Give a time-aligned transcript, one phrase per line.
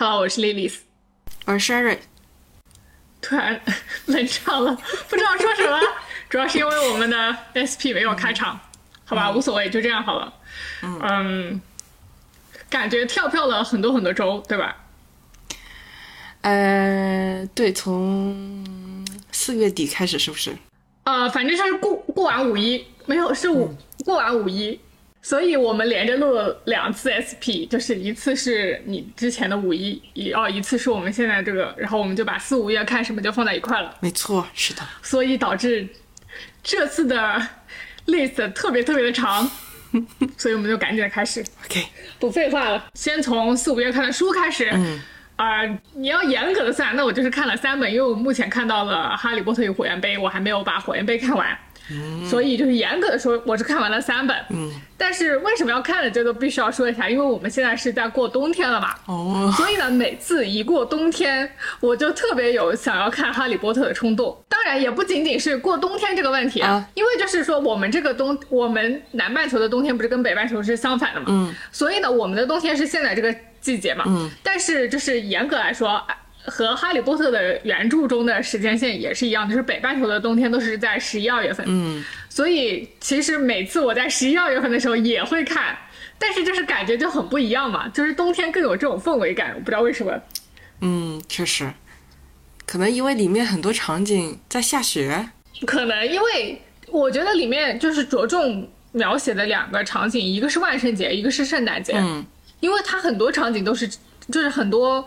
[0.00, 0.72] Hello，我是 Lily，
[1.44, 1.98] 我是 Sherry。
[3.20, 3.60] 突然
[4.06, 4.74] 冷场了，
[5.10, 5.78] 不知道说什么，
[6.30, 8.58] 主要是因为我们的 SP 没有开场，
[9.04, 10.32] 好吧，无所谓，就这样好了。
[10.80, 11.60] 嗯，
[12.70, 14.74] 感觉跳票了很多很多周，对吧？
[16.40, 20.56] 呃，对，从四月底开始是不是？
[21.04, 23.76] 呃，反正就是过过完五一，没有是五
[24.06, 24.80] 过完五一。
[25.22, 33.94] 所以我们连着录了两次 SP，就是一次是你之前的五一，一哦一次是我们现在这个，然后我们就把四五月看什么就放在一块了。
[34.00, 34.82] 没错，是的。
[35.02, 35.86] 所以导致
[36.62, 37.40] 这次的
[38.06, 39.50] list 特别特别的长，
[40.38, 41.44] 所以我们就赶紧的开始。
[41.66, 41.84] OK，
[42.18, 44.70] 不废话了，先从四五月看的书开始。
[44.72, 45.00] 嗯。
[45.36, 45.64] 啊，
[45.94, 51.58] 你要严格的算，那我就是看了三本，因为我目前看到了《哈利波特与火焰杯》，我还没有把《火焰杯》看完。
[52.28, 54.36] 所以就是严格的说，我是看完了三本。
[54.50, 56.10] 嗯，但是为什么要看呢？
[56.10, 58.94] 这个必须要说一下，因为我们现在是在过冬天了嘛。
[59.06, 59.52] 哦。
[59.56, 61.50] 所以呢，每次一过冬天，
[61.80, 64.42] 我就特别有想要看《哈利波特》的冲动。
[64.48, 71.26] 当然，也不仅仅是过冬天这个问题啊，因为就是说，我们这个冬，我们南半球的冬天不是跟北半球是相反的嘛。
[71.28, 71.54] 嗯。
[71.72, 74.04] 所以呢，我们的冬天是现在这个季节嘛。
[74.06, 74.30] 嗯。
[74.42, 76.00] 但是就是严格来说。
[76.44, 81.64] 和《哈利波特》的原著中的时间线也是一样，就是北半球的冬天都是在十一二月份。
[81.68, 85.76] 嗯，所以其实每次我在十一二月份的时候也会看，
[86.18, 90.18] 但是就是感觉就很不一样嘛，就是冬天更有这种氛围感，我不知道为什么。
[90.80, 91.70] 嗯，确实，
[92.66, 95.30] 可能因为里面很多场景在下雪。
[95.66, 101.92] 可能因为我觉得里面就是着重描写的两个场景，一个是万圣节，一个是圣诞节。
[101.96, 102.24] 嗯，
[102.60, 103.86] 因为它很多场景都是，
[104.32, 105.06] 就是很多。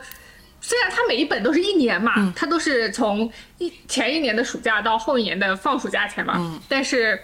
[0.65, 7.19] 虽然它每一本都是一年嘛，它都是从一前一年的暑假到后一年的放暑假前嘛，但是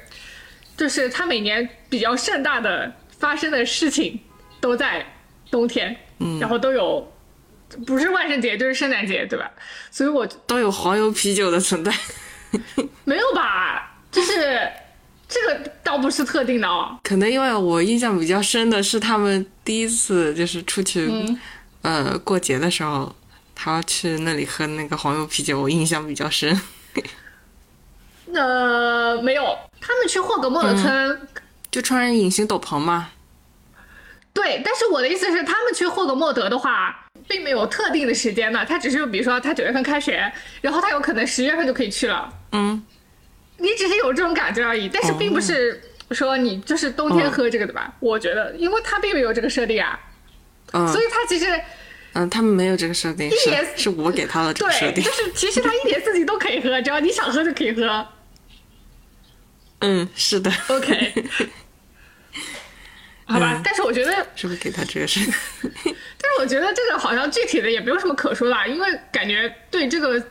[0.75, 4.19] 就是它每年比较盛大的发生的事情
[4.59, 5.05] 都在
[5.49, 5.95] 冬天，
[6.41, 7.09] 然后都有
[7.87, 9.49] 不是万圣节就是圣诞节，对吧？
[9.89, 11.93] 所以我都有黄油啤酒的存在，
[13.05, 13.97] 没有吧？
[14.11, 14.69] 就是
[15.29, 16.99] 这个倒不是特定的哦。
[17.03, 21.09] 可能因为我印象比较深的是他们第一次就是出去
[21.83, 23.15] 呃过节的时候。
[23.61, 26.49] 他去那里喝那个黄油啤酒，我印象比较深。
[28.33, 29.43] 呃，没有，
[29.81, 31.27] 他们去霍格莫德村
[31.69, 33.09] 就穿隐形斗篷嘛。
[34.31, 40.31] 对，但是我的意思是，他们去霍格莫德的话，并没有特定的时间的，他只是比如说他九月份开学，
[40.61, 42.33] 然后他有可能十月份就可以去了。
[42.53, 42.81] 嗯，
[43.57, 45.81] 你只是有这种感觉而已，但是并不是
[46.11, 47.93] 说你就是冬天喝这个的吧？
[47.99, 49.99] 我觉得，因为他并没有这个设定啊。
[50.71, 51.45] 嗯，所以他其实。
[52.13, 55.03] 嗯，他们没有这个设定，是是我给他的这个设定。
[55.03, 58.07] 就是其实他一年四季都可以喝，只要你想喝就可以喝。
[59.81, 60.51] 嗯，是的。
[60.67, 61.13] OK，
[63.25, 65.31] 好吧，但是我觉得是不是给他这个设定？
[65.83, 70.21] 但是我觉得这个好像具体的也没有什么可说的，因为感觉对这个，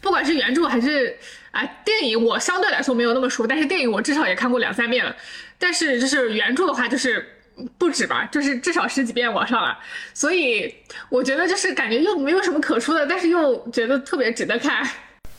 [0.00, 1.16] 不管是原著还是
[1.50, 5.14] 啊电影，我相对来说没有那么熟，但是电影我至少也看过两三遍了。
[5.58, 7.38] 但是就是原著的话，就是。
[7.78, 9.78] 不止吧，就是至少十几遍往上了，
[10.14, 10.74] 所以
[11.08, 14.88] 我觉得就是感觉又没有什么可说的，但是又觉得特别值得看。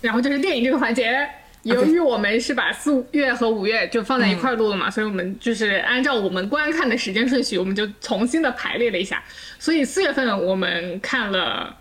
[0.02, 1.28] 然后就是电影这个环节，
[1.64, 9.24] 由于我们是把四月和五月就放在一块录了嘛，所以我们就是按照我们观看的时间顺序，我们就重新的排列了一下。
[9.60, 11.74] 所以四月份我们看了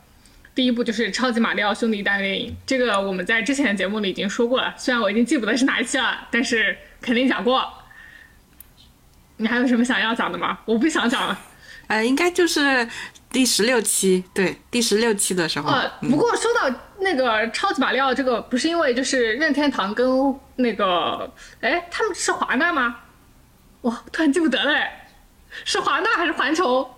[0.54, 7.81] 第一部就是《超级马里奥兄弟大电影》，这个我们在之前的节目里已经说过了，虽然我已经记不得是哪一期了，但是肯定讲过。
[9.42, 10.56] 你还有什么想要讲的吗？
[10.64, 11.36] 我不想讲了。
[11.88, 12.88] 呃，应该就是
[13.30, 15.68] 第十六期，对，第十六期的时候。
[15.68, 21.30] 呃，不过说到那个超级马里奥，这个不是因为就是任天堂跟那个，
[21.60, 22.96] 哎，他们是华纳吗？
[23.82, 24.88] 哇，突然记不得了，
[25.64, 26.88] 是华纳还是环球？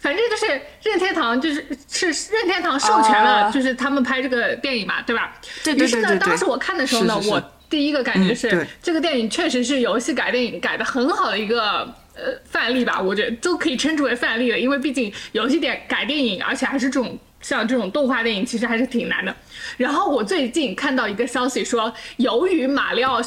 [0.00, 0.46] 反正就是
[0.82, 5.34] 任天堂，就是是任天堂授权了，就是他们拍这个电影嘛，对吧？
[5.64, 6.00] 对对对对。
[6.00, 7.52] 于是呢，当时我看的时候呢，我。
[7.70, 11.80] 第一个感觉是，这个电影确实是游戏改电影改的很好的一个
[12.14, 19.36] 呃范例吧，我觉得都可以称之为范例了，因为毕竟游戏电改电影，而且还是这种像这种动画电影，其实还是挺难的。
[19.76, 23.20] 然后我最近看到一个消息说，由于马里奥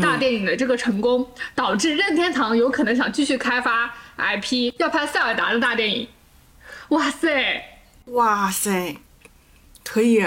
[0.00, 6.08] 大电影的这个成功，导致任天堂有可能想继续开发 IP，要拍塞尔达的大电影。
[6.88, 7.62] 哇塞，
[8.06, 8.96] 哇塞，
[9.84, 10.24] 可以。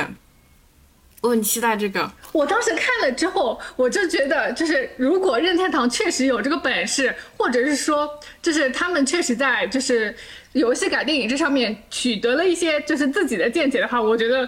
[1.25, 2.09] 我很期待这个。
[2.31, 8.07] 我当时看了之后，我就觉得，就是如果任天堂确实有这个本事，或者是说，
[8.41, 10.15] 就是他们确实在就是
[10.53, 14.47] 游戏改电影这上面取得了一些就是自己的见解的话，我觉得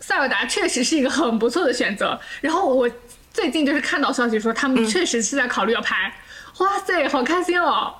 [0.00, 2.20] 塞尔达确实是一个很不错的选择。
[2.42, 2.90] 然后我
[3.32, 6.12] 最近就是看到消息说，他们确实是在考虑要拍，
[6.58, 7.94] 哇塞，好开心哦！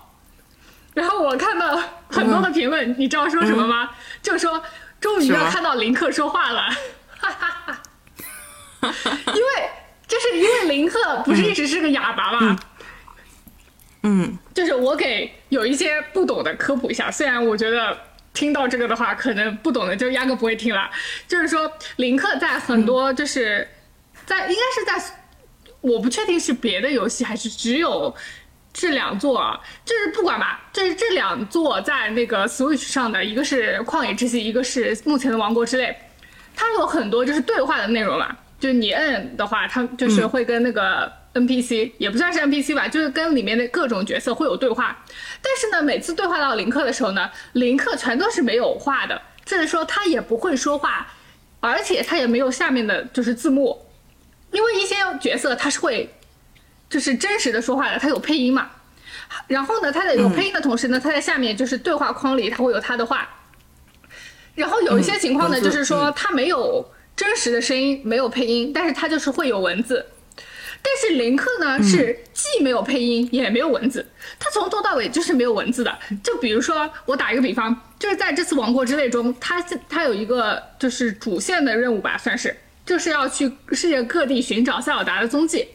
[0.95, 3.91] 然后我看到很多的评论，你知道说什么吗？
[4.21, 4.61] 就说
[5.01, 6.63] 终于要看到林克说话了，
[7.19, 7.83] 哈哈哈。
[9.35, 9.71] 因为
[10.07, 12.59] 就是因为林克不是一直是个哑巴嘛，
[14.03, 17.99] 嗯就是我给有一些不懂的科普一下，虽然我觉得
[18.33, 20.89] 听到这个的话，可能不懂的就压根不会听了。
[21.27, 23.69] 就是说，林克在很多就是
[24.25, 25.15] 在应该是在，
[25.81, 28.15] 我不确定是别的游戏还是只有
[28.73, 35.97] 这两座啊，就是不管吧，就是这两座在那个 Switch 上的，一个是旷野之息，一个是目前的王国之泪，
[36.61, 44.99] 它有很多就是对话的内容嘛，就是你摁的话，它就是会跟那个 NPC、也不算是 NPC 吧，就是跟里面的各种角色会有对话。
[45.41, 51.07] 但是呢，每次对话到林克的时候呢，林克全都是没有话的，就是说他也不会说话，
[51.61, 53.87] 而且他也没有下面的就是字幕，
[54.51, 56.13] 因为一些角色他是会
[56.91, 58.69] 就是真实的说话的，他有配音嘛。
[59.47, 63.29] 然后呢，他在有配音的同时呢，他在下面就是对话框里，他会有他的话。
[64.59, 66.85] 然后有一些情况呢，嗯就是说它没有
[67.17, 70.05] 真实的声音，没有配音，但是它就是会有文字。
[70.81, 74.07] 但是林克呢是既没有配音也没有文字，
[74.39, 75.99] 他从头到尾就是没有文字的。
[76.23, 82.57] 就比如说，我打一个比方，就是在这次王国之泪中，他他有一个就是主线的任务吧，算是
[82.87, 85.67] 就是要去世界各地寻找塞尔达的踪迹。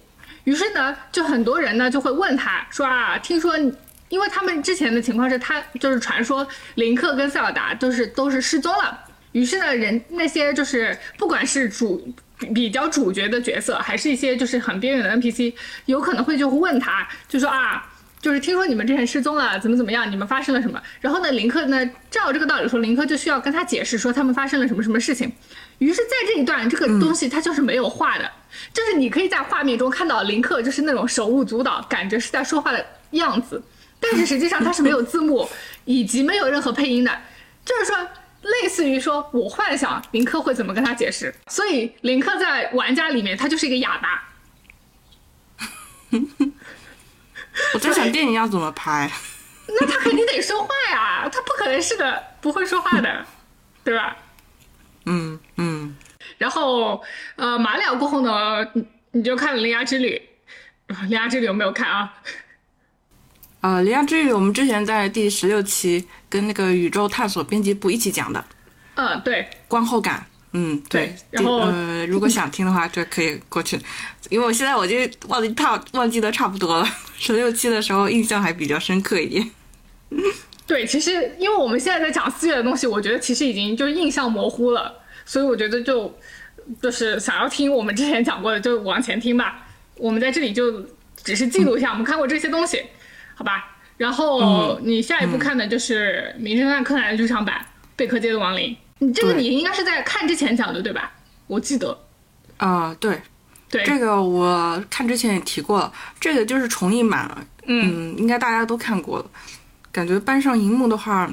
[0.45, 3.73] 于是呢，就很多人呢就会问他说啊，听说你。
[4.13, 8.95] 因为他们之前的情况是他就是传说林克跟塞尔达都是都是失踪了，
[9.31, 12.13] 于是呢，人那些就是不管是主
[12.53, 15.55] 比较主角的角色，还是一些就是很边缘的 NPC，
[15.87, 20.79] 有可能会就会问他，就说啊，就是听说你们之前失踪了，怎么怎么样，你们发生了什么？
[21.01, 25.31] 然后呢，林克呢，照这个道理说，林克就需要跟他解释说他们发生了什么什么事情。
[25.79, 28.31] 于是，在这一段这个东西它就是没有画的，
[28.71, 33.61] 就是你可以在画面中看到林克就是那种手舞足蹈，感觉是在说话的样子，
[34.03, 35.49] 但是实际上它是没有字幕
[35.85, 37.21] 以及没有任何配音的，
[37.65, 37.95] 就是说。
[38.61, 44.29] 类似于说，我幻想林克会怎么跟他解释，所以林克在玩家里面他就是一个哑巴。
[47.73, 49.09] 我在想电影要怎么拍？
[49.79, 53.25] 那他肯定得说话呀，他不可能是个不会说话的，
[53.81, 54.17] 对吧？
[55.05, 55.95] 嗯嗯，
[56.37, 57.01] 然后
[57.37, 60.21] 呃，马里奥过后呢，你你就看了《铃芽之旅》，
[61.03, 62.13] 《铃芽之旅》有没有看啊？
[63.63, 68.43] 呃，《铃芽之旅》我们之前在第十六期跟那个宇宙探索编辑部一起讲的
[68.95, 70.25] 嗯，对，观后感。
[70.51, 71.05] 嗯，对。
[71.05, 73.79] 对然后呃，如果想听的话，就可以过去，
[74.29, 74.97] 因为我现在我就
[75.29, 76.85] 忘记差忘记的差不多了。
[77.17, 79.49] 十六期的时候印象还比较深刻一点。
[80.67, 84.93] 对，其实因为我们现在在讲四月的东西，我觉得其实已经就印象模糊了，
[85.25, 86.13] 所以我觉得就
[86.81, 89.65] 就是想要听我们之前讲过的，就往前听吧。
[89.95, 90.85] 我们在这里就
[91.23, 92.83] 只是记录一下我们看过这些东西，
[93.35, 93.69] 好吧？
[93.97, 97.55] 然后你下一步看的就是《名侦探柯南》的剧场版
[97.95, 101.11] 《贝壳街的亡灵》，你这个你应该是在看之前讲的对吧？
[101.47, 101.95] 我记得，
[102.57, 103.21] 啊、对，
[103.69, 107.45] 对，这个我看之前也提过了，这个就是重映版了。
[107.65, 109.25] 嗯，应该大家都看过了。
[109.91, 111.31] 感觉搬上荧幕的话，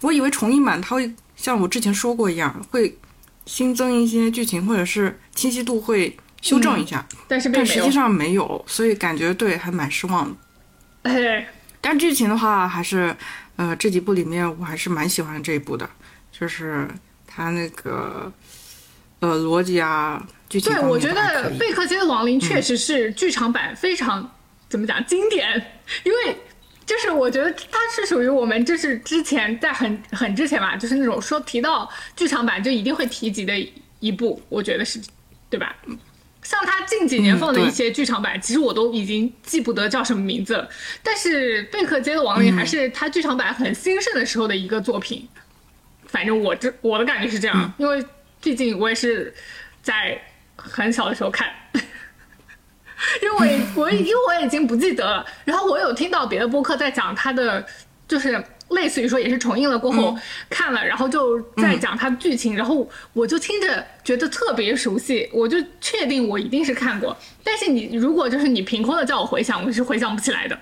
[0.00, 2.98] 我以为重映版它会像我之前说过一样，会
[3.46, 10.36] 新增一些剧情，或者是清晰度会修正一下，但是但实际，上没有，所以感觉对还蛮失望的。
[11.04, 11.46] 哎，
[11.80, 13.16] 但剧情的话，还是
[13.56, 15.88] 呃这几部里面我还是蛮喜欢这一部的，
[16.30, 16.86] 就是
[17.26, 18.30] 它那个
[19.20, 24.30] 呃逻辑啊，剧情对，我觉得《贝克街的亡灵》确实是剧场版非常、
[24.68, 25.50] 怎么讲经典，
[26.04, 26.36] 因为
[26.84, 33.54] 就是我觉得它是属于我们就是之前在很很之前吧，就是那种说提到剧场版就一定会提及的
[34.00, 35.00] 一部，我觉得是
[35.48, 35.74] 对吧？
[36.44, 40.68] 像他近几年放的一些剧场版，其实我都已经记不得叫什么名字了。
[41.02, 45.26] 但是《贝克街的亡灵》嗯还是他剧场版很兴盛的时候的一个作品。
[46.06, 48.04] 反正我这我的感觉是这样，嗯因为
[48.40, 49.34] 毕竟我也是
[49.82, 50.20] 在
[50.54, 53.30] 很小的时候看， 因为
[53.74, 55.26] 我我因为我已经不记得了。
[55.44, 57.66] 然后我有听到别的播客在讲他的，
[58.06, 60.16] 就是类似于说也是重映了过后、
[60.48, 67.16] 看了，然后就在讲它的剧情，然后我就听着觉得特别熟悉，我就确定我一定是看过。
[67.42, 70.58] 但是你如果就是你凭空的叫我回想，我是回想不起来的。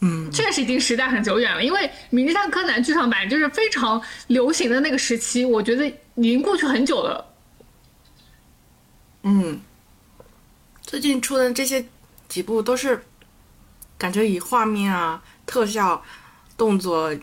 [0.00, 7.24] 嗯，确实已经时代很久远了，因为《名侦探柯南》剧场版就是非常流行的那个时期，我觉得已经过去很久了。
[9.22, 9.60] 嗯，
[10.82, 11.86] 最近出的这些
[12.28, 13.02] 几部都是
[13.96, 15.22] 感觉以画面啊、
[15.54, 16.02] 特效、
[16.56, 17.14] 动作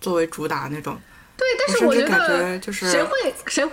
[0.00, 0.96] 作为主打那种。
[1.36, 3.10] 对，但是我觉得就是谁会
[3.48, 3.72] 谁会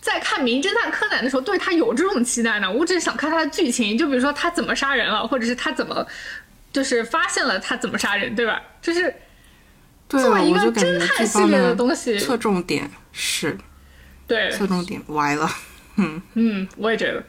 [0.00, 2.68] 在看《名侦探柯南》的时候对他有这种期待呢？
[2.68, 6.04] 我只是想看他的剧情，就比如说他怎么杀人了，或者是他怎么
[6.72, 8.60] 就是发现了他怎么杀人，对吧？
[8.82, 9.14] 就是，
[10.08, 13.56] 作为一个侦探系列的东西侧重点是
[14.26, 15.48] 对，侧重点歪了。
[15.94, 17.22] 嗯嗯，我也觉得，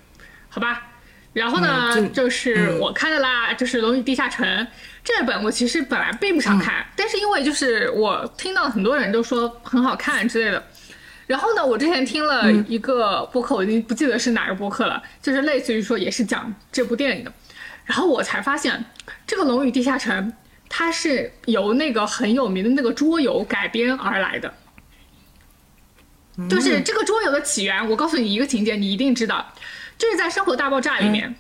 [0.49, 0.87] 好吧。
[1.33, 4.47] 然后呢，嗯就是我看的啦，就是《龙与地下城》
[5.17, 10.63] 这本，我其实本来并不想看，但是因为就是我听到很多人都说很好看之类的。
[11.25, 17.33] 然后呢，我之前听了一个播客，我已经不记得是哪个播客了，就是类似于说也是讲这部电影的。
[17.85, 18.85] 然后我才发现，
[19.25, 20.31] 这个《龙与地下城》
[20.69, 24.53] 它是由那个很有名的那个桌游改编而来的。
[26.49, 29.53] 就是这个桌游的起源，我告诉你一个情节，你一定知道，
[29.97, 31.35] 就是在《生活大爆炸》里面、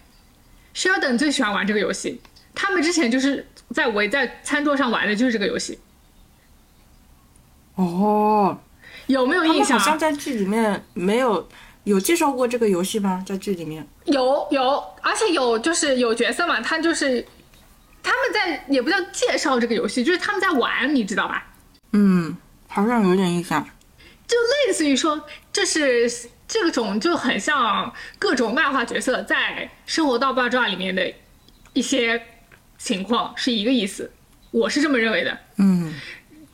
[0.73, 2.19] s h e l d o n 最喜欢玩这个游戏，
[2.61, 5.79] 他们之前就是在围在餐桌上玩的就是这个游戏，
[7.75, 8.59] 哦，
[9.07, 11.47] 有没有印象好像在剧里面没有
[11.85, 13.23] 有介绍过这个游戏吗？
[13.25, 17.25] 在剧里面，有有，而且有就是有角色嘛，他就是
[18.03, 21.47] 他们在也不叫介绍这个游戏，就是他们在玩，你知道吧？
[21.93, 22.35] 嗯，
[22.67, 23.65] 好像有点印象。
[24.27, 24.35] 就
[24.67, 29.35] 类似于说，这是这种就很像各种漫画角色在
[29.85, 31.13] 《生活大爆炸》里面的
[31.71, 32.21] 一些
[32.79, 34.11] 情况是一个意思，
[34.49, 35.37] 我是这么认为的。
[35.57, 35.93] 嗯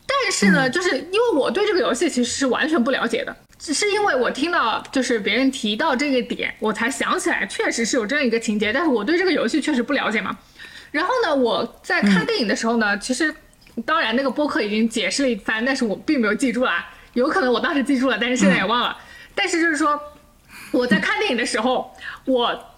[0.08, 10.38] 但是呢，就是因为我对这个游戏其实是完全不了解的，只是因为我听到就是别人提到这个点，我才想起来确实是有这样一个情节，但是我对这个游戏确实不了解嘛。
[10.92, 13.34] 然后呢，我在看电影的时候呢，其实
[13.84, 18.98] 当然那个播客已经解释了一番，但是我并没有记住啦，有可能我当时记住了，但是现在也忘了。
[19.34, 20.00] 但是就是说，
[20.72, 21.94] 我在看电影的时候，
[22.26, 22.75] 我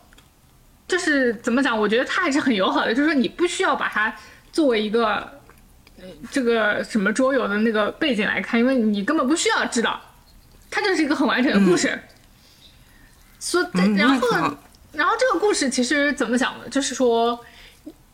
[0.88, 1.78] 就是怎么讲？
[1.78, 4.16] 我觉得他还是很友好的，就是说你不需要把它
[4.54, 5.06] 作为一个
[6.00, 10.00] 呃这个什么桌游的那个背景来看，因为你根本不需要知道，
[10.72, 12.00] 它就是一个很完整的故事。
[13.40, 14.28] 所、嗯，然后
[14.94, 16.70] 然后这个故事其实怎么讲呢？
[16.70, 17.40] 就是说，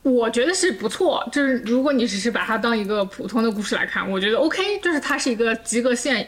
[0.01, 1.23] 我觉得是不错。
[1.31, 6.27] 就是如果你只是把它当一个普通的故事来看，我觉得 OK，就是它是一个及格线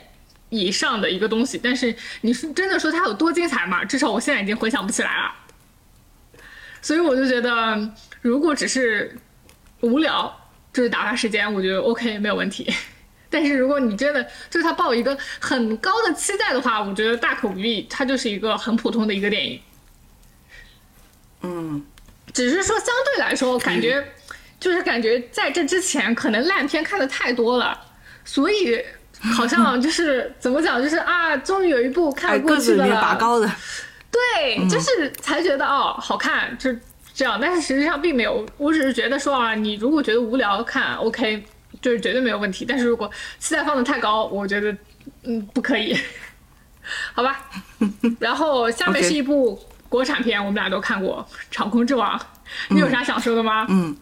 [0.50, 1.60] 以上的一个东西。
[1.62, 3.84] 但是你是真的说它有多精彩嘛？
[3.84, 5.34] 至少我现在已经回想不起来了。
[6.86, 9.18] 所以我就觉得，如果只是
[9.82, 10.32] 无聊，
[10.72, 12.72] 就是打发时间，我觉得 OK 没有问题。
[13.28, 19.60] 但是如果你真的就是他抱一个很高的期待的话，我觉得大可不必，它就是一个很普通的一个电影。
[21.42, 21.84] 嗯
[22.32, 24.08] 只是说相对来说，感觉
[24.60, 27.76] 就是感觉在这之前可能烂片看的太多了，
[28.24, 28.80] 所以
[29.36, 33.02] 好像 就是怎么讲，就是啊，终于有一部看过去的了。
[33.02, 33.52] 拔高的，
[34.16, 36.74] 对，就是才觉得哦好看，就
[37.14, 37.38] 这样。
[37.42, 41.44] 但是实际上并没有，我只是觉得说啊，你如果觉得无聊看 OK，
[41.82, 42.64] 就是绝对没有问题。
[42.64, 44.74] 但是如果期待放的太高，我觉得
[45.24, 46.00] 嗯不可以，
[47.14, 47.46] 好吧。
[48.20, 52.18] 然后下面是一部国产片，我们俩都看过《长空之王》，
[52.70, 53.66] 你有啥想说的吗？
[53.68, 53.96] 嗯，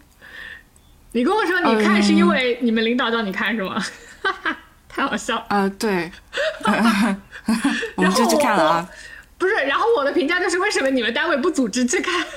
[1.10, 3.80] 你跟我说你看是因为你们领导叫你看是吗？
[4.22, 4.56] 哈哈，
[4.88, 5.46] 太好笑了。
[5.48, 6.10] 呃，对，
[7.96, 8.88] 我们就去看了啊。
[9.44, 12.24] 不是，然后我的评价就是为什么你们单位不组织去看？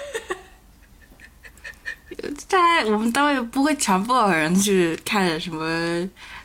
[2.50, 5.64] 在我们单位不会强迫人去看什么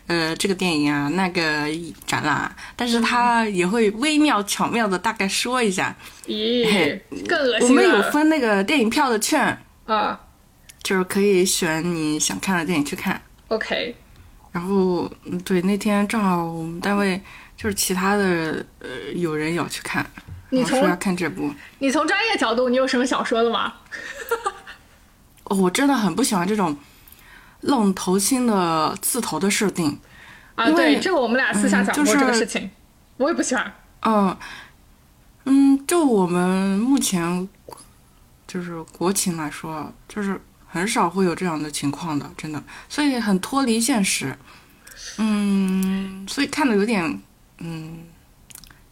[0.07, 1.67] 呃这个电影啊那个
[2.07, 5.93] 展览啊，但是他也会微妙巧妙的大概说一下。
[6.27, 8.03] 咦嘿，更恶心我们有。
[8.13, 10.21] 分那个电影票的券，啊
[10.83, 13.21] 就是可以选你想看的电影去看。
[13.49, 13.97] ，OK，
[14.53, 17.21] 然后嗯对那天正好我们单位
[17.57, 20.05] 就是其他的呃有人要去看，
[20.53, 21.51] 你从要看这部。
[21.79, 23.73] 你从专业角度，你有什么想说的吗？
[25.45, 26.77] 哦，我真的很不喜欢这种
[27.63, 29.99] 愣头青的刺头的设定。
[30.55, 32.71] 啊，对，这个我们俩私下嗯就讲过这个事情，
[33.17, 33.73] 我也不喜欢。
[34.03, 34.37] 嗯，
[35.47, 37.49] 嗯，就我们目前
[38.47, 44.37] 就是国情来说，就是很少会有这样的情况的，真的，所以很脱离现实。
[45.17, 47.23] 嗯，所以看的有点，
[47.59, 48.05] 嗯，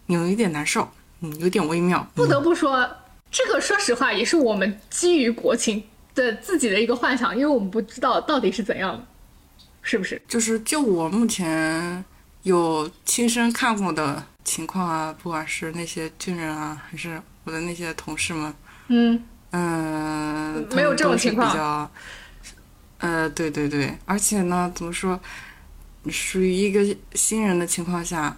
[0.06, 0.90] 有一点难受，
[1.20, 2.06] 嗯，有点微妙。
[2.14, 2.88] 不得不说，
[3.30, 5.82] 这个说实话也是我们基于国情
[6.14, 9.06] 的自己的一个幻想，因为我们不知道到底是怎样的，
[9.82, 10.20] 是不是？
[10.26, 12.04] 就是就我目前
[12.42, 18.54] 有亲身看过的情况啊，不管是那些军人啊，还是我的那些同事们，
[18.88, 21.90] 嗯，嗯，他没有这种情况比较，
[22.98, 25.20] 呃，对对对，而且呢，怎么说，
[26.08, 28.36] 属于一个新人的情况下，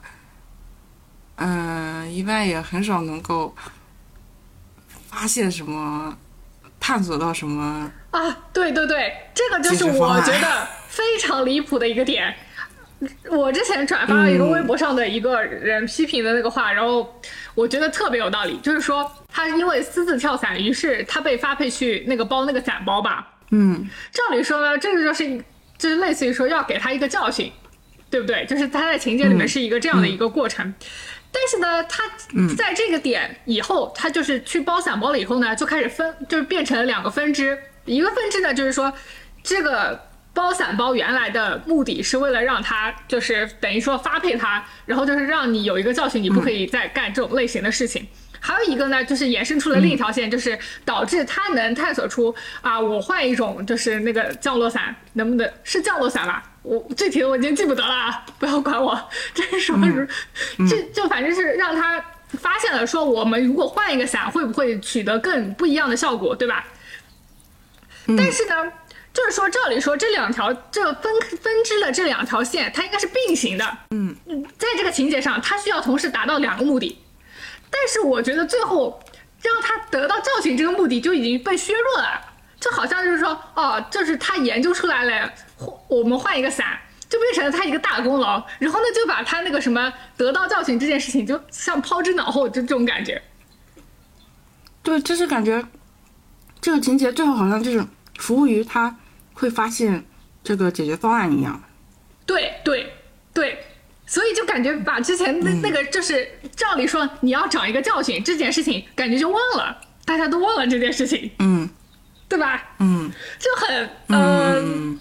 [1.44, 3.54] 嗯、一般也很少能够
[5.10, 6.16] 发现什么，
[6.80, 12.34] 探索到什么，啊，对对对，这个就是我觉得非常离谱的一个点。
[13.28, 17.20] 我之前转发了一个微博上的一个人批评的那个话，然后
[17.54, 25.44] 我觉得特别有道理，就是说他因为私自跳伞，于是他被发配去那个包那个伞包吧，嗯照理说呢，这个就是
[25.76, 27.50] 就是类似于说要给他一个教训，
[28.08, 28.46] 对不对？
[28.46, 30.72] 就是他在情节里面是一个这样的一个过程。
[31.32, 32.04] 但是呢，他
[32.54, 37.58] 在这个点以后，他就是去包散包了以后呢，就开始分，就是变成了两个分支。
[37.86, 38.92] 一个分支呢，就是说
[39.42, 48.06] 这个包散包原来的目的是为了让他就是等于说发配他，然后就是让你有一个教训，你不可以再干这种类型的事情。
[48.38, 56.42] 还有一个呢，就是衍生出了另一条线，就是导致他能探索出啊，我换一种就是那个降落伞，能不能是降落伞吧？
[56.62, 59.08] 我具体的我已经记不得了，啊， 不要管我。
[59.34, 59.86] 这是什么？
[60.68, 62.02] 这就反正是让他
[62.38, 66.64] 发现了，说我们如果换一个伞，会不会取得更不一样的效果，对吧？
[68.16, 68.72] 但是呢，
[69.12, 73.78] 就是说照理说这两条这分分支的这两条线，它应该是并行的。
[73.90, 74.16] 嗯，
[74.58, 76.98] 在这个情节上，它需要同时达到两个目的。
[77.70, 79.00] 但是我觉得最后
[79.40, 82.31] 让他得到教训这个目的就已经被削弱了，
[82.62, 85.32] 就好像就是说，哦，就是他研究出来了，
[85.88, 86.78] 我们换一个伞，
[87.08, 88.40] 就变成了他一个大功劳。
[88.60, 93.20] 然后呢，就把他那个什么得到教训这件事情，就像抛之脑后，就这种感觉。
[94.84, 95.66] 对，就是感觉
[96.60, 97.84] 这个情节最后好像就是
[98.18, 98.96] 服务于他
[99.34, 100.04] 会发现
[100.44, 101.60] 这个解决方案一样。
[102.24, 102.92] 对对
[103.34, 103.66] 对。
[104.04, 111.66] 所以就感觉把之前那那个就是照理说你要找一个教训这件事情，感觉就忘了，大家都忘了这件事情，嗯，
[112.32, 112.62] 对吧？
[112.78, 114.98] 嗯，就很嗯，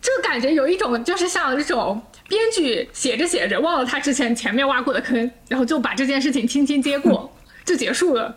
[0.00, 7.30] 就感觉有一种就是像这种编剧写着写着忘了他之前前面挖过的坑，然后就把这件事情轻轻接过
[7.66, 8.34] 就结束了。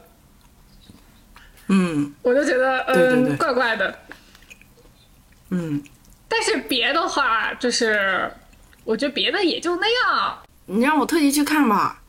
[1.67, 3.97] 嗯，我就觉得嗯怪怪的。
[5.51, 5.81] 嗯，
[6.27, 8.29] 但是别的话就是。
[8.83, 10.37] 我觉得别的也就那样。
[10.65, 12.01] 你让我特意去看吧，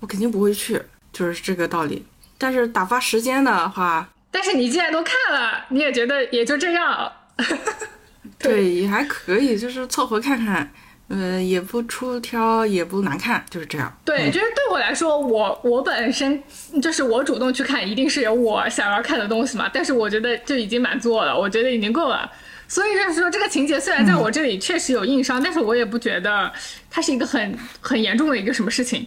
[0.00, 0.82] 我肯定不会去，
[1.12, 2.04] 就是这个道理。
[2.36, 7.12] 但是打发时间的话，但是你既然都看了，你也觉得也就这样。
[8.38, 10.72] 对，也还可以，就是凑合看看，
[11.08, 13.92] 呃，也不出挑，也不难看，就是这样。
[14.04, 16.42] 对，就是对我来说，我我本身
[16.80, 19.68] 就是我主动去看，一定是有我想要看的东西嘛。
[19.72, 22.30] 但是我觉得就已经满足我了，我觉得已经够了。
[22.68, 26.50] 所以就是说，这个情节虽然在我这里确实有硬伤，但是我也不觉得
[26.88, 29.06] 它是一个很很严重的一个什么事情。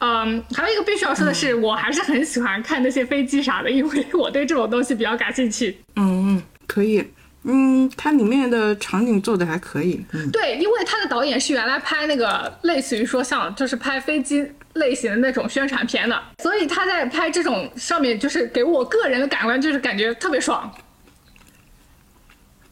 [0.00, 5.78] 嗯，还有一个必须要说的是，我还是很喜欢看那些飞机啥的，因为 我对这种东西比较感兴趣。
[5.96, 7.04] 嗯嗯，可以。
[7.42, 10.04] 嗯，它里面的场景做的还可以。
[10.12, 20.70] 嗯，对，因为他的导演是原来拍那个类似于说像就是拍飞机类型的那种宣传片的，所以他在拍这种上面就是给我个人的感官就是感觉特别爽。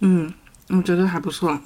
[0.01, 0.33] 嗯，
[0.69, 1.59] 我觉得还不错。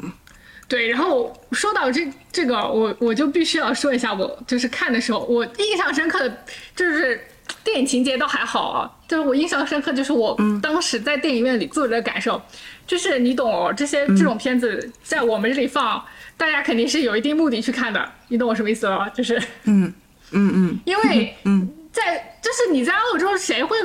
[0.72, 0.88] 嗯，对。
[0.88, 7.20] 然后说到这这个，我我就必须要说一下，我就是看的时候，我印象深刻的，就是
[7.62, 8.90] 电影情节倒还好啊。
[9.06, 12.40] 就是我印象深刻，就是我当时在电影院里坐着的感受，
[12.86, 16.02] 就是你懂这些这种片子在我们这里放，
[16.38, 19.12] 大家肯定是有一定目的去看的，你懂我什么意思了？
[19.14, 19.92] 就是，嗯
[20.30, 23.76] 嗯嗯，因为嗯，在就是你在欧洲，谁会？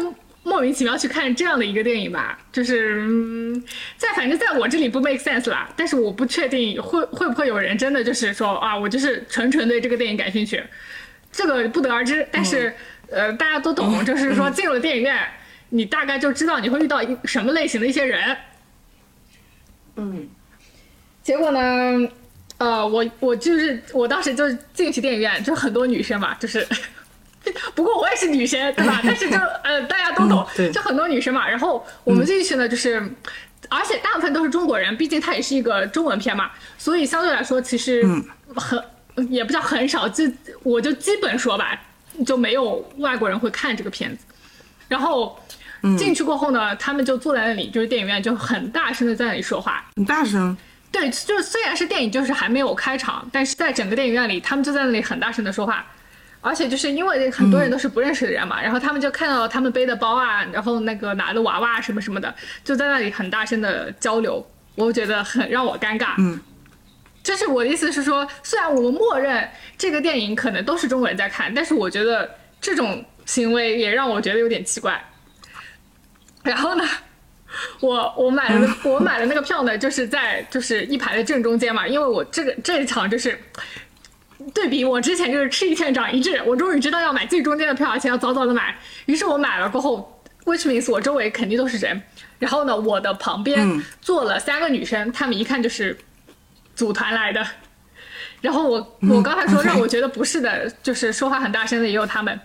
[0.47, 3.05] 莫名其妙去看这样的一个电影吧，就是
[3.97, 5.69] 在反正在我这里不 make sense 啦。
[5.75, 10.63] 但是我不确定会会不会有人真的就是说啊，我就是纯纯对这个电影感兴趣，
[11.33, 12.25] 这个不得而知。
[12.31, 12.73] 但是
[13.09, 15.27] 呃，大家都懂，就是说进入电影院，
[15.69, 18.37] 你大概就知道你会遇到一什么类型的一些人。
[19.97, 20.29] 嗯，
[21.21, 22.09] 结果呢，
[22.57, 26.65] 呃，我我就是我当时就进去电影院，就很多女生嘛，就是。
[27.75, 28.99] 不过我也是女生，对吧？
[29.05, 31.47] 但是就呃，大家都懂，就很多女生嘛。
[31.47, 33.01] 然后我们进去呢，就是，
[33.69, 38.03] 而且大部分都是中国人，毕竟它也是一个中文片嘛，所以相对来说其实
[38.55, 38.81] 很
[39.29, 40.23] 也不叫很少，就
[40.63, 41.79] 我就基本说吧，
[42.25, 44.25] 就没有外国人会看这个片子。
[44.87, 45.37] 然后
[45.97, 50.55] 进去过后呢，他们就坐在那里，就是电影院就很大声的在那里说话，很大声。
[50.89, 55.85] 对，就虽然是电影，就是还没有开场，但是在整个电影院里，他们就在那里很大声的说话。
[56.47, 62.33] 而且就是因为很多人都是不认识的人嘛，然后他们就看到他们背的包啊，然后那个拿的娃娃什么什么的，
[62.63, 66.15] 就在那里很大声的交流，我觉得很让我尴尬。
[66.17, 66.39] 嗯，
[67.21, 72.29] 就是我的意思是说，虽然我们默认这个电影可能都是中国人在看，但是我觉得
[72.61, 75.03] 这种行为也让我觉得有点奇怪。
[76.43, 76.83] 然后呢，
[77.81, 83.37] 我我买了我买了那个票呢，就是在就是一排的正中间嘛，因为我这个这一场就是。
[84.53, 88.77] 对比我之前就是吃一堑长一智，我终于知道要买最中间的票，而且要早早的买。
[89.05, 92.01] 于是我买了过后，which means 我周围肯定都是人。
[92.39, 95.97] 然后呢，我的旁边坐了三个女生，她们一看就是
[96.75, 97.45] 组团来的。
[98.41, 102.39] 然后我我刚才说让我觉得不是的，就是说话很大声的也有她们。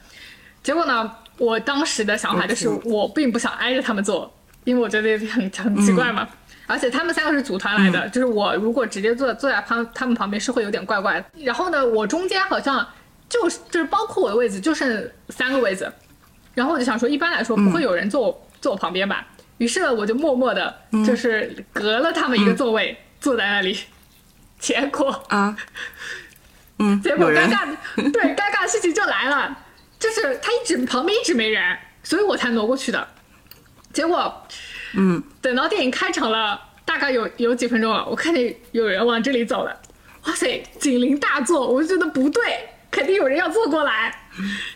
[0.63, 4.33] 结果呢，我当时的想法就是我并不想挨着他们坐，
[4.65, 6.27] 因为我觉得很很奇怪嘛。
[6.73, 11.45] 而且他们三个是组团来的，就是我如果直接坐坐在旁他们旁边是会有点怪怪的。
[11.45, 12.89] 然后呢，我中间好像
[13.29, 15.93] 就是就是包括我的位置就剩三个位置，
[16.55, 19.27] 然后我就想说，一般来说不会有人坐我、坐我旁边吧。
[19.59, 20.75] 于是呢，我就默默的，
[21.07, 23.79] 就是隔了他们一个座位坐在那里。
[24.59, 25.57] 结果啊，
[26.79, 27.69] 嗯，结果尴尬
[28.13, 29.59] 对尴尬的事情就来了，
[29.99, 33.07] 就是他一直旁边一直没人，所以我才挪过去的。
[33.93, 34.47] 结果，
[34.95, 39.75] 嗯，等到电影开场了，大概有有几分钟了，我看见有人往这里走了，
[40.27, 42.43] 哇塞，警铃大作，我就觉得不对，
[42.91, 44.15] 肯定有人要坐过来，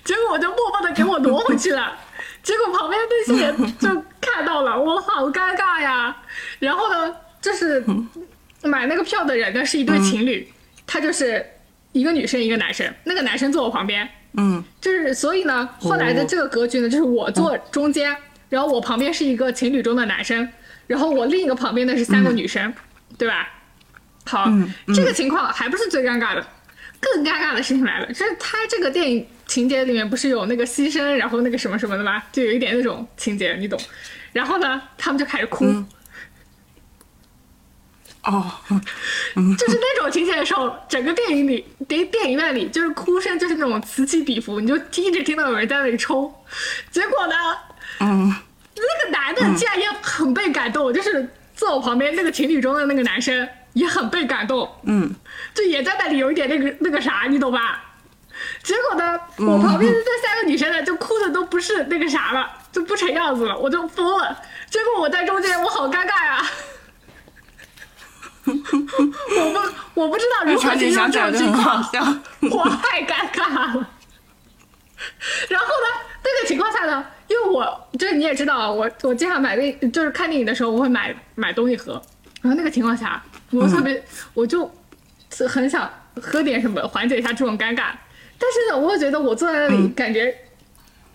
[0.04, 1.96] 结果我就默默的给我挪回去了，
[2.42, 3.88] 结果旁边那些人就
[4.20, 6.16] 看到了，我好尴尬呀。
[6.58, 7.84] 然后呢，就是
[8.62, 10.50] 买那个票的人呢是一对情侣，
[10.86, 11.44] 他就是
[11.92, 18.16] 一个女生一个男生，那个男生坐我旁边，嗯，就是所以呢，后来的这个格局呢，就是我坐中间。
[18.48, 20.48] 然后我旁边是一个情侣中的男生，
[20.86, 22.72] 然后我另一个旁边的是三个女生，
[23.18, 23.48] 对吧？
[24.24, 24.48] 好，
[24.94, 26.44] 这个情况还不是最尴尬的，
[27.00, 32.22] 更尴尬的事情来了，就是他这个电影情节里面不是有那个牺牲，然后那个什么什么的吗？
[32.32, 33.78] 就有一点那种情节，你懂？
[34.32, 35.64] 然后呢，他们就开始哭，
[38.24, 38.52] 哦，
[39.56, 46.34] 就是那种情节的时候，整个电影里，电电影院里就是哭声就是那种此起彼伏，你就一直听到有人在那里抽，
[46.90, 47.34] 结果呢？
[48.00, 48.34] 嗯，
[48.74, 55.14] 那个男的竟然也很被感动，就是坐我旁边那个情侣中的那个男生也很被感动，嗯，
[55.54, 57.82] 就也在那里有一点那个那个啥，你懂吧？
[58.62, 64.38] 结果呢，我旁边的这三个女生呢，就哭的都不是那个啥了，就不成样子了，我就疯了。
[64.68, 66.46] 结果我在中间，我好尴尬呀！
[68.46, 71.82] 我不我不知道如何形容这种情况，
[72.42, 73.88] 我太尴尬了。
[75.48, 77.04] 然后呢，这个情况下呢？
[77.28, 82.00] 因为我就是你也知道，我我经常买个就是看电影的时候，我会买买东西喝。
[82.42, 84.02] 然后那个情况下，我特别
[84.34, 84.70] 我就
[85.48, 85.90] 很想
[86.22, 87.90] 喝点什么缓解一下这种尴尬。
[88.38, 90.32] 但是呢，我又觉得我坐在那里，感觉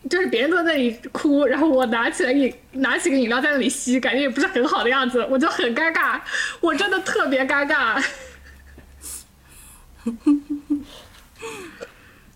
[0.10, 6.20] 就是别人坐在那里哭，然后我拿起来饮拿起个饮料在那里吸，感觉也不是很好的样子，我就很尴尬，
[6.60, 8.04] 我真的特别尴尬。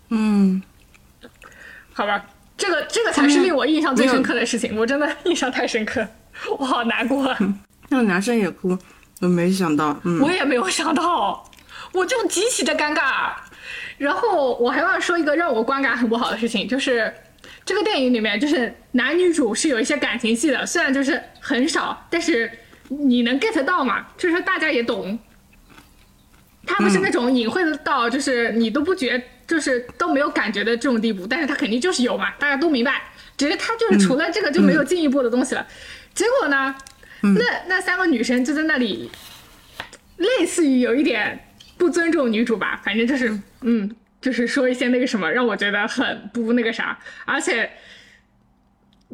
[0.08, 0.62] 嗯，
[1.92, 2.24] 好吧。
[2.56, 6.06] 这个这个才是令我印象最深刻的事情，我真的印象太深刻，
[6.58, 7.34] 我好难过。
[7.88, 8.76] 那个男生也哭，
[9.20, 11.48] 我没想到，我也没有想到，
[11.92, 13.32] 我就极其的尴尬。
[13.98, 17.12] 然后我还要说一个让我观感很不好的事情，就是
[17.64, 22.50] 这个电影里面就是男女主是有一些感情戏的，虽然就是很少，但是
[22.88, 24.06] 你能 get 到嘛？
[24.16, 25.18] 就是大家也懂，
[26.66, 29.22] 他们是那种隐晦的到，就是你都不觉。
[29.46, 33.02] 就是都没有感觉的这种地步，但是他肯定就是有嘛，大家都明白。
[33.36, 35.66] 只是他就是除了这个就没有进一步的东西了。
[36.14, 36.74] 结果呢，
[37.20, 39.10] 那那三个女生就在那里，
[40.16, 46.98] 类似于有一点不尊重女主吧，反正就是嗯，就是说一些那个什么，让我觉得很不那个啥。
[47.24, 47.70] 而且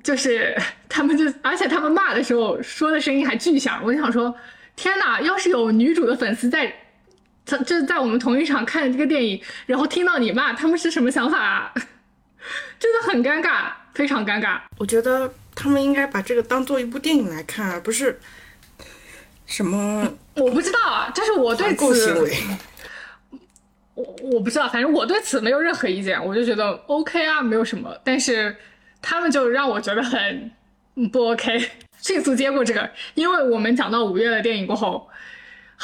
[0.02, 0.56] 就是
[0.88, 4.34] 他们就，而且他们骂的时候说的声音还巨响，我就想说，
[4.76, 6.72] 天哪，要是有女主的粉丝在。
[7.44, 11.72] 就是在我们同一场看这个电影，然后听到你骂他们是什么想法啊？
[12.78, 14.60] 真的很尴尬，非常尴尬。
[14.78, 18.18] 我觉得他们应该把这个当做一部电影来看，而不是
[19.46, 22.14] 什么 我不知道啊，这是我对此，
[23.94, 27.96] 我我不知道，反正我对此没有任何意见，我就觉得 OK 啊，没有什么。
[28.02, 28.56] 但是
[29.00, 30.50] 他们就让我觉得很
[31.12, 35.08] 不 OK， 迅速接过这个，因为我们讲到五月的电影过后。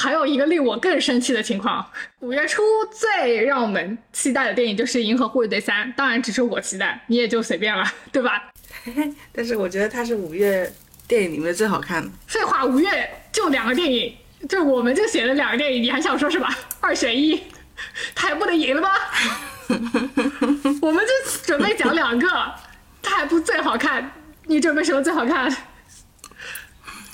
[0.00, 1.84] 还有一个令我更生气的情况，
[2.20, 8.48] 五月初最让我们期待的电影就是《银河护卫队三》，当然只是我期待，你也就随便了，对吧？
[9.34, 10.72] 但是我觉得它是五月
[11.08, 12.08] 电影里面最好看的。
[12.28, 14.14] 废话，五月就两个电影，
[14.48, 16.48] 就我们就写了两个电影，你还想说什么？
[16.78, 17.42] 二选一，
[18.14, 18.90] 他还不能赢了吗？
[20.80, 22.28] 我们就准备讲两个，
[23.02, 24.12] 他还不最好看？
[24.46, 25.52] 你准备什么最好看？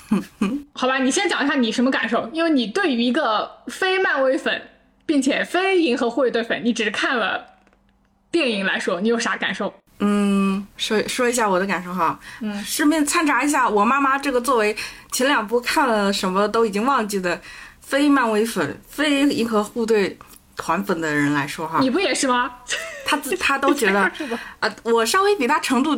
[0.73, 2.29] 好吧，你先讲一下你什么感受？
[2.31, 4.61] 因为你对于一个非漫威粉，
[5.05, 7.43] 并且非银河护卫队粉，你只是看了
[8.29, 9.73] 电影来说，你有啥感受？
[9.99, 12.19] 嗯，说说一下我的感受哈。
[12.41, 14.75] 嗯，顺便掺杂一下，我妈妈这个作为
[15.11, 17.41] 前两部看了什么都已经忘记的
[17.81, 20.17] 非漫威粉、非银河护队
[20.55, 21.79] 团粉的人来说哈。
[21.79, 22.51] 你不也是吗？
[23.05, 24.01] 他 他都觉得
[24.59, 25.97] 啊，我稍微比他程度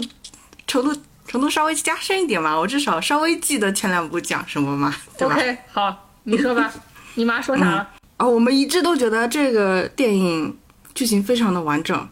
[0.65, 1.01] 程度。
[1.27, 6.71] 程度稍微加深一点嘛，我至少稍微记得前两部讲什么嘛，对吧？OK，好，你说吧，
[7.15, 7.89] 你妈说啥了？
[8.15, 10.57] 啊，我们一致都觉得这个电影
[10.95, 12.09] 剧情非常的完整，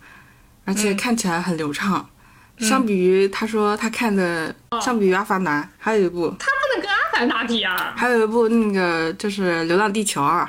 [0.65, 2.07] 而且看起来很流畅，
[2.59, 7.93] 相比于他说他看的，相比于《阿凡达》，还有一部，他不能跟《阿凡达》比啊。
[7.95, 10.43] 还有一部那个就是《流浪地球二》，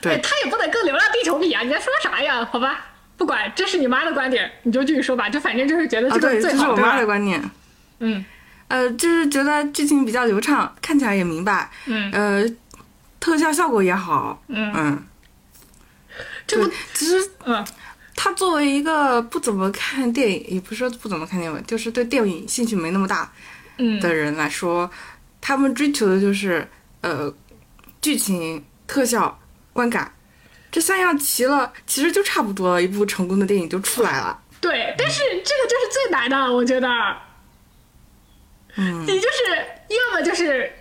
[0.00, 1.62] 对，他也不能跟《流浪地球》比啊！
[1.62, 2.48] 你在说啥呀？
[2.50, 5.28] 好吧，不管，这是你妈的观点，你就继续说吧。
[5.28, 6.58] 就反正就是觉得这个最好。
[6.58, 7.42] 这是我妈的观点。
[8.00, 8.24] 嗯，
[8.68, 11.70] 呃，就是觉得剧情比较流畅，看起来也明白。
[11.86, 12.10] 嗯。
[12.12, 12.44] 呃，
[13.18, 14.42] 特效效果也好。
[14.48, 15.06] 嗯嗯。
[16.46, 17.64] 这不，其实，嗯。
[18.20, 23.30] 他作为一个不怎么看电影，也不是说不怎么看电影，就是对电影兴趣没那么大
[23.76, 24.90] 嗯的人来说，
[25.40, 26.68] 他们追求的就是
[27.00, 27.32] 呃
[28.02, 29.38] 剧情、特效、
[29.72, 30.12] 观感，
[30.72, 34.36] 这三样齐了，其实就差不多了，一部成功的电影就出来了。
[34.60, 36.88] 对，但是这个就是最难的，我觉得。
[38.78, 39.02] 嗯。
[39.02, 39.54] 你就是
[39.88, 40.72] 要么就是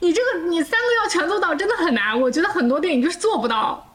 [0.00, 2.18] 你这个你三个要全做到，真的很难。
[2.20, 3.88] 我觉得很多电影就是做不到。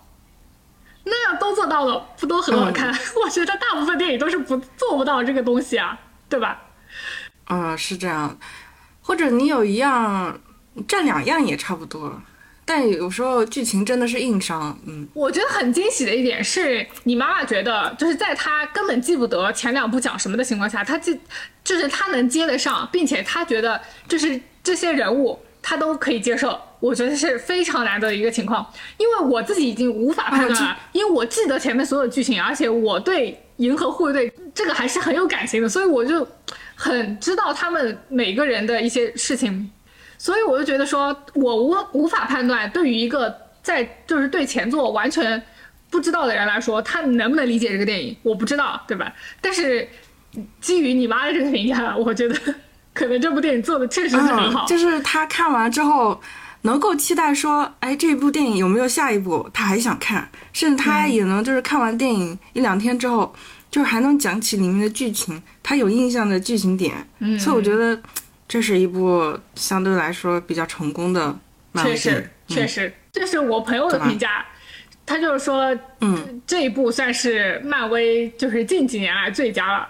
[1.10, 2.94] 那要都做到了，不都很好看？
[3.24, 5.98] 我觉得大部分电影都是不做不到这个东西啊，
[6.28, 6.62] 对吧？
[7.50, 8.38] 嗯，是这样。
[9.02, 10.38] 或者你有一样
[10.86, 12.22] 占两样也差不多，
[12.68, 14.78] 但有时候剧情真的是硬伤。
[14.86, 21.18] 嗯，我觉得很惊喜的一点是你妈妈觉得，就是在她根本记不得前两部讲什么的情况下，她记
[21.64, 26.60] 就是她能接得上，并且她觉得就是这些人物她都可以接受。
[26.80, 28.64] 我觉得是非常难得的一个情况，
[28.98, 36.28] 因为我自己已经无法判断了，因为我记得前面所有剧情，而且我对银河护卫队这个还是很有感情的，所以我就
[36.76, 39.72] 很知道他们每个人的一些事情，
[40.18, 45.42] 所以我就觉得说我无无法判断，对于一个在就是对前作完全
[45.90, 49.14] 不知道的人来说，他能不能理解这个电影，我不知道，对吧？
[49.40, 49.88] 但是
[50.60, 52.36] 基于你妈的这个评价，我觉得
[52.94, 56.20] 可能这部电影做的确实是很好，就是他看完之后。
[56.64, 59.48] 能够期待说，哎，这部电影有没有下一部？
[59.54, 63.34] 他还想看，甚至他也能就是看完电影一两天之后，
[63.72, 66.94] 就是还能讲起里面的剧情，他有印象的剧情点。
[67.20, 67.98] 嗯，所以我觉得
[68.48, 71.38] 这是一部相对来说比较成功的
[71.72, 74.46] 漫威确实，确实，这是我朋友的评价。
[75.06, 79.88] 他就是说，嗯，这一部算是漫威就是近几年来最佳了。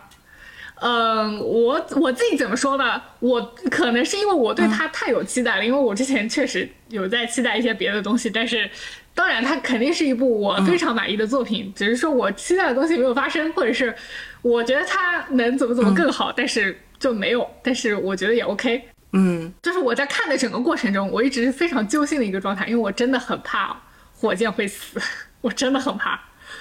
[0.79, 3.01] 嗯，我我自己怎么说呢？
[3.19, 3.41] 我
[3.71, 8.69] 可能是因为我对他太有期待了，因为我之前确实有在期待一些别的东西，但是
[9.15, 13.95] 当然，它肯定是一部我非常满意的作品，只是说我期待的东西没有发生，或者是
[14.43, 17.49] 我觉得它能怎么怎么更好，但是就没有。
[17.63, 18.89] 但是我觉得也 OK。
[19.13, 23.75] 嗯，就是我在看的整个过程中，我一直是非常揪心的一个状态，因为我真的很怕
[24.13, 24.99] 火箭会死，
[25.39, 26.19] 我真的很怕，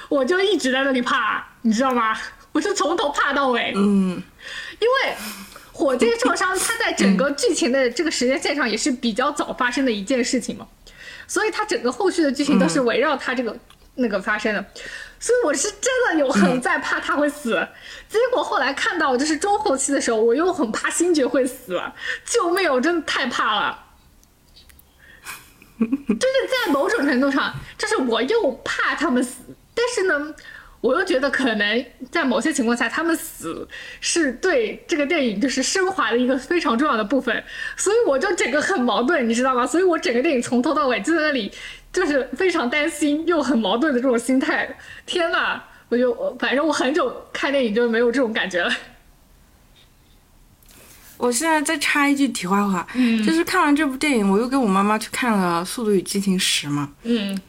[0.09, 2.17] 我就一直在那里怕，你知道吗？
[2.53, 4.23] 我就从头怕到尾，嗯，
[4.79, 5.15] 因为
[5.73, 10.67] 火箭受伤，它在整个剧情的这个时间线上也是比较早发生的一件事情嘛，
[11.27, 13.55] 所以它整个后续的剧情都是围绕它这个
[13.97, 14.65] 那个发生的，
[15.19, 17.67] 所以我是真的有很在怕他会死，
[18.09, 21.81] 结果后来看到就是中后期的时候，我又很怕星爵会死，
[22.25, 22.73] 救命！
[22.73, 23.85] 我真的太怕了，
[25.79, 29.37] 就是在某种程度上，就是我又怕他们死，
[29.75, 30.35] 但是呢。
[30.83, 33.67] 我又觉得可能在某些情况下，他们死
[34.01, 37.43] 是对这个电影就是升华的一个非常重要的部分，
[37.77, 39.67] 所以我就整个很矛盾，你知道吗？
[39.67, 41.51] 所以我整个电影从头到尾就在那里，
[41.97, 44.69] 就是非常担心又很矛盾的这种心态。
[45.07, 48.71] 天呐，我就反正我很久看电影就没有这种感觉了。
[51.17, 57.41] 我现在再插一句题外话，嗯，就是看完这部电影，我又跟我妈妈去看了《速度与激情十》嘛，嗯。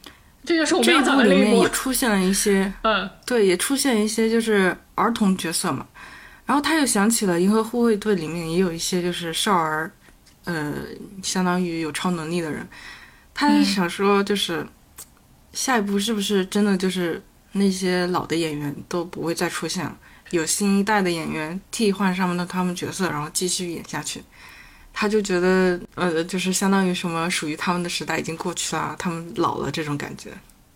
[0.46, 5.86] 这就是我们这部里面也出现了一些，嗯，对，也出现一些就是儿童角色嘛。
[6.46, 9.92] 然后他又想起了《银河护卫队》里面也有一些就是少儿，
[10.46, 10.74] 呃，
[11.22, 12.66] 相当于有超能力的人。
[13.40, 14.66] 他想说，就是
[15.54, 17.22] 下一步是不是真的就是
[17.52, 19.96] 那些老的演员都不会再出现了，
[20.32, 24.24] 有新一代的演员替换上面的他们角色，然后继续演下去。
[24.92, 30.32] 他就觉得，呃，就是相当于什么属于他们的时代已经过去了，他们老了这种感觉。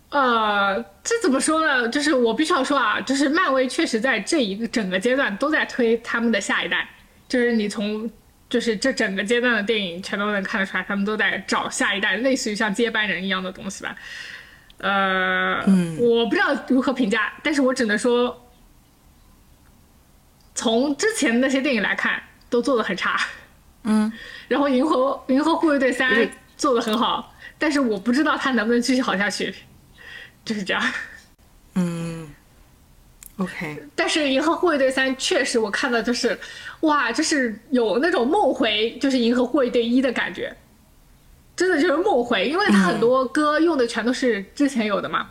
[0.10, 1.90] 呃，这怎么说呢？
[1.90, 6.88] 就是我必须要说啊，就是漫威确实在这一个整个阶段都在推他们的下一代，
[7.28, 8.08] 就是你从
[8.52, 13.96] 就是这整个阶段的电影全都能看得出来，他们都在找下一代，类似于像接班人一样的东西吧。
[14.80, 15.64] 呃，
[15.98, 18.52] 我不知道如何评价，但是我只能说，
[20.54, 23.18] 从之前那些电影来看，都做的很差。
[23.84, 24.12] 嗯，
[24.50, 26.12] 然后《银河银河护卫队三》
[26.58, 29.56] 做的很好，但是我不知道它能不能继续好下去，
[30.44, 30.84] 就是这样。
[31.76, 32.30] 嗯
[33.38, 33.82] ，OK。
[33.96, 36.38] 但是《银河护卫队三》确实我看的就是，
[36.82, 40.56] 哇，就是有那种梦回，就是《银河护卫队一》的感觉，
[41.56, 45.30] 真的就是梦回，因为它很多歌用的全都是之前有的嘛。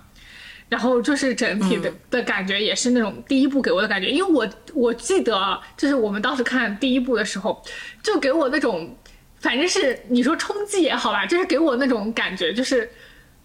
[0.68, 7.60] 然后就是整体的、的感觉也是那种第一部给我的感觉，因为我我记得就是我们当时看第一部的时候，
[8.04, 8.96] 就给我那种
[9.40, 12.88] 反正是你说冲击也好吧，就是给我那种感觉，就是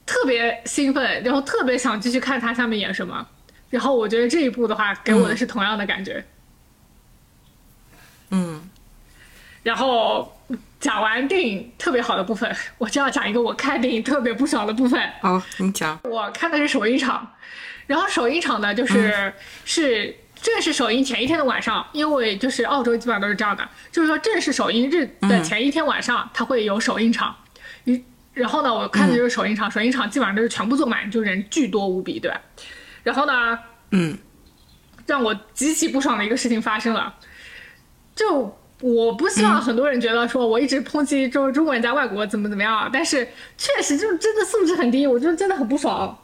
[0.05, 3.27] 特别兴奋，然后特别想继续看他下面演什么。
[3.71, 6.19] 然后我觉得这一部的话，给我的是同样的感觉。
[6.19, 6.25] 嗯，
[9.63, 10.31] 然后
[10.79, 14.99] 讲完电影特别好的部分， 我就要讲一个我看电影特别不爽的部分。
[15.21, 15.99] 好，你讲。
[16.03, 17.33] 我看的是首映场，
[17.87, 19.33] 然后首映场呢，就是、
[19.65, 27.35] 是正式首映前一天的晚上，因为就是澳洲基本上都是这样的，就是说正式首映日的前一天晚上，它会有首映场。
[27.85, 32.39] 于然后呢，我看的就是首映场，首映场基本上都是全部坐满，就人巨多无比，对吧？
[33.01, 33.57] 然后呢，
[33.91, 34.15] 嗯
[35.07, 37.15] 让我极其不爽的一个事情发生了，
[38.15, 46.17] 就我不希望很多人觉得说我一直抨击中中国人在外国怎么怎么样，但是确实就真的素质很低，我就真的很不爽。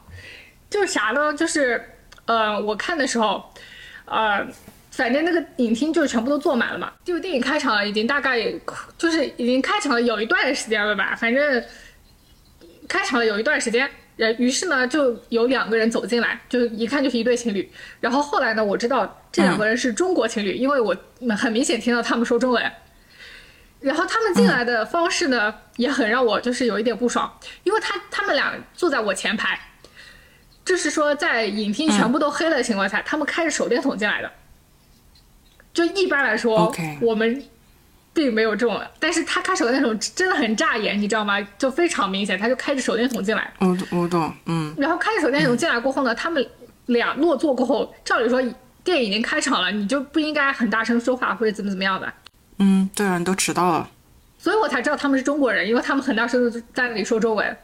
[0.70, 1.34] 就啥呢？
[1.34, 1.82] 就是
[2.24, 3.44] 呃，我看的时候，
[4.06, 4.46] 呃，
[4.90, 6.92] 反正那个影厅就全部都坐满了嘛。
[7.04, 8.42] 就电影开场了，已经大概
[8.96, 11.64] 就是已经开场了有一段时间了吧，反正
[12.88, 13.90] 开场了有一段时间。
[14.18, 17.70] 呃，于是呢，就有两个人走进来，就一看就是一对情侣。
[18.00, 20.96] 然后后来呢，我知道这两个人是中国情侣，因为我
[21.36, 22.72] 很明显听到他们说中文。
[23.80, 29.58] 然后他们进来的方式呢，也很让我就是有一点不爽，因为他他们俩坐在我前排，
[30.64, 34.30] 就是说在影厅全部都黑了的情况下，他们开着手电筒进来的。
[35.74, 37.42] 就一般来说我们
[38.14, 41.40] 并没有这种，但是他开手电筒真的很扎眼，你知道吗？
[41.58, 43.52] 就非常明显，他就开着手电筒进来。
[43.58, 44.32] 我我懂。
[44.46, 46.46] 嗯然后开着手电筒进来过后呢，他们
[46.86, 48.42] 俩落座过后，照理说
[48.84, 52.12] 电影已经开场了，你就不应该很大声说话或者怎么怎么样的。
[52.58, 53.88] 嗯，对啊，你都迟到了。
[54.38, 57.56] 所以我才知道他们是中国人，因为他们很大声的在那里说中文。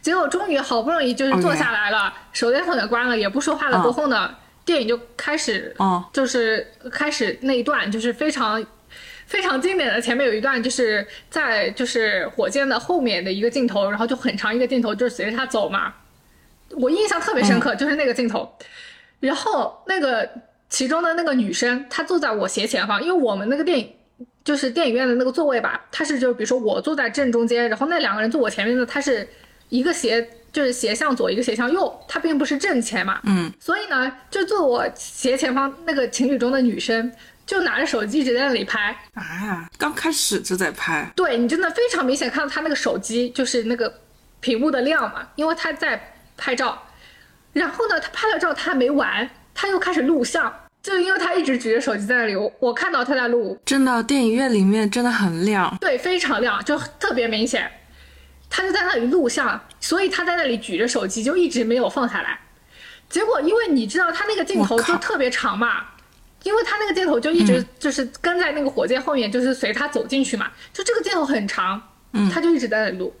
[0.00, 3.78] 结果终于好不容易就是坐下来了手电筒也关了，也不说话了。
[3.78, 8.64] 嗯过后呢，电影就开始，哦就是开始那一段就是非常
[9.26, 15.92] 非常经典的，前面有一段就是在就是火箭的后面的一个镜头，然后就很长一个镜头，就是随着他走嘛。
[16.70, 18.56] 我印象特别深刻，就是那个镜头。
[19.20, 20.28] 然后那个
[20.68, 23.90] 其中的那个女生，她坐在我斜前方，因为我们那个电影
[24.44, 29.26] 就是电影院的那个座位吧，它是就比如说我坐在正中间，然后那两个人坐我前面的，它是
[29.70, 33.20] 一个斜就是斜向左，一个斜向右，它并不是正前嘛。
[33.24, 37.10] 嗯所以呢，就坐我斜前方那个情侣中的女生，
[37.46, 38.94] 就拿着手机一直在那里拍。
[39.14, 41.10] 啊，刚开始就在拍。
[41.14, 44.00] 对你真的非常明显看到他那个手机就是那个
[44.40, 46.82] 屏幕的亮嘛，因为他在拍照。
[47.52, 55.74] 然后呢，他拍了照，他还没完，他又开始录像，就因为他一直举着手机在那里，我我看到他在录，真的，电影院里面真的很亮。
[55.80, 57.70] 对，非常亮，就特别明显。
[58.50, 62.38] 他就在那里录像，所以他在那里举着手机，就一直没有放下来。
[63.08, 65.84] 结果，因为你知道他那个镜头就特别长嘛，
[66.46, 71.82] 因为他那个镜头就一直就是跟在那个火箭后面，就是随他走进去嘛，就这个镜头很长，
[72.32, 73.12] 他就一直在那里录，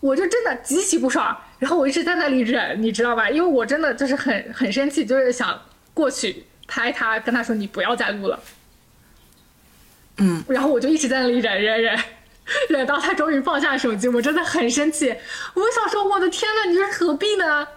[0.00, 3.28] 我就真的极其不爽，然后我一直在那里忍，你知道吧？
[3.28, 5.60] 因为我真的就是很很生气，就是想
[5.92, 8.40] 过去拍他，跟他说你不要再录了。
[10.16, 11.98] 嗯，然后我就一直在那里忍忍忍，
[12.70, 15.14] 忍到他终于放下手机，我真的很生气。
[15.52, 17.68] 我想说，我的天呐，你这是何必呢？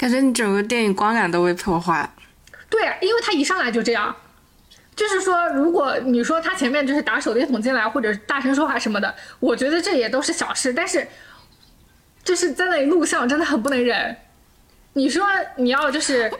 [0.00, 2.10] 感觉你整个电影观感都被破坏。
[2.70, 4.16] 对啊，因为他一上来就这样，
[4.96, 11.06] 就是说，如果你说他前面就是打手电筒进来，或者大声说话什么的，我觉得这也都是小事，但是
[12.24, 14.16] 就是在那里录像真的很不能忍。
[14.94, 16.32] 你说你要就是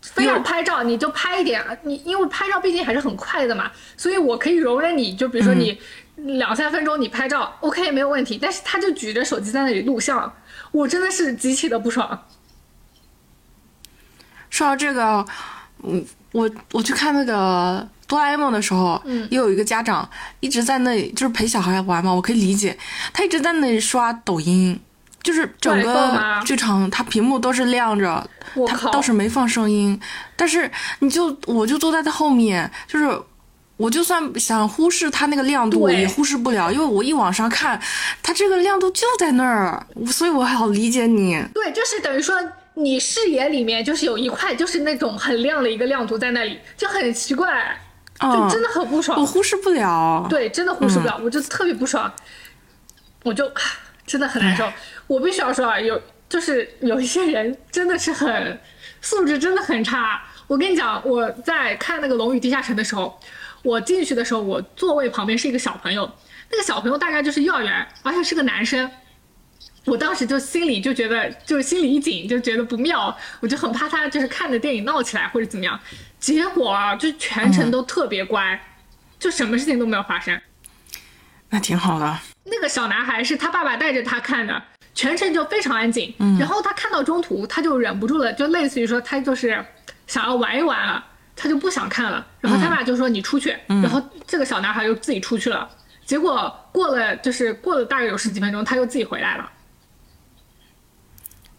[0.00, 5.78] 非要拍照，你就拍一点啊，你因为拍照毕竟还是很快的嘛，所以我可以容忍你，就比如说你
[6.16, 10.34] 两三分钟你拍照、OK 没有问题，但是他就举着手机在那里录像，
[10.70, 12.26] 我真的是极其的不爽。
[14.52, 15.24] 说到这个，
[15.78, 16.00] 我
[16.32, 19.26] 我我去看那个哆啦 A 梦的时候，嗯。
[19.30, 20.08] 也有一个家长
[20.40, 22.78] 一直在那里，就是陪小孩玩嘛，我可以理解，
[23.14, 24.78] 他一直在那里刷抖音，
[25.22, 28.28] 就是整个剧场它屏幕都是亮着，
[28.68, 29.98] 他倒是没放声音，
[30.36, 33.20] 但是你就我就坐在他后面，就是。
[33.78, 36.02] 我就算想忽视它那个亮度，对。
[36.02, 37.80] 也忽视不了，因为我一往上看，
[38.22, 41.42] 它这个亮度就在那儿，所以我好理解你。
[41.52, 42.36] 对，就是等于说
[42.74, 47.78] 你视野里面就是有一块就是那种很亮的一个亮度在那里，就很奇怪，
[48.18, 49.20] 就嗯，真的很不爽。
[49.20, 50.26] 我忽视不了。
[50.28, 52.10] 对，真的忽视不了，我就特别不爽，
[53.24, 53.52] 我就
[54.06, 54.66] 真的很难受。
[55.06, 58.58] 我必须要说啊，有就是有一些人真的是很
[59.02, 60.22] 素质真的很差。
[60.46, 63.20] 我跟你讲，我在看那个《龙与地下城》的时候，
[63.62, 66.10] 我进去的时候，我座位旁边是一个小朋友，
[66.50, 68.90] 那个小朋友大概就是幼儿园，而且是个男生。
[69.84, 75.78] 我当时就心里就觉得，就是心里一紧，就觉得不妙，我就很怕他就是看着电影闹起来或者怎么样。
[76.20, 78.60] 结果啊，就全程都特别乖，
[79.18, 80.40] 就什么事情都没有发生。
[81.50, 82.18] 那挺好的。
[82.44, 84.62] 那个小男孩是他爸爸带着他看的，
[84.94, 86.14] 全程就非常安静。
[86.38, 89.64] 然后他看到中途，他就忍不住了，就类似于说他就是
[90.06, 91.04] 想要玩一玩了，
[91.34, 92.24] 他就不想看了。
[92.40, 95.68] 然后他爸就说你出去，然后这个小男孩就自己出去了。
[96.06, 99.50] 结果过了就是过了大概有十几分钟，他又自己回来了。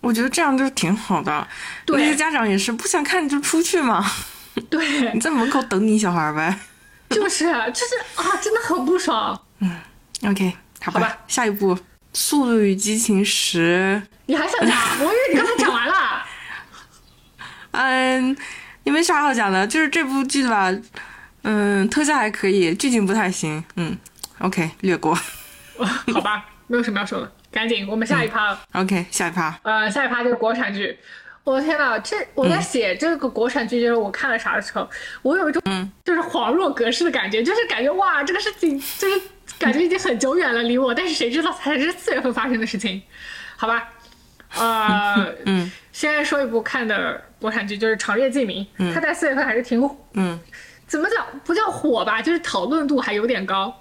[0.04, 1.48] 我觉得这样就挺好的，
[1.86, 4.06] 对那些家长也是不想看就出去嘛，
[4.70, 6.60] 对你，在门口等你小孩呗。
[7.10, 9.40] 就是就是啊，真的很不爽。
[9.60, 9.80] 嗯
[10.26, 11.76] OK，好吧，好吧下一步
[12.14, 14.02] 《速度与激情十》。
[14.26, 14.78] 你还想讲？
[15.00, 16.26] 我以为你刚才讲完了。
[17.72, 18.36] 嗯，
[18.84, 20.74] 也没啥好讲的，就是这部剧吧，
[21.44, 23.64] 嗯，特效还可以，剧情不太行。
[23.76, 23.98] 嗯
[24.40, 25.14] ，OK，略过。
[26.14, 28.60] 好吧，没有什么要说的，赶紧我们下一趴了。
[28.74, 29.58] OK，下一趴。
[29.62, 30.98] 呃，下一趴就是国产剧。
[31.44, 34.90] 我的天呐，这我在写这个国产剧，就是我看了啥的时候，
[35.22, 35.62] 我有一种
[36.06, 39.22] 就是恍若隔世的感觉，就是感觉哇，这个事情就是
[39.60, 43.02] 感觉已经很久远了，离我，但是谁知道才是四月份发生的事情，
[43.58, 43.90] 好吧？
[44.56, 49.82] 呃，嗯，先说一部看的国产剧，就是《长月烬明》，它在四月份还是挺
[50.14, 50.40] 嗯
[50.88, 53.76] 怎么讲不叫火吧，就是讨论度还有点高。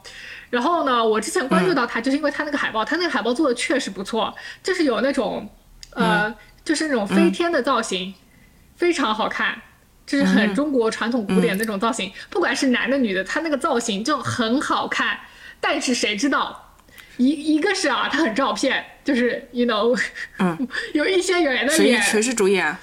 [0.53, 5.49] 然后呢，我之前关注到他，就是因为他那个海报，他那个海报做的确实不错，就是有那种
[5.95, 6.33] 呃，
[6.63, 8.13] 就是那种飞天的造型，
[8.77, 9.63] 非常好看，
[10.05, 15.19] 就是很中国传统古典那种造型，不管是男的女的，他那个造型就很好看。
[15.59, 16.77] 但是谁知道，
[17.17, 19.99] 一一个是啊，他很照片，就是 you know，
[20.39, 22.77] 嗯， 有一些演员的脸，谁谁是主演？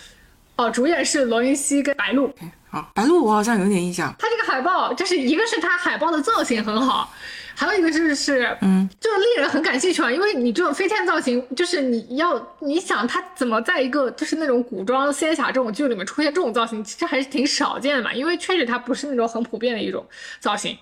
[0.55, 2.33] 哦，主演是罗云熙跟白鹿。
[2.71, 4.13] 好，白鹿我好像有点印象。
[4.19, 7.13] 他这个海报，就是一个是它海报的造型很好，
[7.55, 20.03] 还有一个就是是，嗯，就是令人很感兴趣啊，因为你这种飞天造型，就是你要你想它怎么在一个就是那种古装仙侠这种剧里面出现这种造型，其实还是挺少见的嘛，因为确实它不是那种很普遍的一种
[20.39, 20.75] 造型。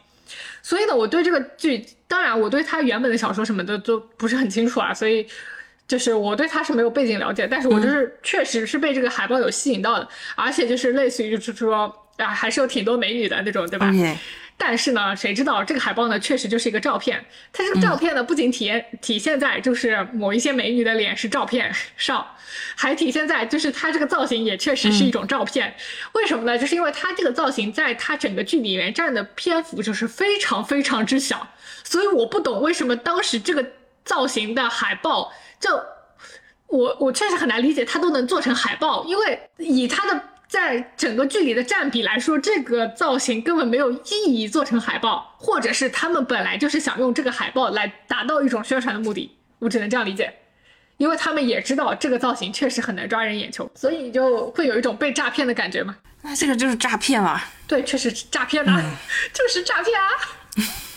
[0.61, 5.25] 所以呢，我对这个剧，当然我对他原本的小说什么的都不是很清楚啊，所以
[5.87, 13.91] 就是我对他是没有背景了解，但是我就是确实是被这个海报有吸引到的，而且就是类似于就是说啊，还是有挺多美女的那种，对吧
[14.59, 17.23] 但是呢，谁知道这个海报呢，确实就是一个照片。
[17.53, 22.25] 它这个照片呢，不仅体验体现在就是某一些美女的脸是照片上，
[22.75, 25.75] 还体现在就是它这个造型也确实是一种照片。
[26.13, 26.57] 为什么呢？
[26.57, 31.47] 就是因为它这个造型在它整个剧里面占的篇幅就是非常非常之小，
[31.83, 33.63] 所以我不懂为什么当时这个
[34.03, 35.69] 造型的海报就
[36.65, 49.29] 我我确实很难理解，它都能做成海报，因为以它的在整个剧里的占比来说，这个造型根本没有意义做成海报，或者是他们本来就是想用这个海报来达到一种宣传的目的，
[49.59, 50.33] 我只能这样理解。
[50.97, 55.95] 因为他们也知道这个造型确实很难抓人眼球，所以就会有一种被诈骗的感觉嘛。
[56.23, 57.39] 那这个就是诈骗了。
[57.67, 58.81] 对，确实是诈骗呐、
[59.31, 60.09] 就是诈骗啊！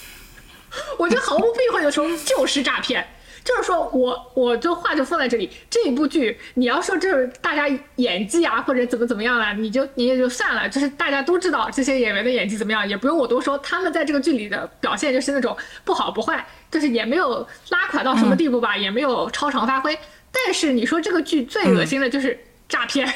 [0.96, 3.06] 我就毫不避讳的说，就是诈骗。
[3.44, 7.66] 就是说我，我就话就放在这里，这一部剧，你要说就是大家
[7.96, 19.98] 演技啊，或者怎么怎么样了，你就你也就算了，就是大家都知道这些演员的演技怎么样，也不用我多说，他们在这个剧里的表现就是那种不好不坏，就是也没有拉垮到什么地步吧，也没有超常发挥。
[20.30, 22.38] 但是你说这个剧最恶心的就是
[22.68, 23.12] 诈骗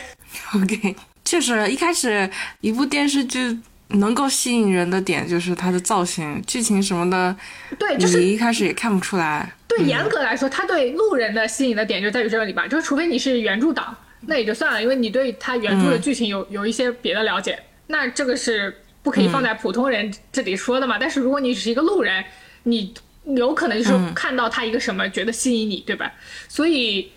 [0.54, 2.28] ，OK，确实，一开始
[2.60, 3.58] 一部电视剧
[3.88, 7.36] 能够吸引人的点就是它的造型、剧情什么的，
[7.78, 9.52] 对，就是你一开始也看不出来。
[9.76, 17.58] 对，严格来说，他对路人的吸引的点就在于这个里吧，就是除非你是原著党，那也就算了，因为你对他原著的剧情有、有一些别的了解，
[17.88, 20.96] 那这个是不可以放在普通人这里说的嘛。
[20.98, 22.24] 但是如果你只是一个路人，
[22.62, 22.94] 你
[23.24, 26.12] 有可能就是看到他一个什么、觉得吸引你，对吧？
[26.48, 27.12] 所以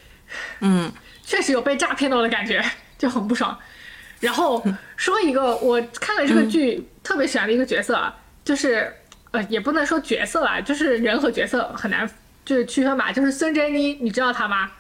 [0.62, 0.92] 嗯
[1.24, 2.64] 确实有被诈骗到的感觉，
[2.98, 3.58] 就很不爽。
[4.20, 4.64] 然后
[4.96, 8.92] 说一个我看了这个剧特别喜欢的一个角色啊，就是
[9.32, 12.10] 呃也不能说角色啦，就是人和角色很难
[12.48, 13.12] 就是区分吧。
[13.12, 14.72] 就是孙珍妮，你知道她吗？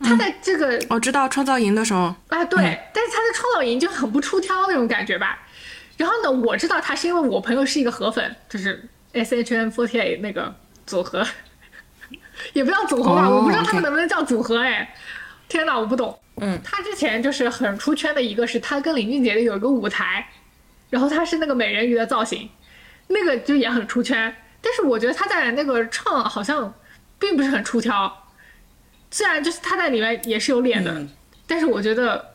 [0.00, 5.38] 她在这个我知道创造营的时候，啊对，但是她在创造营就很不出挑那种感觉吧。
[5.98, 10.54] 然后呢，我知道她是因为我朋友是一个河粉，就是 S H N 4 8那个
[10.86, 11.26] 组合，
[12.54, 14.94] 也不叫组合吧，哦我不知道他们能不能叫组合哎。
[15.48, 16.18] 天哪，我不懂。
[16.38, 20.28] 嗯，她之前就是很出圈的一个是她跟林俊杰的有一个舞台，
[20.90, 22.50] 然后她是那个美人鱼的造型，
[23.08, 24.34] 那个就也很出圈。
[24.60, 26.74] 但是我觉得他在那个唱好像
[27.18, 28.30] 并不是很出挑，
[29.10, 31.08] 虽然就是他在里面也是有脸的，嗯。
[31.46, 32.34] 但是我觉得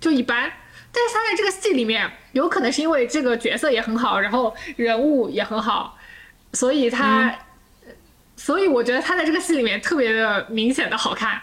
[0.00, 0.52] 就一般。
[0.90, 5.96] 但是他在这个戏里面，有可能是因为这个角色也很好，然后人物也很好，
[6.54, 7.32] 所以他、
[8.36, 11.40] 所以我觉得他在这个戏里面特别的明显的好看，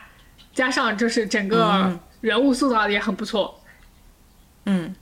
[0.54, 3.64] 加上就是整个人物塑造的也很不错。
[4.66, 4.94] 嗯，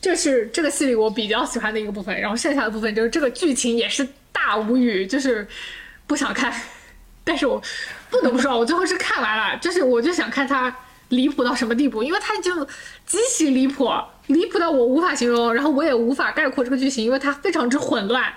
[0.00, 5.46] 这是这个戏里我比较喜欢的一个部分，然后剩下的部分就是这个剧情也是大无语，就是
[6.08, 6.52] 不想看，
[7.26, 7.60] 但是我
[8.08, 10.74] 不得不说，我最后是看完了，就是我就想看他
[11.08, 12.64] 离谱到什么地步，因为他就
[13.04, 13.90] 极其离谱，
[14.28, 18.32] 离谱到我无法形容，然后我也无法概括这个剧情，因为它非常之混乱。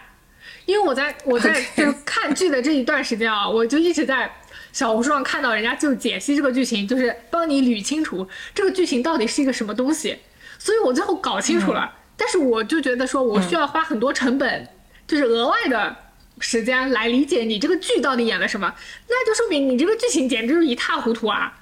[0.65, 4.31] 因为我在 我在就是看剧的这一段时间啊，我就一直在
[4.71, 10.17] 小红书上看到人家就解析这个剧情，就是帮你捋清楚这个剧情到底是一个什么东西。
[10.57, 14.67] 所以我最后搞清楚了，但是我就觉得说我需要花很多成本，
[15.07, 15.95] 就是额外的
[16.39, 18.73] 时间来理解你这个剧到底演了什么，
[19.07, 21.59] 那就说明你这个剧情简直是一塌糊涂啊！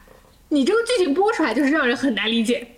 [0.49, 2.75] 你这个剧情播出来就是让人很难理解。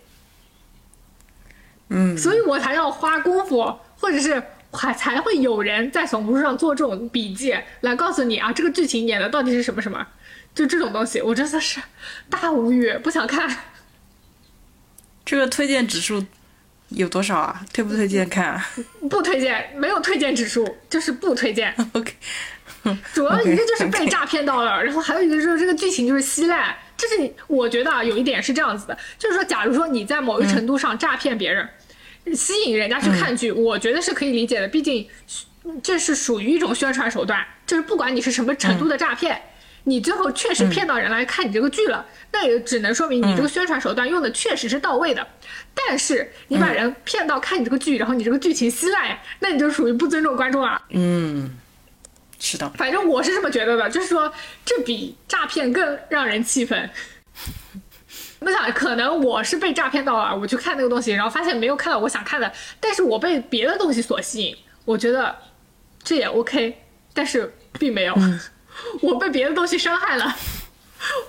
[1.90, 4.42] 嗯，所以我才要花功夫，或者是
[4.72, 10.08] 还才会有人在小红书上做这种笔记，来告诉你啊，这个剧情演的到底是什么什么，
[10.56, 11.82] 就这种东西，我真的是
[12.30, 13.56] 大无语，不想看。
[15.26, 16.26] 这个推荐指数
[16.90, 17.62] 有多少啊？
[17.72, 18.70] 推不推荐看啊
[19.10, 21.74] 不推荐，没有推荐指数，就是不推荐。
[21.94, 22.14] OK，
[23.14, 26.76] 主要一个就是被诈骗到了，然后还有一个就是这个剧情就是稀烂。
[26.98, 31.70] 这是你我觉得啊，有一点是这样子的，就是说，假如说你在某一程度上诈骗别人，
[32.36, 35.08] 吸引人家去看剧，我觉得是可以理解的，毕竟
[35.82, 39.42] 这是属于一种宣传手段，就是不管你是什么程度的诈骗。
[39.90, 45.28] 你最后确实骗到人来看你这个剧了，那也只能说明你这个宣传手段用的确实是到位的。
[45.74, 50.82] 但是你把人骗到看你这个剧，然后你这个剧情稀烂，那你就属于不尊重观众了。
[50.90, 51.58] 嗯，
[52.40, 54.32] 是的，反正我是这么觉得的，就是说
[54.64, 56.90] 这比诈骗更让人气愤。
[58.40, 65.36] 我想可能我是被诈骗到了，我去看那个东西，然后发现没有看到我想看的，但是我被别的东西所吸引，我觉得
[66.04, 66.78] 这也 OK，
[67.14, 68.16] 但是并没有，
[69.02, 70.36] 我被别的东西伤害了，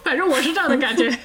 [0.03, 1.18] 反正我是这样的感觉。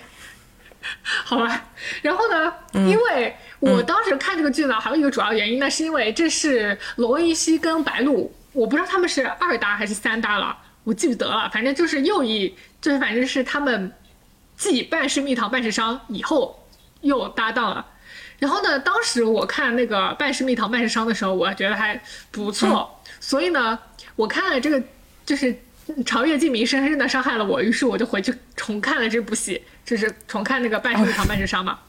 [1.24, 1.66] 好吧，
[2.04, 2.54] 然后呢？
[2.74, 11.50] 因为我当时看这个剧呢，还有一个主要原因呢，是因为这是罗云熙跟白鹿，我不知道他们是二搭还是三搭了，我记不得了。
[11.52, 13.92] 反正就是又一，就是反正是他们
[14.56, 16.68] 继《半是蜜糖半是伤》以后
[17.02, 17.84] 又搭档了。
[18.38, 22.00] 然后呢，当时我看那个《半是蜜糖半是伤》的时候，我觉得还
[22.30, 23.80] 不错，所以呢，
[24.16, 24.84] 我看了这个
[25.26, 25.58] 就是
[26.06, 31.80] 长月烬明深深的伤害了我，于是我就回去重看了这部戏，就是重看那个《半是蜜糖半是伤》嘛。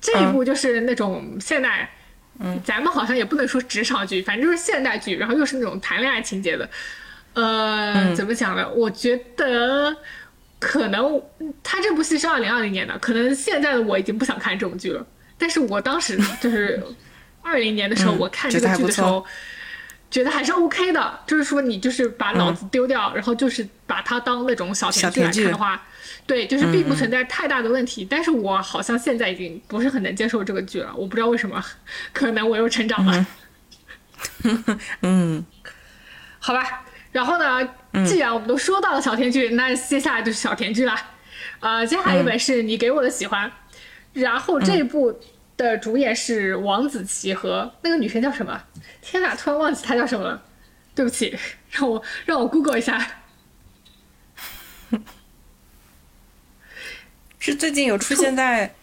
[0.00, 1.90] 这一部就是那种现代，
[2.38, 6.68] 嗯，咱们好像也不能说职场剧，反正就是现代剧，然后又是那种谈恋爱情节的，
[7.34, 8.68] 呃，怎么讲呢？
[8.70, 9.94] 我觉得
[10.58, 11.22] 可能
[11.62, 15.06] 他这部戏是二零二零年的，可能现在的我已经不想看这种剧了，
[15.36, 16.82] 但是我当时就是
[17.42, 19.24] 二零年的时候，嗯我看这个剧的时候。
[20.12, 25.82] 觉得还是 OK 的，就是说你就是把脑子丢掉，然后就是把它当那种小甜剧来看的话，
[26.26, 28.06] 对，就是并不存在太大的问题。
[28.08, 31.64] 但是我好像现在已经不是很能接受这个剧了，我不知道为什么，
[32.12, 33.26] 可能我又成长了，
[35.00, 35.44] 嗯，
[36.38, 36.84] 好吧。
[37.10, 37.66] 然后呢，
[38.06, 40.94] 既然我们都说到了小甜剧，那接下来就是小甜剧了。
[41.60, 43.50] 呃，接下来一本是你给我的喜欢，
[44.12, 45.18] 然后这一部
[45.62, 48.60] 的主演是王子奇和那个女生叫什么？
[49.00, 50.42] 天哪，突然忘记她叫什么了，
[50.94, 51.38] 对不起，
[51.70, 53.06] 让我让我 Google 一下。
[57.38, 58.74] 是最近有出现在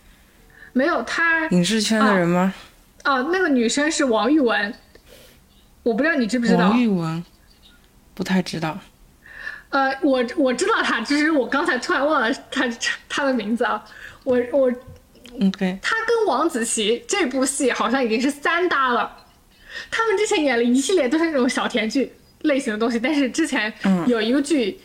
[0.72, 2.52] 没有，她影视圈的人吗？
[3.04, 4.74] 哦，那个女生是王玉雯，
[5.82, 6.80] 我不知道你知不知道王。
[6.80, 7.24] 玉雯，
[8.14, 8.78] 不太知道。
[9.68, 12.66] 呃，我我知道她，只是我刚才突然忘了她
[13.08, 13.84] 她的名字啊。
[14.24, 14.72] 我我
[15.38, 19.24] 嗯，对，他跟王子奇这部戏好像已经是三搭了。
[19.90, 22.12] 他们之前演了一系列都是那种小甜剧
[22.42, 23.72] 类型的东西，但是之前
[24.06, 24.80] 有一个剧。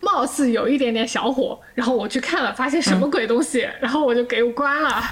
[0.00, 5.02] 貌似有一点点小火，然后我去看了，发现什么鬼东西，然后我就给我关了。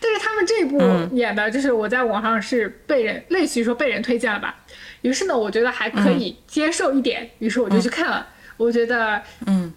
[0.00, 0.76] 但是他们这部
[1.14, 4.56] 演的，就是我在网上是被人类似于说被人推荐了吧，
[5.02, 8.26] 于是呢，我觉得还可以接受一点，于是我就去看了。
[8.56, 9.72] 我觉得，嗯，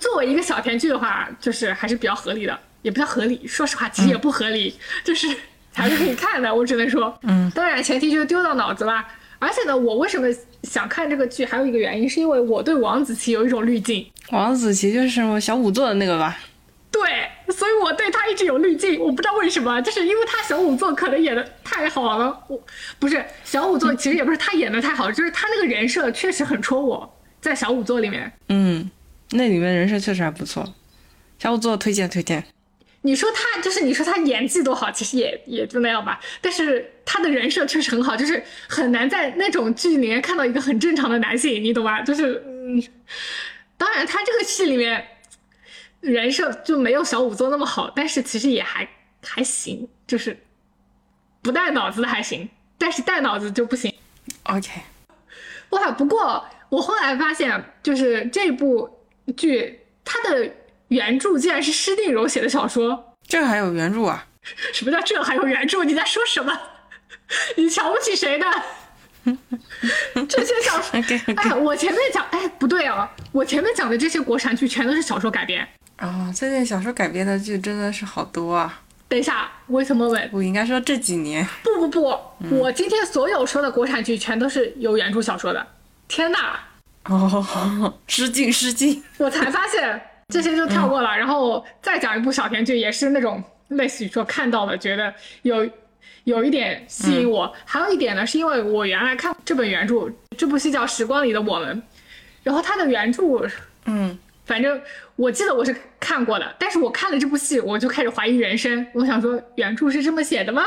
[0.00, 3.44] 作为一个小甜剧的话，就是还是比较合理的，也不叫合理。
[3.48, 4.72] 说实话，其实也不合理，
[5.02, 5.26] 就是
[5.72, 6.54] 还是可以看的。
[6.54, 9.04] 我只能说，嗯，当然前提就是丢到脑子啦。
[9.40, 10.28] 而且呢，我为什么
[10.62, 14.06] 想看这个剧，还有一个原因，是因为我对王子奇有一种滤镜。
[14.30, 16.38] 王子奇就是我小五座的那个吧？
[16.90, 17.02] 对，
[17.52, 22.62] 所以我对他一直有滤镜，我不知道为什么，就是因为他小五座可能演的太好了，我
[22.98, 28.32] 不是小五座，其实也不是他演的太好，就是他那个人设确实很戳我，在小五座里面。
[28.48, 28.88] 嗯，
[29.32, 30.72] 那里面人设确实还不错。
[31.38, 32.44] 小五座推荐推荐。
[33.06, 36.18] 你说他就是你说他演技多好，其实也也就那样吧。
[36.40, 42.00] 但是他的人设确实很好，就是很难在那种剧里面看到一个很正常的男性，你懂吧？
[42.00, 42.82] 就是嗯，
[43.76, 45.06] 当然他这个戏里面
[46.00, 48.88] 人设就没有小五做那么好，但是其实也还
[49.22, 50.34] 还行，就是
[51.42, 52.48] 不带脑子的还行，
[52.78, 53.92] 但是带脑子就不行。
[54.44, 54.70] OK，
[55.68, 58.88] 哇，不过我后来发现，就是这部
[59.36, 60.50] 剧它的
[60.88, 63.14] 原著竟然是施定柔写的小说。
[63.26, 64.26] 这还有原著啊？
[64.72, 65.84] 什么叫这还有原著？
[65.84, 66.52] 你在说什么？
[67.56, 68.46] 你瞧不起谁呢？
[70.28, 71.00] 这些小说
[71.36, 75.66] 哎我前面讲，哎，不对啊，我前面讲的这些国产剧全都是小说改编。
[75.98, 78.82] 哦，最近小说改编的剧真的是好多啊！
[79.08, 80.28] 等一下，为什么问？
[80.30, 85.66] 我应该说这几年，不不不，我今天所有说的国产剧全都是有原著小说的。
[86.06, 86.60] 天哪！
[87.04, 89.02] 哦，失敬失敬。
[89.16, 95.12] 我才发现这些就跳过了，然后再讲一部小甜剧，也是那种类似于说看到了，觉得
[95.42, 95.68] 有
[96.24, 97.54] 有一点吸引我。
[97.64, 101.76] 还有一点呢，是因为我原来看这本原著，这部戏叫《时光里的我们》，
[102.42, 103.48] 然后它的原著，
[103.84, 104.80] 嗯，反正
[105.16, 110.64] 我记得我是看过的，但是我看了这部戏，我就开始怀疑人生，我想说原著是这么写的吗？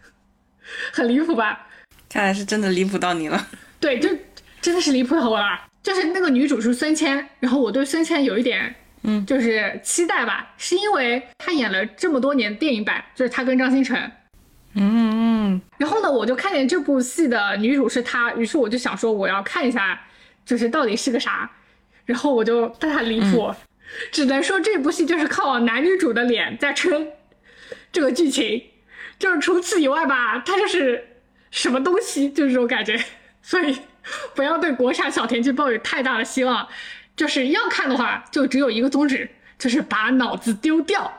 [0.92, 1.66] 很离谱吧？
[2.08, 3.46] 看来是真的离谱到你了。
[3.80, 4.08] 对，就
[4.60, 5.46] 真的是离谱到我了。
[5.82, 13.98] 就是那个女主是孙千，然后我对孙千有一点，嗯，就是期待吧，是因为她演了这么多年电影版，就是她跟张新成。
[14.74, 20.00] 嗯嗯，然后呢，我就看见这部戏的女主是她，于是我就想说我要看一下，
[20.44, 21.50] 就是到底是个啥。
[22.06, 23.54] 然后我就大大离谱，
[24.10, 27.08] 只能说这部戏就是靠男女主的脸在撑
[27.92, 28.64] 这个剧情，
[29.18, 31.06] 就是除此以外吧，它就是
[31.50, 33.00] 什么东西，就是这种感觉。
[33.42, 33.76] 所以
[34.34, 36.66] 不要对国产小甜剧抱有太大的希望，
[37.16, 41.12] 就是要看的话，就只有一个宗旨，就是把脑子丢掉。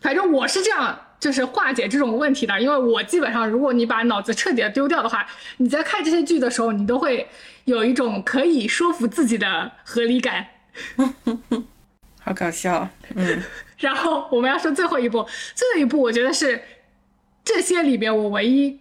[0.00, 5.26] 反正我是这样，就是化解这种问题的，因为我基本上，如果你把脑子彻底的丢掉的话，
[5.58, 7.28] 你在看这些剧的时候，你都会
[7.64, 10.46] 有一种可以说服自己的合理感。
[12.24, 12.88] 好搞笑。
[13.14, 13.42] 嗯，
[13.78, 16.62] 然后我们要说最后一部，最后一部我觉得是
[17.44, 18.80] 这些里边我唯一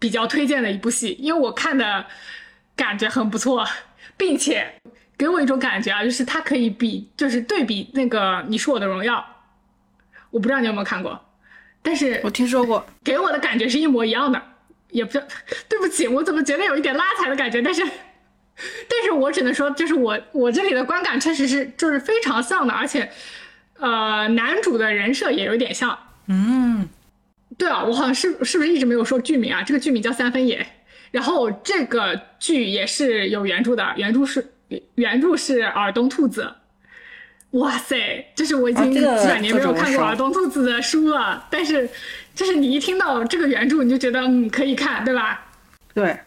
[0.00, 2.04] 比较推荐的一部戏，因为我看的
[2.74, 3.64] 感觉很不错，
[4.16, 4.66] 并且
[5.16, 9.16] 给我一种感觉啊，就是它可以比，就是对比那个《你是我的荣耀》，
[10.30, 11.22] 我不知道你有没有看过，
[11.82, 12.84] 但是我听说过。
[13.04, 14.42] 给我的感觉是一模一样的，
[14.88, 15.12] 也不，
[15.68, 17.60] 对不起，我怎么觉得有一点拉踩的感觉？
[17.60, 17.82] 但是，
[18.88, 23.10] 但是我只能说，就是我我这里的观感确实是就是非常像的，而且，
[23.78, 25.98] 呃，男主的人设也有点像。
[26.26, 26.88] 嗯，
[27.60, 29.62] 对啊，我好像是是不是一直没有说剧名啊？
[29.62, 30.62] 这个剧名叫《三分野》，
[31.10, 34.54] 然后这个剧也是有原著的，原著是
[34.94, 36.50] 原著是尔东兔子。
[37.50, 41.86] 哇塞，这是我已经几百年没有看过尔东兔子的书了，但是
[42.34, 45.46] 就是你一听到这个原著，你就觉得嗯可以看，对吧？
[45.92, 46.18] 对，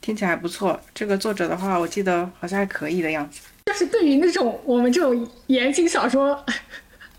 [0.00, 0.80] 听起来还不错。
[0.94, 3.40] 这个作者的话，我记得好像还可以的样子。
[3.66, 6.44] 就是对于那种我们这种言情小说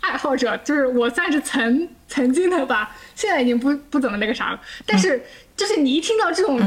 [0.08, 4.60] 爱好者，就是我算是曾曾经的吧，现在已经不不怎么那个啥了。
[4.86, 5.22] 但是
[5.54, 6.58] 就是你一听到这种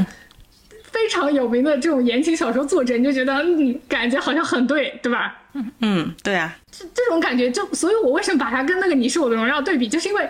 [0.92, 5.40] 非常有名的这种言情小说作者，你就觉得嗯，感觉好像很对，对吧？
[5.54, 10.28] 嗯嗯，对啊，这这种感觉就，所以我为什么把它跟那个《你是我的荣耀》对比，就是因为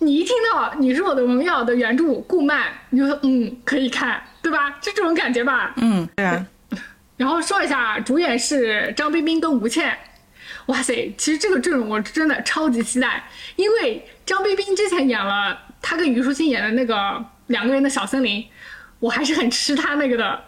[0.00, 4.78] 你一听到《你是我的荣耀》的原著顾漫，你就说嗯可以看，对吧？
[4.80, 5.72] 就这种感觉吧。
[5.76, 6.46] 嗯，对啊，
[7.16, 9.96] 然后说一下，主演是张彬彬跟吴倩。
[10.66, 13.24] 哇塞，其实这个阵容我真的超级期待，
[13.56, 18.46] 因为张彬彬之前演了他跟虞书欣演的那个两个人的小森林，
[18.98, 20.44] 我还是很吃他那个的，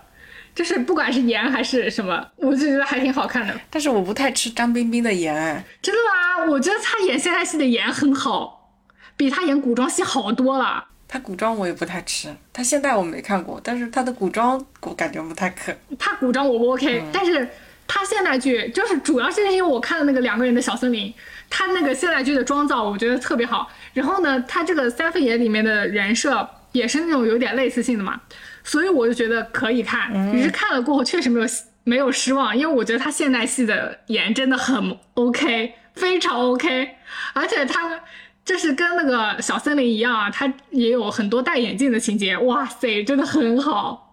[0.54, 3.54] 就是不管是颜还是什么，我就觉得还挺好看的。
[3.70, 5.64] 但是我不太吃张彬彬的颜。
[5.80, 6.52] 真的吗？
[6.52, 8.70] 我觉得他演现代戏的颜很好，
[9.16, 10.84] 比他演古装戏好多了。
[11.08, 15.74] 他古装我也不太吃，他现代我没看过，但是他的古装我感觉不太可。
[15.98, 17.46] 他古装我不 OK，、但是
[17.94, 21.12] 他现代剧就是主要是因为我看了那个两个人的小森林，
[21.50, 23.70] 他那个现代剧的妆造我觉得特别好。
[23.92, 28.18] 然后呢，他这个三分野里面的人设也是那种有点类似性的嘛，
[28.64, 30.10] 所以我就觉得可以看。
[30.34, 31.46] 于是看了过后确实没有
[31.84, 36.88] 没有失望，因为我觉得他现代戏的演真的很 OK，非常 OK，
[37.34, 38.00] 而且他。
[38.44, 44.11] 就是跟那个小森林一样啊，他也有很多戴眼镜的情节，哇塞，真的很好，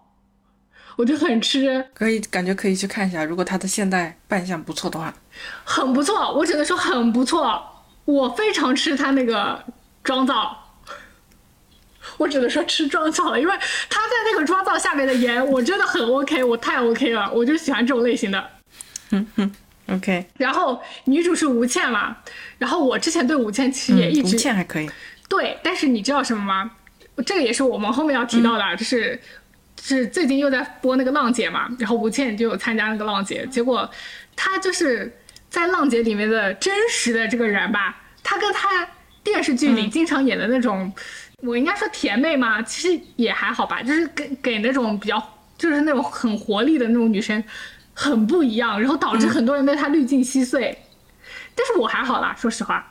[1.00, 1.82] 我就很吃。
[1.94, 5.12] 可以感觉可以去看一下，如果他的现代扮相不错的话。
[5.64, 7.58] 很不错，我只能说很不错，
[8.04, 9.64] 我非常吃他那个
[10.04, 10.54] 妆造。
[12.18, 13.54] 我只能说吃妆造了，因为
[13.88, 18.50] 他在那个妆造下面的颜，我真的很 OK，我太 OK 了，我就喜欢这种类型的。
[19.88, 22.18] OK，然后女主是吴倩嘛，
[22.58, 24.90] 然后我之前对吴倩其实也一嗯、直、吴倩还可以。
[25.30, 26.70] 对，但是你知道什么吗？
[27.24, 29.20] 这个也是我们后面要提到的，就是
[29.82, 33.90] 是最近又在播那个浪姐嘛，然后吴倩就有参加那个浪姐，结果
[34.36, 35.18] 她就是
[35.48, 38.86] 在浪姐里面的真实的这个人吧，她跟她
[39.24, 40.92] 电视剧里经常演的那种，
[41.38, 45.20] 我应该说甜妹嘛，其实也还好吧，就是给给那种比较
[45.56, 47.42] 就是那种很活力的那种女生
[47.94, 50.78] 很不一样，然后导致很多人被她滤镜稀碎，
[51.54, 52.86] 但是我还好啦，说实话。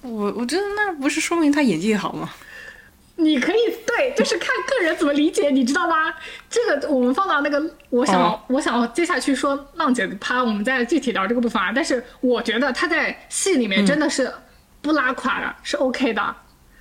[0.00, 2.30] 我我觉得那不是说明她演技好吗？
[3.16, 6.12] 你可以对，就是看个人怎么理解，你知道吗？
[6.48, 11.70] 这个我们放到那个，我想、哦我想接下去说浪姐的趴，我们再具体聊这个部分啊。
[11.74, 14.32] 但是我觉得她在戏里面真的是
[14.80, 16.36] 不拉垮的，是 OK 的。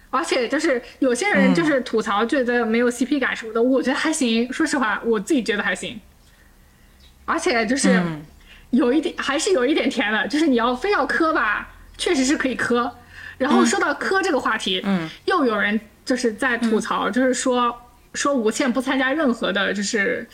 [0.09, 4.51] 而且就是有些人就是吐槽觉得没有 CP 感什么的，我觉得还行。
[4.51, 5.99] 说实话，我自己觉得还行。
[7.23, 8.01] 而且就是
[8.71, 12.97] 有一点，还是有一点甜的，就是你要非要磕吧，确实是可以磕。
[13.37, 17.75] 然后说到磕这个话题，嗯，又有人就是在吐槽，就是说
[18.13, 20.27] 说吴倩不参加任何的，就是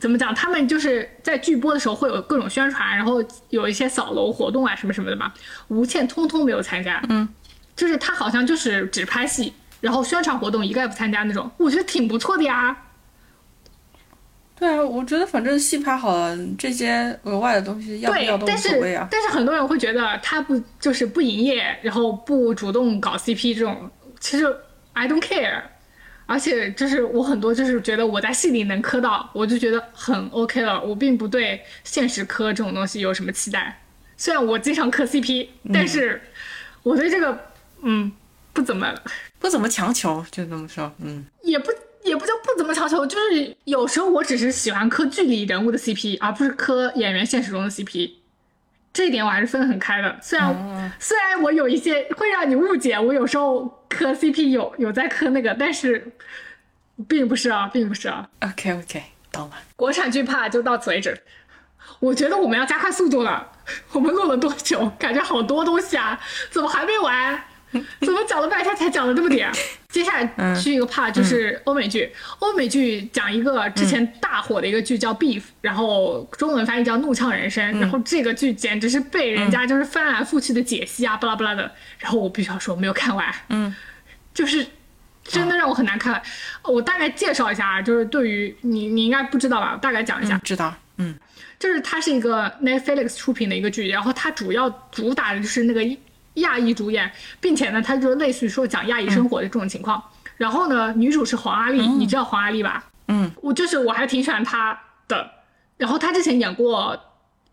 [0.00, 5.32] 怎么讲，他们就是在剧播的时候会有各种宣传，然后有一些扫楼活动啊什么什么的嘛，
[5.68, 7.28] 吴倩通通没有参加，嗯，
[7.74, 12.76] 就是他好像就是只拍戏，然后宣传活动一概不参加那种，我觉得挺不错的呀。
[14.58, 19.06] 对啊，我觉得反正戏拍好了，这些额外的东西要不要，都无所谓啊。
[19.10, 24.46] 但是很多人会觉得他不就是不营业，然后不主动搞 CP 这种，其实
[24.96, 25.62] I don't care。
[26.28, 30.82] 而且就是我很多就是觉得我在戏里能磕到，我就觉得很 OK 了。
[30.82, 33.80] 我并不对现实磕这种东西有什么期待。
[34.16, 36.20] 虽然我经常磕 CP，但是
[36.82, 37.38] 我对这个
[37.82, 38.10] 嗯
[38.52, 38.92] 不怎么
[39.38, 40.90] 不怎么强求，就这么说。
[40.98, 41.70] 嗯，也不
[42.02, 48.10] 也不叫不怎么强求，就是有时候我只是喜欢磕剧里人物的 CP，而不是磕演员现实中的 CP。
[48.96, 50.18] 这一点我还是分得很开的。
[50.22, 56.12] 虽然、虽然我有一些会让你误解，我有时候磕 CP 有有在磕那个，但是
[57.06, 58.26] 并不是啊，并不是啊。
[58.40, 59.56] OK OK，懂了。
[59.76, 61.22] 国产剧怕就到此为止。
[62.00, 63.52] 我觉得我们要加快速度了。
[63.92, 64.90] 我们录了多久？
[64.98, 66.18] 感觉好多东西啊，
[66.48, 67.44] 怎么还没完？
[68.00, 69.50] 怎么讲了半天才讲了这么点？
[69.88, 72.10] 接下来去一个 part 就是欧美剧。
[72.38, 77.74] 欧美剧讲一个之前大火的一个剧叫《Beef》，然后中文翻译叫《怒呛人生》。
[77.80, 81.70] 然后这个剧简直是被人家就是翻来覆去的解析啊，巴拉巴拉的。
[81.98, 83.34] 然后我必须要说，没有看完。
[83.48, 83.74] 嗯，
[84.34, 84.66] 就是
[85.24, 86.22] 真的让我很难看。
[86.62, 89.72] 我大概介绍一下啊，就是对于你，你应该不知道吧？
[89.74, 90.38] 我大概讲一下。
[90.44, 90.74] 知道。
[90.98, 91.14] 嗯
[91.58, 95.82] 就是它是一个 Netflix 出品的一个剧，然后它主要主打的就是那个
[96.36, 97.10] 亚裔主演，
[97.40, 100.02] 并且呢，它就类似于说讲亚裔生活的这种情况。
[100.36, 102.84] 然后呢，女主是黄阿丽，你知道黄阿丽吧？
[103.08, 104.78] 嗯，我就是我还挺喜欢她
[105.08, 105.30] 的。
[105.76, 106.98] 然后她之前演过，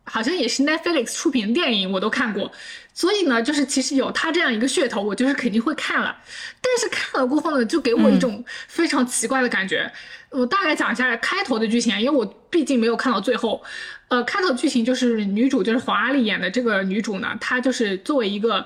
[0.03, 2.51] 好像也是 Netflix 出品的电影，我都看过。
[2.93, 6.17] 所以呢，就是其实有她这样一个噱头，我就是肯定会看了。
[6.61, 9.89] 但是看了过后呢，就给我一种非常奇怪的感觉。
[10.29, 13.63] 我大概讲一下开头的剧情，因为我毕竟没有看到最后。
[14.13, 18.63] 呃，开头剧情就是女主就是黄阿丽演的这个女主呢，她就是作为一个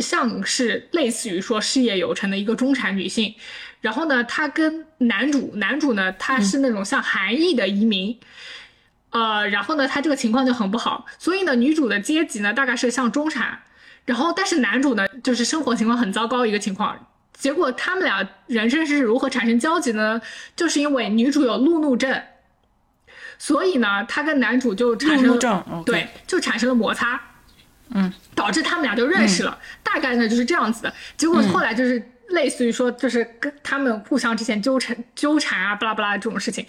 [0.00, 3.32] 像是类似于说事业有成的一个中产女性，
[3.80, 8.18] 然后呢，她跟男主，男主呢他是那种像韩裔的移民。
[9.10, 13.60] 呃，然后呢，他这个情况就很不好，所以呢，女主的阶级呢大概是像中产，
[14.04, 20.20] 然后但是男主呢就是生活情况很糟糕一个情况，结果他们俩人生是如何产生交集呢？
[20.56, 22.20] 就是因为女主有路怒症，
[23.38, 27.20] 所以呢，她跟男主就产生了对，就产生了摩擦，
[27.90, 30.92] 嗯，导致他们俩就认识了，大概呢就是这样子的。
[31.16, 36.66] 结果后来就是类似于说，就是跟他们互相之间纠缠纠缠啊，巴拉巴拉这种事情。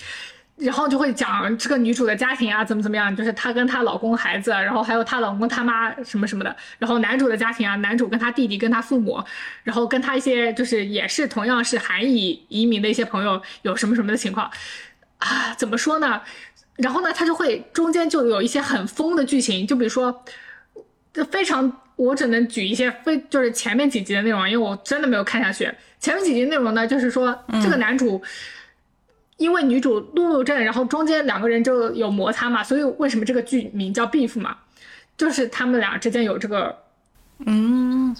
[0.59, 6.55] 然后就会讲这个女主的家庭啊，怎么怎么样，就是她跟她老公、孩子，然后还有她老公他妈什么什么的。
[6.79, 9.23] 然后男主的家庭啊，男主跟他弟弟、跟他父母，
[9.61, 14.49] 然后跟他一些就是也是同样是韩裔移民的一些朋友有什么什么的情况
[15.19, 15.53] 啊？
[15.53, 16.23] 怎么说呢？
[16.77, 20.23] 然后呢，他就会中间就有一些很疯的剧情，就比如说，
[21.13, 25.69] 就非常，我只能举一些非就是前面几集的内容，因为我真的没有看下去。
[25.99, 28.21] 前面几集内容呢，就是说这个男主。
[29.37, 34.57] 因为女主路怒症，然后中间两个人就有摩擦嘛，所以为什么这个剧名叫 Beef 嘛，
[35.15, 36.75] 就是他们俩之间有这个，
[37.45, 38.15] 嗯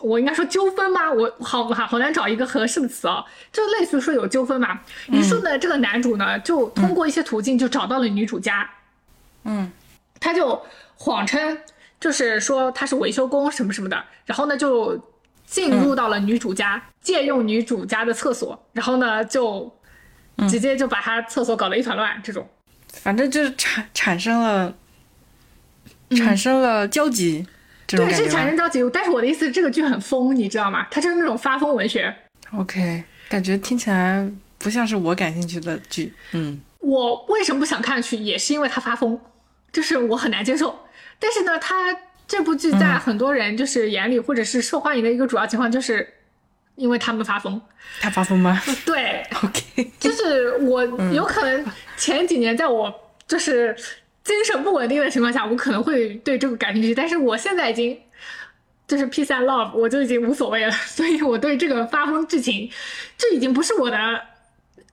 [0.00, 1.10] 我应该说纠纷吗？
[1.10, 4.80] 我好好好难找一个合适的词啊，就类似于说有纠纷嘛。
[5.08, 8.68] 于是呢，这个男主呢就通过一些途径就找到了女主家，
[9.44, 9.70] 嗯。
[10.20, 10.62] 他就
[10.94, 11.58] 谎称
[11.98, 14.96] 就是说他是维修工什么什么的，然后呢就
[15.44, 19.76] 进入到了女主家，借用女主家的厕所，然后呢就
[20.48, 22.48] 直接就把他厕所搞得一团乱，这种。
[22.92, 24.72] 反正就是产产生了
[26.10, 27.44] 产生了交集，
[27.96, 28.82] 这种对，是感觉吧产生着急。
[28.92, 30.86] 但是我的意思，这个剧很疯，你知道吗？
[30.90, 32.14] 它就是那种发疯文学。
[32.52, 34.26] OK，感觉听起来
[34.58, 36.12] 不像是我感兴趣的剧。
[36.32, 39.18] 嗯，我为什么不想看下去，也是因为它发疯，
[39.70, 40.86] 就是我很难接受。
[41.18, 41.94] 但是呢，它
[42.26, 46.14] 这部剧在很多人就是眼里，或者是受欢迎的一个主要情况，就是
[46.76, 47.60] 因为他们发疯。
[48.00, 48.60] 他发疯吗？
[48.86, 51.64] 对， OK，就是我有可能
[51.96, 52.92] 前几年在我
[53.26, 53.76] 就是
[54.24, 57.98] 精神不稳定的情况下，我可能会对这个感兴趣，但是我现在已经
[58.86, 62.70] 就是 peace and love，我就已经无所谓了， 所以我对这个发疯剧情，
[63.18, 63.98] 这已经不是我的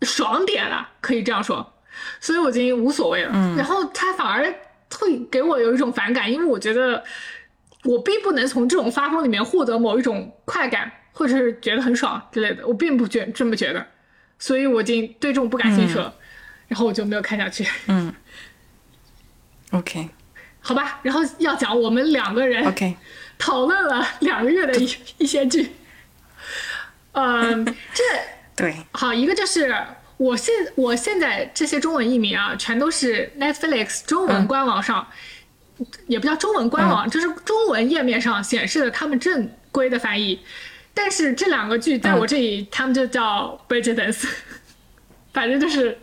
[0.01, 1.73] 爽点了，可以这样说，
[2.19, 3.31] 所以我已经无所谓了。
[3.55, 4.43] 然后他反而
[4.99, 7.03] 会给我有一种反感，因为我觉得
[7.83, 13.85] 我并不能从这种发疯里面获得某一种快感，或者是觉得很爽之类的，我并不觉这么觉得，
[14.39, 16.13] 所以我已经对这种不感兴趣了，
[16.67, 17.67] 然后我就没有看下去。
[19.71, 20.09] OK
[20.61, 22.95] 好吧，然后要讲我们两个人 OK，
[23.37, 25.71] 讨论了两个月的一一些剧，
[27.13, 28.03] 嗯， 这
[28.55, 29.73] 对，好一个就是
[30.17, 35.07] 我现我现在这些中文译名啊，全都是 Netflix 中文官网上，
[36.07, 40.41] 也不叫中文官网，就是中文页面上显示的他们正规的翻译。
[40.93, 44.13] 但是这两个剧在我这里，他们就叫 Bridgerton，
[45.31, 45.97] 反正就是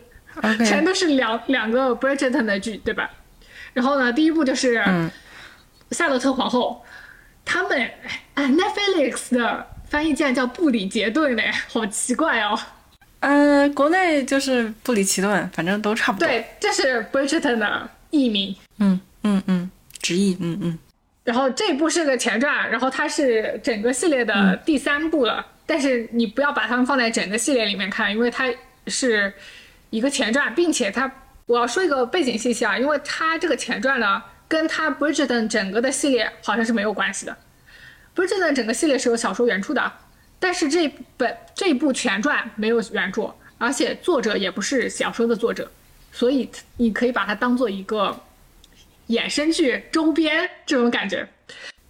[0.65, 3.07] 全都是两两个 Bridgerton 的剧，对吧？
[3.77, 5.07] 然后呢，第一部就是嗯
[5.91, 6.83] 夏洛特皇后，
[7.45, 7.91] 他们
[8.33, 12.59] 哎 Netflix 的翻译竟然叫布里杰顿嘞，好奇怪哦。
[13.19, 18.55] 嗯，国内就是布里奇顿，反正都差不多。，对，这是 Bridgerton 的译名。
[18.79, 19.69] 嗯嗯嗯，
[20.01, 20.79] 直译，嗯嗯
[21.23, 25.45] 然后这一部是个前传，然后它是整个系列的第三部了。
[25.67, 28.51] 但是你不要把它们放在整个系列里面看，因为它
[28.87, 29.31] 是
[29.91, 31.11] 一个前传，并且它
[31.47, 37.35] 我要说一个背景信息啊，因为它这个前传呢，跟它 Bridgerton 整个的系列好像是没有关系的。
[38.13, 39.93] Bridgerton 整个系列是有小说原著的，
[40.39, 45.71] 但是这本这一部前传没有原著，而且作者也不是小说的作者，
[46.11, 48.19] 所以你可以把它当做一个
[49.07, 51.25] 衍生剧周边这种感觉。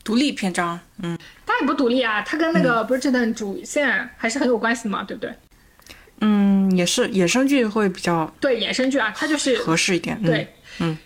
[0.04, 5.34] 独立篇章，嗯它也不独立啊，它跟那个 Bridgerton 主线还是很有关系的嘛，对不对？
[6.22, 10.18] 嗯，也是衍生剧会比较对，衍生剧啊，它就是合适一点。
[10.22, 10.98] 嗯、对，嗯。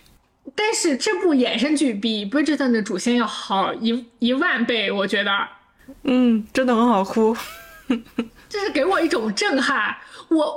[0.54, 5.30] 但是这部衍生剧比 Bridgerton 的主线要好一一万倍，我觉得，
[6.02, 7.34] 嗯，真的很好哭。
[8.48, 9.96] 这是给我一种震撼。
[10.28, 10.54] 我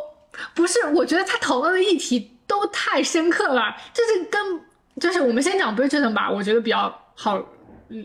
[0.53, 4.62] 不是，我觉得他讨论的议题都太深刻了，这是跟
[4.99, 7.45] 就是我们先讲 Bridgerton 吧，我觉得比较好，嗯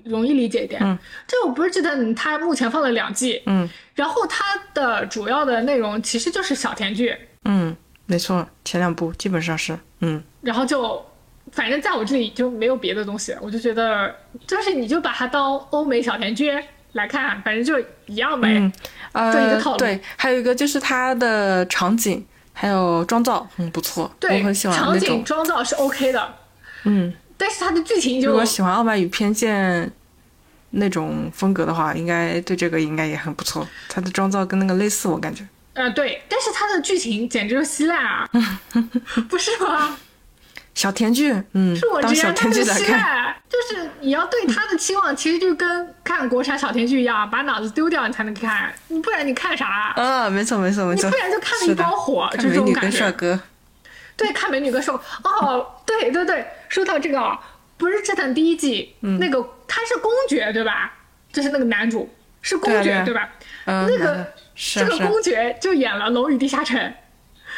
[0.05, 0.81] 容易理解一点。
[0.83, 3.69] 嗯，这部 Bridgerton 它目前放了两季，嗯。
[3.95, 7.77] 然后它的主要的内容其实就是小甜剧，嗯，
[8.07, 10.23] 没错，前两部基本上是，嗯。
[10.41, 11.05] 然后就
[11.53, 14.15] 反正在我这里就没有别的东西，我就觉得
[14.47, 16.53] 就是你就把它当欧美小甜剧
[16.93, 18.55] 来看，反正就一样呗。
[18.55, 18.73] 嗯，
[19.13, 19.79] 呃这一个套，路。
[19.79, 25.23] 对，还有一个就是它的场景还有妆造很不错，对，我很喜欢场景。
[25.25, 26.35] 妆造是 OK 的，
[26.85, 29.87] 嗯，但是它的剧情就如果喜欢《傲慢与偏见》
[30.73, 33.67] 那种风格的话，应该对这个应该也很不错。
[33.89, 35.43] 它的妆造跟那个类似，我感觉。
[35.73, 38.29] 呃对，但是它的剧情简直就稀烂啊，
[39.31, 39.97] 不是吗？
[40.75, 42.87] 小甜剧，嗯是我，当觉得它就小甜剧来看。
[42.87, 49.93] 稀烂，就是你要对它的期望，其实就跟看国产小甜剧一样，把脑子丢掉你才能看，你不然你看啥？
[49.97, 52.81] 啊，没错没错没错你不，然就看了一包火，就这种感觉。
[52.83, 53.41] 跟帅哥。
[54.27, 54.95] 对，看美女跟瘦
[55.25, 57.41] 哦，对对对，说到这个啊，
[57.77, 60.93] 不是这档第一季、嗯那个他是公爵对吧？
[61.33, 62.09] 就是那个男主
[62.43, 63.31] 是公爵对啊对啊吧？
[63.67, 66.79] 嗯，那个这个公爵就演了《龙与地下城》，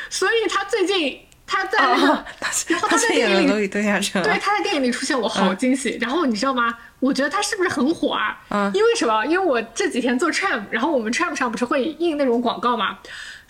[0.09, 4.39] 所以他最近他在那个、哦，他然后他在电影里对下城》对啊。
[4.41, 5.99] 他在电影里出现，我好惊喜。
[6.01, 6.79] 然后你知道吗？
[7.01, 8.41] 我觉得他是不是很火啊？
[8.51, 9.25] 嗯因为什么？
[9.27, 12.99] 因为我这几天做 tram，然后我们 tram 上不是会印那种广告嘛？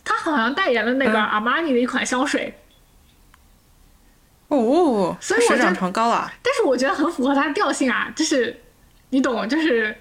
[0.04, 2.52] 他好像代言了那个嗯阿玛尼的一款香水，
[4.56, 6.30] 哦，所以我觉得船高了。
[6.42, 8.60] 但是我觉得很符合他的调性啊，就是
[9.10, 9.96] 你懂，就是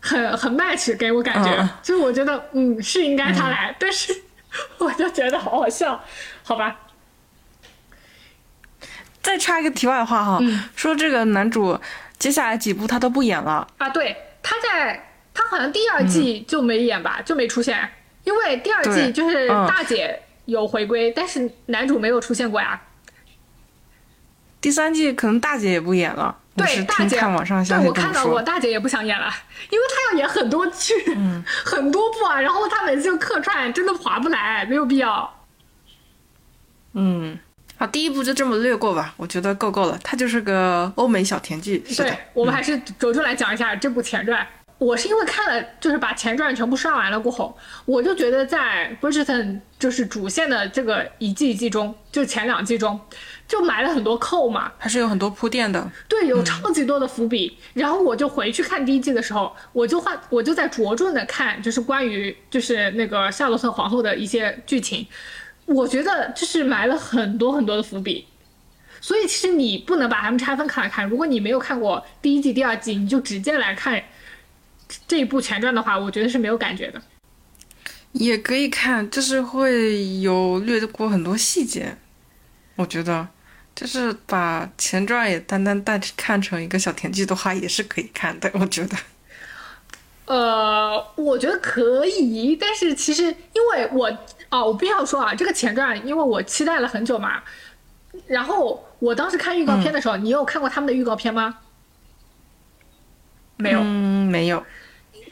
[0.00, 4.12] 很很 match 给我感觉，就是我觉得嗯是应该他来，但是
[4.78, 6.02] 我就觉得好好笑，
[6.42, 6.80] 好吧？
[9.22, 11.78] 再插一个题外话哈，嗯说这个男主
[12.18, 13.66] 接下来几部他都不演了。
[13.78, 17.88] 啊，对，他在他好像第二季就没演吧，就没出现，
[18.24, 22.80] 因为第二季就是嗯大姐有回归，但是男主没有出现过呀。
[24.64, 29.30] 第三季可能大姐也不演了，对，大姐，看网上消息对我看到过，大姐也不想演了，
[29.68, 35.30] 因为她要演很多剧，嗯 很多部啊，然后她每次就客串，真的划不来，没有必要。
[36.94, 37.38] 嗯，
[37.76, 40.00] 好，第一部就这么略过吧，我觉得够够了。
[40.02, 44.46] 它就是个欧美小甜剧，对，，我们还是着重来讲一下这部前传。
[44.84, 47.56] 我是因为看了，就是把前传全部刷完了过后，
[47.86, 53.00] 我就觉得在 Bridgerton 就是主线的这个一季一季中，就前两季中，
[53.48, 55.90] 就埋了很多扣嘛，还是有很多铺垫的。
[56.06, 57.56] 对，有超级多的伏笔。
[57.72, 65.06] 然后我就回去看第一季的时候，我就换，我就在着重的看，就是关于就是那个夏洛特皇后的一些剧情，
[65.64, 68.26] 我觉得就是埋了很多很多的伏笔。
[69.00, 71.06] 所以其实你不能把它们拆分开来看。
[71.06, 74.02] 如果你没有看过第一季、第二季，你就直接来看
[75.06, 77.00] 这一部前传的话，我觉得是没有感觉的。
[78.12, 81.96] 也可以看，就是会有略过很多细节。
[82.76, 83.26] 我觉得，
[83.74, 88.50] 就是把前传也单单带看成一个小甜剧的话，也是可以看的。
[88.54, 88.96] 我觉得，
[90.26, 94.06] 呃，我觉得可以，但是其实因为我
[94.50, 97.42] 哦，我必须要说啊，这个前传，因为我期待了很久嘛。
[98.28, 101.58] 然后我当时看预告片的时候，你有看过他们的预告片吗？
[103.56, 104.64] 没有，嗯，没有。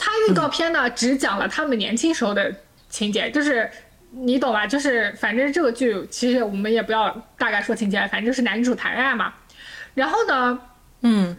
[0.04, 2.52] 他预告片呢，只讲了他们年轻时候的
[2.90, 3.70] 情节，就是
[4.10, 4.66] 你懂吧？
[4.66, 9.32] 就是反正这个剧，其实我们也不要大概说情节，反正就是男女主谈恋爱嘛。
[9.94, 10.58] 然后呢，
[11.02, 11.36] 嗯，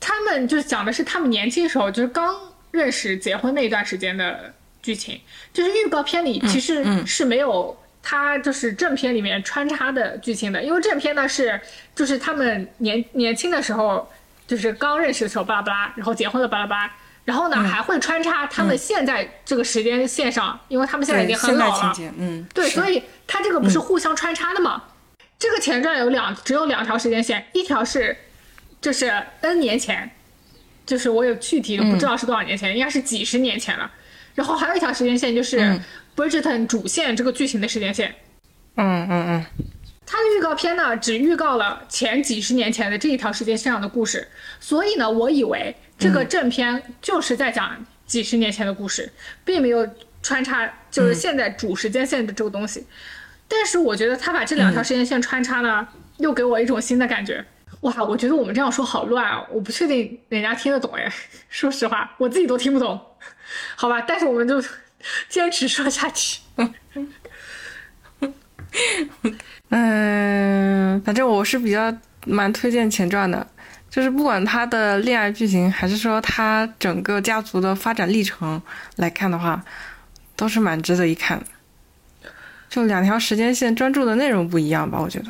[0.00, 2.34] 他们就讲的是他们年轻时候，就是刚
[2.72, 4.52] 认识、结婚那一段时间的
[4.82, 5.20] 剧情。
[5.52, 7.78] 就是预告片里其实是没有。
[8.02, 11.60] 他就是正片里面穿插的剧情的，因为正片呢是
[11.94, 14.10] 就是他们年年轻的时候，
[14.46, 16.92] 就是刚认识的时候巴拉巴拉，然后结婚了巴拉巴拉，
[17.30, 24.82] 然后呢还会穿插他们现在这个时间线上，因为他们现在已经很老了，嗯，对，所以他这个不是互相穿插的嘛？
[25.38, 28.16] 这个前传有两只有两条时间线，一条是
[28.80, 29.12] 就是
[29.42, 30.10] N 年前，
[30.84, 33.88] 就是我有具体不知道是多少年前，应该是几十年前了，
[34.34, 35.80] 然后还有一条时间线就是。
[36.16, 38.14] Bridgerton 主线这个剧情的时间线，
[38.76, 39.46] 嗯嗯嗯，
[40.04, 44.28] 它的预告片呢只预告了前几十年前的这一条时间线上的故事，
[44.58, 47.76] 所以呢，我以为这个正片就是在讲
[48.06, 49.12] 几十年前的故事，
[49.44, 49.88] 并没有
[50.22, 52.84] 穿插就是现在主时间线的这个东西。
[53.46, 55.86] 但是我觉得他把这两条时间线穿插呢，
[56.16, 57.44] 又给我一种新的感觉。
[57.82, 61.12] 哇，我觉得我们这样说好乱啊，我不确定人家听得懂哎，
[61.48, 63.00] 说实话，我自己都听不懂。
[63.76, 64.60] 好吧，但是我们就。
[65.30, 66.40] 坚持说下去。
[69.70, 71.96] 嗯，反正我是比较
[72.26, 73.46] 蛮推荐前传的，
[73.90, 78.62] 就是不管他的恋爱剧情，还是说他整个家族的发展历程
[78.96, 79.62] 来看的话，
[80.36, 81.46] 都是蛮值得一看的。
[82.68, 85.26] 就两条时间线专注的内容不一样吧，我觉得。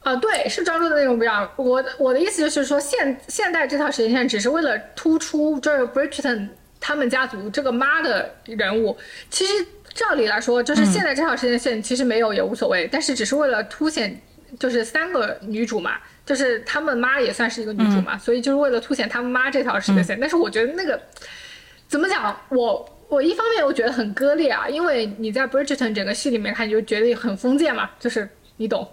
[0.00, 1.50] 啊，对，是专注的内容不一样。
[1.56, 6.50] 我我的意思就是说，现现代这条时间线只是为了突出这 Bridgerton。
[6.84, 8.98] 他们家族这个妈的人物，
[9.30, 9.52] 其实
[9.94, 14.20] 照理来说，就是现在这条时间线其实没有也无所谓，但是只是为了凸显，
[14.58, 15.92] 就是三个女主嘛，
[16.24, 20.18] 就是他们妈也算是一个女主嘛，所以就是为了凸显他们妈这条时间线。
[20.20, 21.00] 但是我觉得那个
[21.88, 28.88] 怎么讲，我我一方面我觉得很割裂啊，因为你在 Bridgerton 整个戏里面看，你就觉得很封建嘛，就是你懂。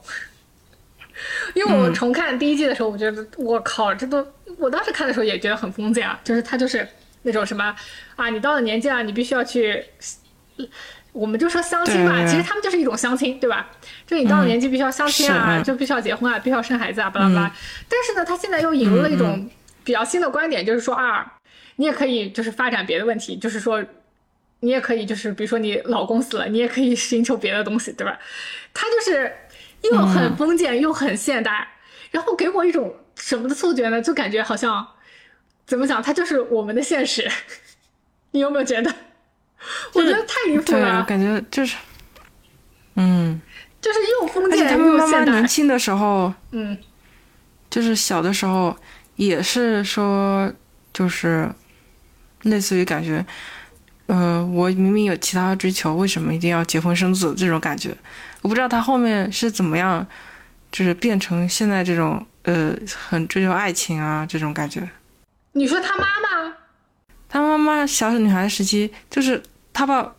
[1.54, 4.26] 因为我重看第一季的时候，我觉得我靠，这都
[4.58, 6.88] 我当时看的时候也觉得很封建啊，就是他就是。
[7.22, 7.76] 那种什么
[8.16, 9.84] 啊，你到了年纪了，你必须要去，
[11.12, 13.68] 我们就说相亲吧，其实他们就是一种相亲，对吧？
[14.06, 17.56] 就你到了年纪必须要相亲啊，就必须要结婚啊，必须要生孩子啊，巴拉巴拉。
[17.88, 19.50] 但是呢，他现在又引入了一种
[19.84, 21.34] 比较新的观点，就是说啊，
[21.78, 23.84] 你也可以就是发展别的问题，就是说
[24.60, 28.20] 你也可以就是比如说你老公死了，你也可以寻求别的东西，对吧？
[28.74, 29.32] 他就是
[29.82, 31.70] 又很封建又很现代，
[32.12, 34.02] 然后给我一种什么的错觉呢？
[34.02, 34.88] 就感觉好像。
[35.66, 36.02] 怎么讲？
[36.02, 37.30] 他就是我们的现实，
[38.32, 38.92] 你有没有觉得？
[39.94, 41.04] 我觉得太离谱了。
[41.04, 41.76] 感觉就是，
[42.96, 43.40] 嗯，
[43.82, 44.72] 就是又封建又现代。
[44.72, 46.78] 他们妈妈年轻的时候，嗯，
[47.70, 48.76] 就是小的时候
[49.16, 50.52] 也是说，
[50.94, 51.50] 就是
[52.44, 53.26] 类似于感觉，
[54.08, 57.34] 呃，我明明有其他追求，为什么一定要结婚生子？
[57.38, 57.96] 这种感觉，
[58.42, 60.06] 我不知道他后面是怎么样，
[60.72, 62.74] 就是变成现在这种呃，
[63.10, 64.90] 很追求爱情啊这种感觉。
[65.52, 66.54] 你说他妈妈，
[67.30, 70.14] 他妈妈小女孩时期就是他爸，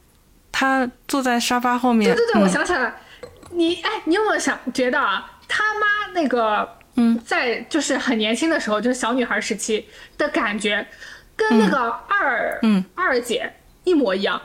[0.53, 2.15] 他坐在沙发后面。
[2.15, 2.95] 对对对，我想起来了，
[3.51, 9.87] 你哎，你有没有想觉得啊，他妈那个嗯，在就是很年轻的时候，就是小女孩时期
[10.17, 10.87] 的感觉，
[11.35, 13.53] 跟那个二嗯二姐
[13.85, 14.41] 一模一样。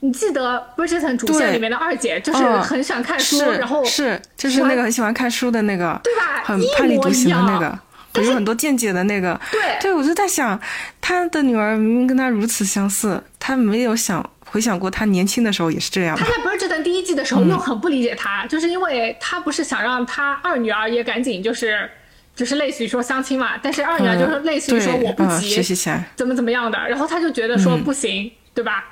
[0.00, 6.42] 你记得《Bridgerton》主线里面的二姐，就是很喜欢看书，然后是就是那个很喜欢看书的那个，对吧？
[6.44, 7.78] 很叛逆独行的那个。
[8.22, 10.58] 有很多见解的那个，对，对我就在想，
[11.00, 16.16] 他的女儿明明跟他如此相似，他没有想回想过他年轻的时候也是这样。
[16.16, 21.90] 他在《不是这段第一季的时候又很不理解他，就是因为他不是想让他二女儿也赶紧就是
[22.34, 28.84] 就是类似于说相亲嘛，但是二女儿就是类似于说我不嗯急，学习起来，怎么怎么样的，然后他就觉得说不行，对吧？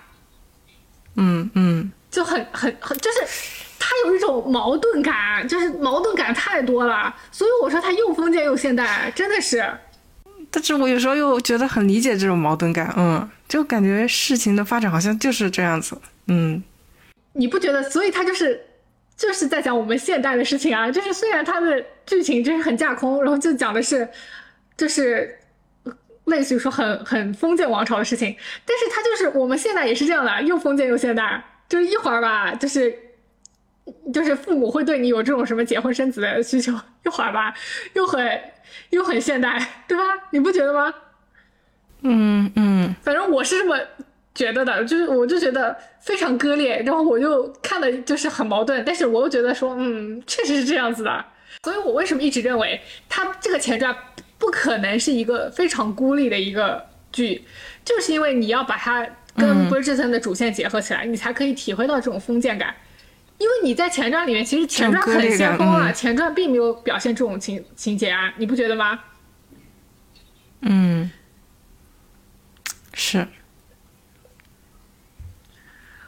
[1.17, 3.56] 嗯嗯，就很很很，就是
[3.89, 9.65] 他有一种矛盾感，就是矛盾感太多了，所以我说他又封建又现代，真的是。
[10.51, 16.61] 但是我有时候又觉得很理解这种矛盾感，嗯，就感觉事情的发展好像就是这样子，嗯
[17.35, 17.81] 你不觉得？
[17.89, 18.61] 所以他就是
[19.17, 24.09] 就是在讲我们现代的事情啊，就是虽然他的剧情就是很架空，然后就讲的是
[24.77, 25.39] 就是
[26.25, 33.06] 类似于说很很封建王朝的事情，但是他就是我们现在也是这样的，又封建又现代，就是一会儿吧，就是。
[34.13, 36.73] 就是父母会对你有这种什么结婚生子的需求，
[37.05, 37.55] 一会儿吧，
[37.95, 38.41] 又很
[38.91, 40.03] 又很现代，对吧？
[40.31, 40.93] 你不觉得吗？
[42.03, 43.79] 嗯嗯，反正我是这么
[44.35, 51.25] 觉得的，就是我就觉得非常割裂，然后我就看的就是很矛盾，但是我又觉得说，嗯，确实是这样子的，
[51.63, 53.97] 所以我为什么一直认为它这个前传
[54.39, 57.45] 不可能是一个非常孤立的一个剧，
[57.85, 59.07] 就是因为你要把它
[59.37, 62.75] 跟嗯 Bridgerton 的主线结合起来，你才可以体会到这种封建感。
[63.39, 68.99] 因为你在前传里面，其实前传很先锋啊，前传并没有表现这种情情节啊，你不觉得吗？
[70.63, 71.11] 嗯，
[72.95, 73.29] 是，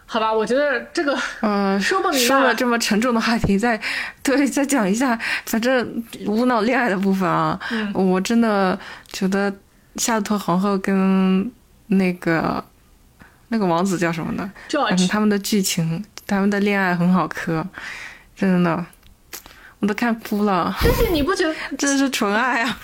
[0.07, 2.27] 好吧，我觉得这个嗯，说不明白。
[2.27, 3.79] 说了这么沉重的话题，再
[4.25, 7.93] 对再讲一下，反正无脑恋爱的部分啊，嗯。
[7.93, 9.55] 我真的觉得
[9.97, 11.53] 夏洛特皇后跟
[11.89, 12.65] 那个
[13.49, 14.51] 那个王子叫什么呢？
[15.11, 17.67] 他们的剧情，他们的恋爱很好磕，
[18.37, 18.87] 真的，
[19.81, 21.55] 我都看哭了，但是你不觉得？
[21.77, 22.79] 真的是纯爱啊！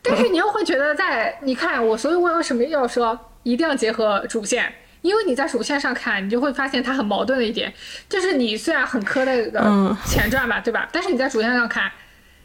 [0.00, 4.72] 但是你又会觉得在，你看我，所以我为什么要说一定要结合主线？
[5.02, 7.70] 因为你在主线上看，你就会发现它很矛盾的一点，
[8.08, 10.88] 就是你虽然很磕那个嗯前传吧，对吧？
[10.92, 11.90] 但是你在主线上看，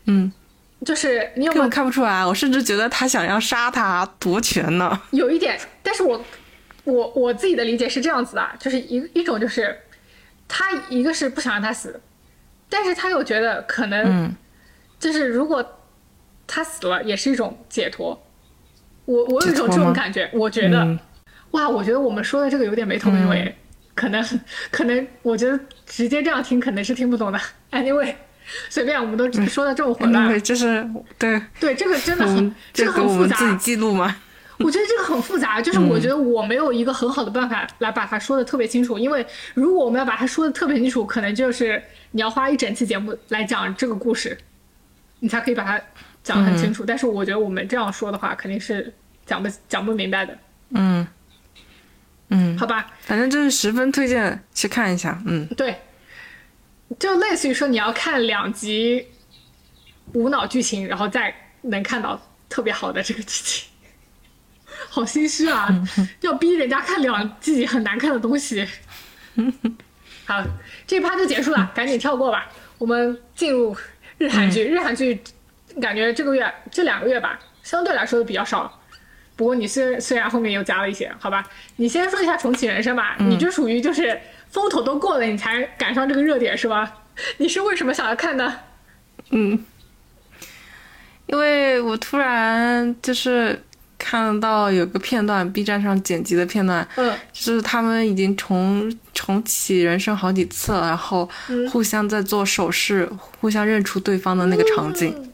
[0.06, 0.30] 嗯，
[0.86, 5.00] 就是你有没有看不出来，我甚至觉得他想要杀他夺权呢。
[5.12, 5.58] 有一点？
[5.84, 6.22] 但是我
[6.84, 9.78] 我我自己的理解是这样子的，就是一一种就是
[10.50, 12.02] 他一个是不想让他死，
[12.68, 14.36] 但是他又觉得可能嗯
[15.00, 15.64] 就是如果
[16.46, 18.22] 他死了也是一种解脱。
[19.06, 20.80] 我我有一种这种感觉，我觉得。
[20.84, 21.00] 嗯
[21.52, 23.56] 哇，我觉得我们说的这个有点没头没尾，
[23.96, 24.24] 可能
[24.70, 27.42] 可能， 我觉得直接这样听可能是听不懂的。
[27.72, 28.14] Anyway，
[28.70, 30.28] 随便，我们都说的这么混乱。
[30.28, 30.88] 对，就是
[31.18, 33.16] 对，对，这个真的很，这这个很复杂。
[33.16, 34.16] 个我们自己记录嘛。
[34.66, 41.82] 我觉得这个很复杂，就是我觉得我没有一个很好的办法来把它说的特别清楚，因为如果我们要把它说的特别清楚，可能就是
[42.12, 44.38] 你要花一整期节目来讲这个故事，
[45.20, 45.82] 你才可以把它
[46.24, 46.84] 讲得很清楚。
[46.86, 48.94] 但是我觉得我们这样说的话，肯定是
[49.26, 50.38] 讲不讲不明白的，
[50.72, 51.08] 嗯
[52.30, 52.92] 嗯，好吧？
[53.02, 55.22] 反正就是十分推荐去看一下。
[55.26, 55.76] 嗯，对，
[57.00, 59.08] 就类似于说你要看两集
[60.14, 63.69] 无脑剧情，然后再能看到特别好的这个剧情，
[64.90, 65.70] 好心虚啊！
[66.22, 68.68] 要逼人家看两季很难看的东西。
[70.26, 70.44] 好，
[70.86, 72.50] 这趴就结束了，赶紧跳过吧。
[72.78, 73.76] 我们进入
[74.18, 75.22] 日韩剧，日韩剧
[75.82, 78.82] 感觉这个月这两个月吧，相对来说比较少。
[79.36, 81.48] 不过你虽虽然后面又加了一些，好吧？
[81.78, 84.20] 你先说一下重启人生吧，你这属于就是
[84.50, 87.04] 风头都过了，你才赶上这个热点是吧？
[87.38, 88.60] 你是为什么想要看呢？
[89.32, 89.66] 嗯，
[91.28, 93.64] 因为我突然就是
[94.00, 97.14] 看到有个片段，B 站上剪辑的片段，嗯。
[97.32, 101.70] 就是他们已经重重启人生好几次了，然后嗯。
[101.70, 103.08] 互相在做手势，
[103.40, 105.34] 互相认出对方的那个场景，嗯。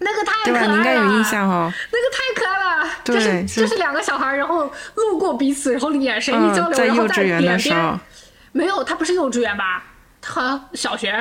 [0.00, 0.60] 那个太可对吧？
[0.60, 1.72] 爱了，你应该有印象哦。
[1.92, 3.60] 那个太可爱了，对就是是。
[3.60, 7.98] 就是两个小孩，然后路过彼此，然后眼神一交嗯，流，在然后在幼稚园脸边的时候，
[8.52, 9.84] 没有，他不是幼稚园吧？
[10.20, 11.12] 他好像小学，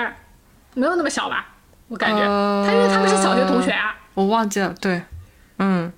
[0.74, 1.46] 没有那么小吧？
[1.90, 5.02] 我感觉、呃他因为他们是小学同学啊，我忘记了，对，
[5.58, 5.92] 嗯，啊，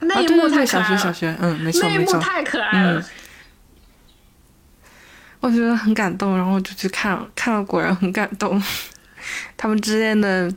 [0.00, 3.00] 那一对对对，幕太可爱了，小学小学，嗯，没错那一没错，幕太可爱了。
[3.00, 3.04] 嗯
[5.40, 8.60] 我觉得很感动，然后我就去看了，看了果然很感动，
[9.56, 10.52] 他们之间的，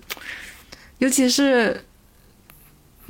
[0.97, 1.85] 尤其是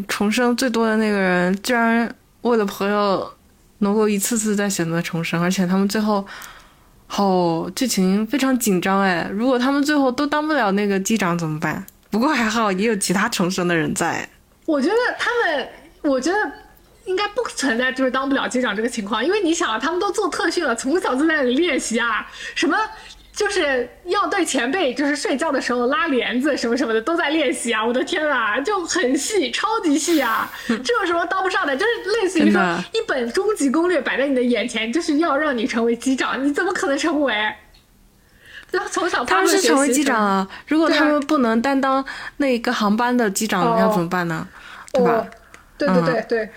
[0.07, 3.33] 重生最多的那个人，居然为了朋友
[3.77, 6.27] 能够一次次在选择重生，而且他们最后。
[7.13, 9.29] 好，剧情非常紧张哎！
[9.33, 11.85] 如果他们最后都当不了那个机长怎么办？
[12.09, 14.25] 不过还好，也有其他重生的人在。
[14.65, 15.69] 我觉得他们，
[16.01, 16.37] 我觉得
[17.05, 22.77] 应该不存在就是当不了机长这个情况，因为你想啊，他们都做特训了，从小就在那里练习啊，什么
[23.33, 27.83] 就是要对前辈就是睡觉的时候拉帘子什么什么的都在练习啊！
[27.83, 30.51] 我的天啊，就很细，超级细啊！
[30.67, 31.75] 这有什么当不上的？
[31.75, 32.61] 就是类似于说
[32.93, 37.33] 一本终极攻略摆在你的眼前，就是要让你成为机长，你怎么可能成为？
[38.69, 42.03] 然后从小他们是成为机长啊，如果他们不能担当
[42.37, 44.47] 那个航班的机长，哦要怎么办呢？
[44.91, 45.25] 对吧？
[45.87, 46.49] 哦对对对对，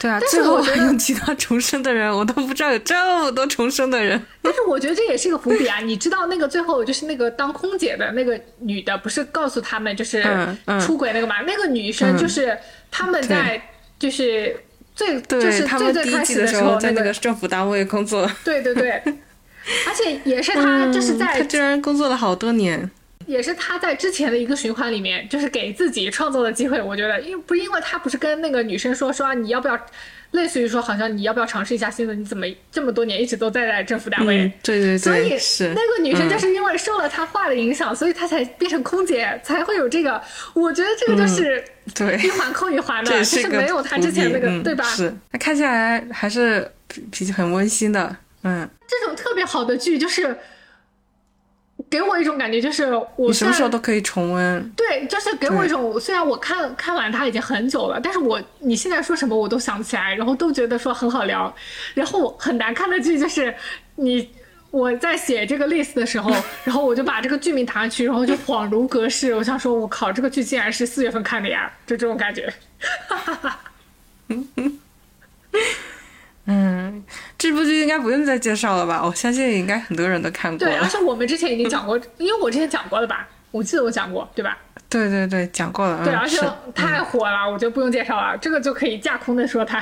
[0.00, 4.20] 对啊，但是最后我觉得还有其他重生的人，我都不知道有这么多重生的人。
[4.42, 5.78] 但是我觉得这也是一个伏笔啊！
[5.80, 10.22] 你知道那个最后就是那个当空姐的那个女的，不是告诉他们就是
[10.80, 11.36] 出轨那个嘛？
[11.46, 12.56] 那个女生就是
[12.90, 13.60] 他们在
[13.98, 14.54] 就是
[14.94, 18.90] 最就是最最开始的时候，在那个个政府单位工作，对对对，
[19.86, 22.90] 而且也是他就是嗯他在居然工作了好多年。
[23.26, 26.80] 也是他在之前的一个循环里面，就是给自己创造的机会。
[26.80, 29.78] 我觉得，因为不是因为他不是跟那个女生说说、啊、你要不要，
[30.30, 32.14] 类似于说好像你要不要尝试一下新的？
[32.14, 34.44] 你怎么这么多年一直都待在政府单位？
[34.44, 40.22] 嗯，对对所以，是那个女生就嗯是因为受了他话的影响，所以她才变成空姐，才会有这个。
[40.54, 44.84] 我觉得这个就是对一环扣一环的，这也 就是是没有他之前那个，嗯对吧？
[44.84, 46.70] 是，那看起来还是
[47.10, 48.16] 脾气很温馨的。
[48.42, 50.36] 嗯，这种特别好的剧，就是
[51.88, 54.72] 给我一种感觉，就是我什么时候都可以重温。
[54.76, 61.54] 对，就是给我一种，虽然我看看完它已经很久了，但是我你现在说什么我都想不起来，然后都觉得说很好聊。
[61.94, 63.54] 然后很难看的剧就是
[63.94, 64.28] 你
[64.70, 66.30] 我在写这个 list 的时候，
[66.64, 69.34] 然后我就把这个剧名打上去，然后就恍如隔世。
[69.34, 72.52] 我想说，我靠，这个剧竟然是四月份看的呀，就这种感觉。
[76.48, 77.04] 嗯，
[77.46, 79.00] 这部剧应该不用再介绍了吧？
[79.04, 80.88] 我相信应该很多人都看过对，而。
[80.88, 83.28] 且我们之前已经讲过，因为我之前讲过了吧？
[83.52, 84.58] 我记得我讲过，对吧？
[84.88, 86.04] 对对对，讲过了。
[86.04, 86.40] 对，嗯、而且
[86.74, 89.80] 太火了，我就不用介绍了，这个就可以架空的说它，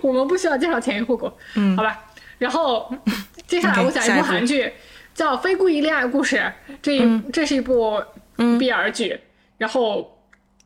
[0.00, 1.98] 我们不需要介绍前因后果，嗯好吧？
[2.38, 2.90] 然后
[3.46, 4.72] 接下来我讲一部部韩剧，
[5.14, 6.36] 叫《非故意恋爱故事》，
[6.80, 8.02] 这一、嗯这是一部
[8.38, 9.20] BL 剧，
[9.58, 10.10] 然后。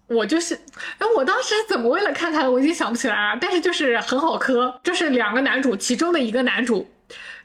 [0.08, 0.54] 我就是，
[0.98, 3.38] 哎，我当时怎么为了看他的，我已经想不起来了。
[3.40, 6.90] 但是就是很好磕，就是两个男主，其中的一个男主，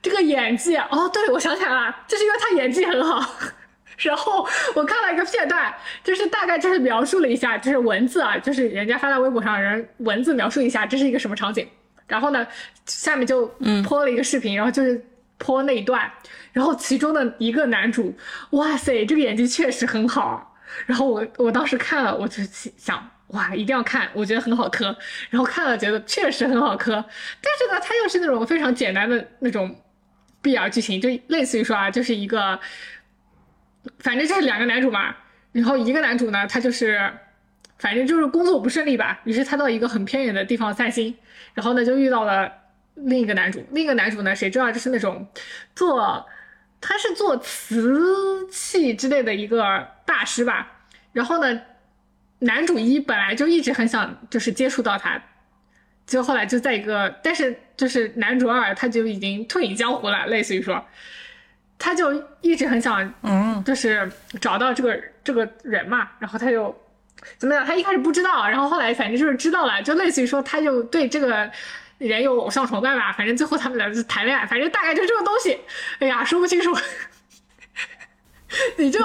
[0.02, 3.22] 这个演技，哦，对，我想起来了，就是因为他演技很好。
[4.00, 5.74] 然后我看了一个片段，
[6.04, 11.68] 就是大概就是描述了一下，就是文字啊，就是人家发在微博上，人文字描述一下这是一个什么场景。
[12.08, 12.48] 然后呢，
[12.86, 13.46] 下面就
[13.88, 15.06] 播了一个视频，然后就是
[15.38, 16.12] 播那一段，
[16.54, 18.16] 然后其中的一个男主，
[18.52, 20.53] 哇塞，这个演技确实很好。
[20.86, 22.44] 然后我我当时看了，我就
[22.78, 24.96] 想，哇，一定要看，我觉得很好磕。
[25.30, 26.94] 然后看了，觉得确实很好磕。
[27.42, 29.76] 但是呢，它又是那种非常简单的那种
[30.42, 32.60] BL 剧情，就类似于说啊，就是一个，
[34.00, 35.16] 反正就是两个男主嘛。
[35.52, 37.12] 然后一个男主呢，他就是，
[37.78, 41.16] 反正就是工作不顺利吧，于是他到一个很偏远的地方散心，
[41.54, 42.52] 然后呢就遇到了
[42.96, 43.66] 另一个男主。
[43.72, 45.28] 另一个男主呢，谁知道就是那种
[45.76, 46.26] 做。
[46.86, 50.68] 他是做瓷器之类的一个大师吧，
[51.14, 51.62] 然后呢，
[52.40, 55.18] 男主一本来就一直很想就是接触到他，
[56.06, 60.86] 结果后来就在一个，但是就是男主二他就已经退隐江湖了，类似于说，
[61.80, 64.12] 他就一直很想，嗯，就是
[64.42, 66.76] 找到这个这个人嘛，然后他就
[67.38, 71.50] 怎么样，他一开始不知道，然后后来反正就是知道了，就类似于说他就对这个。
[72.08, 75.60] 人有偶像崇拜吧，反正最后他们俩就谈恋爱，反正大概就这个东西。
[76.00, 76.76] 哎呀，说不清楚。
[78.78, 79.00] 你就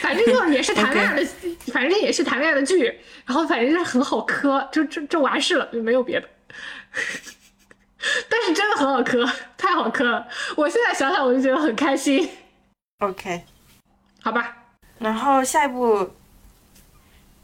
[0.00, 1.28] 反正就也是谈恋爱的，
[1.72, 2.84] 反正也是谈恋爱的剧，
[3.26, 6.28] 然后反正就是很好磕，就就就完事了，就没有别的。
[8.30, 10.26] 但是真的很好磕，太好磕了。
[10.56, 12.30] 我现在想想我就觉得很开心。
[13.00, 13.44] OK，
[14.22, 14.56] 好吧。
[14.98, 16.14] 然后下一部，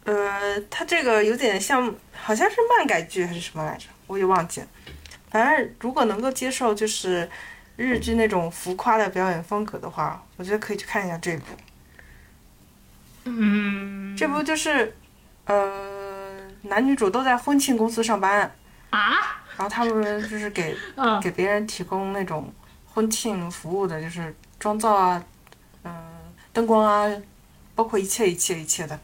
[0.04, 3.84] 呃，它这个有点像，好像是漫改剧还是什么来着？
[4.06, 4.66] 我也忘记了，
[5.34, 7.28] 反正如果能够接受就是
[7.74, 11.46] 日剧那种浮夸的表演风格的话，我觉得可以去看一下这部。
[13.24, 14.94] 嗯，这部就是，
[15.46, 18.42] 呃，男女主都在婚庆公司上班，
[18.90, 19.10] 啊，
[19.56, 22.54] 然后他们就是给 嗯给别人提供那种
[22.92, 25.24] 婚庆服务的，就是妆造啊，
[25.82, 25.92] 嗯、
[26.52, 27.12] 灯光啊，
[27.74, 28.96] 包括一切一切一切的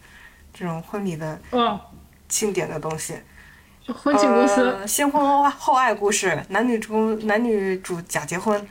[0.55, 1.81] 这种婚礼的哦，
[2.29, 3.21] 庆典的东西。
[3.93, 8.67] 婚庆公司，呃、先婚后后爱故事，男女主男女主假结婚，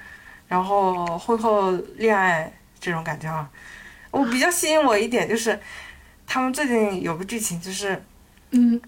[0.48, 3.50] 然后婚后恋爱这种感觉啊。
[4.12, 5.60] 我比较吸引我一点就是，
[6.26, 8.02] 他们最近有个剧情就是，
[8.52, 8.80] 嗯。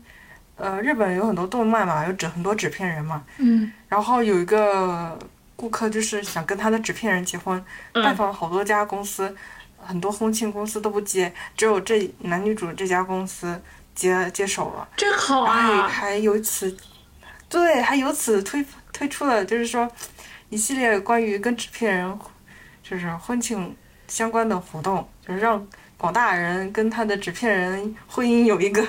[0.57, 3.71] 呃，日本有很多动漫嘛，有纸很多纸片人嘛，嗯。
[3.87, 5.17] 然后有一个
[5.55, 7.59] 顾客就是想跟他的纸片人结婚，
[7.93, 9.35] 拜嗯，访了好多家公司，
[9.77, 13.59] 很多婚庆公司都不接，只有这男女主这家公司
[14.01, 14.87] 接接手了。
[14.97, 15.87] 真好哎，啊！
[15.87, 16.75] 还由此，
[17.47, 19.87] 对，还由此推推出了就是说
[20.49, 22.19] 一系列关于跟纸片人
[22.81, 23.75] 就是婚庆
[24.07, 25.65] 相关的活动，就是让
[25.97, 28.83] 广大人跟他的纸片人婚姻有一个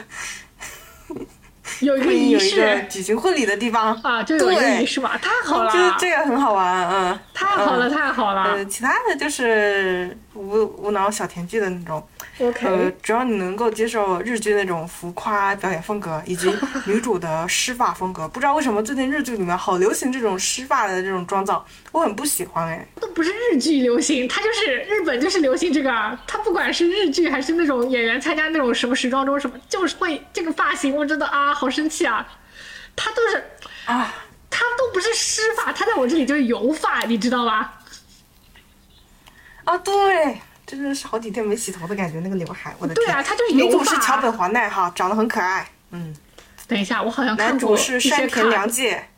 [1.81, 3.95] 有一个 仪式举行婚礼的地方。
[4.03, 8.65] 啊，就有一个对仪式嘛，太好了，我觉得这个很好玩，嗯，太好了，嗯太好了呃，。
[8.65, 12.03] 其他的就是无无脑小甜剧的那种。
[12.39, 16.51] OK，、呃，只要你能够接受日剧那种浮夸表演风格，以及
[16.87, 22.87] 女主的湿发风格，不知道为什么最近日剧里面好流行这种湿发的这种妆造，我很不喜欢哎。
[23.01, 26.19] 都不是日剧流行，它就是日本就是流行这个啊。
[26.27, 32.27] 它不管是日剧还是那种演员参加那种什么时装周什么，就是会这个发型，我真的啊好生气啊！
[32.97, 33.45] 它都是
[33.85, 34.15] 啊，
[34.51, 37.79] 它都不是湿发，它在我这里就是油发，你知道吧？
[39.65, 40.41] 啊，对，
[40.77, 43.07] 真的是好几天没洗头的感觉，那个刘海，我的天。
[43.07, 43.71] 对啊，他就是女。
[43.71, 45.67] 主是桥本环奈哈，长得很可爱。
[45.91, 46.15] 嗯，
[46.67, 49.09] 等一下，我好像看男过主是山田看凉介，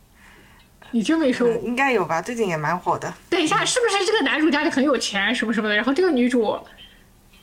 [0.91, 2.21] 你这么一说，嗯，应该有吧？
[2.21, 3.13] 最近也蛮火的。
[3.31, 5.75] 等一下，是不是这个男主家里很有钱什么什么的？
[5.75, 6.59] 然后这个女主，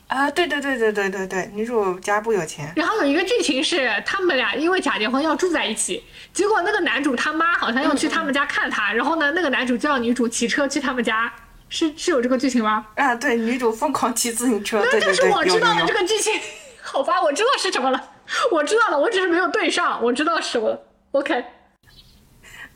[0.08, 2.72] 啊，对对对对对对对，女主家不有钱。
[2.76, 11.32] 然后有一个剧情是他们俩因为假结婚要住在一起，结果那个男主他妈好像要去他们家看他，然后呢，那个男主就让女主骑车去他们家，
[11.72, 12.86] 是是有这个剧情吗？
[12.96, 15.86] 啊，对，女主疯狂骑自行车，那这是我知道的。
[15.86, 16.38] 这个剧情，
[16.82, 18.10] 好吧，我知道是什么了，
[18.50, 20.78] 我知道了，我只是没有对上，我知道是什么了。
[21.12, 21.42] OK，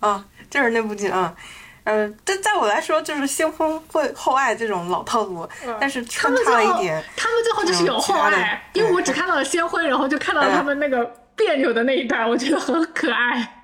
[0.01, 1.37] 啊，就是那部剧啊。
[1.85, 5.47] 呃，这在我来说就是先婚后后爱这种老套路，
[5.79, 11.05] 但是他穿们最后插了一点，他们最后就是有后爱，因为我只看到了先婚，然后就看到了他们那个
[11.37, 13.63] 别扭的那一段，我觉得很可爱。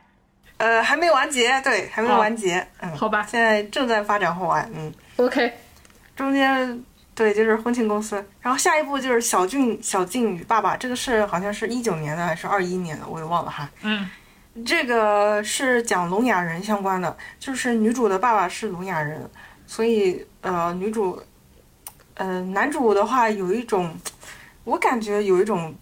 [0.58, 5.52] 呃，还没完结，对，还没哦完结，嗯，好吧现在正在发展后爱，嗯，OK，
[6.16, 6.82] 中间
[7.14, 14.08] 对就是婚庆公司，然后下一步就是小俊小静与爸爸，这个是好像是一九年的还是二一年的，我也忘了哈，嗯，
[14.64, 19.30] 这个是讲聋哑人相关的，就是女主的爸爸是聋哑人，
[19.66, 21.22] 所以呃，女主，
[22.14, 23.94] 呃，男主的话有一种，
[24.64, 25.74] 我感觉有一种，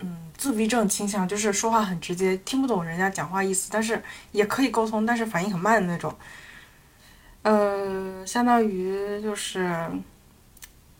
[0.00, 4.00] 嗯，自闭症倾向，就是说话很直接，听不懂人家讲话意思，但是
[4.32, 6.14] 也可以沟通，但是反应很慢的那种。
[7.44, 9.70] 呃，相当于就是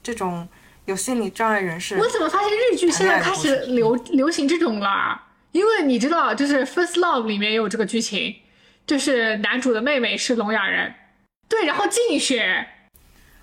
[0.02, 0.48] 这种
[0.84, 5.20] 有心理障碍人士我怎么发现日剧现在开始流流行这种了？
[5.52, 8.34] 因为你知道，就是《First Love》里面也有这个剧情，
[8.86, 10.94] 就是男主的妹妹是聋哑人，
[11.48, 12.66] 对，然后静雪，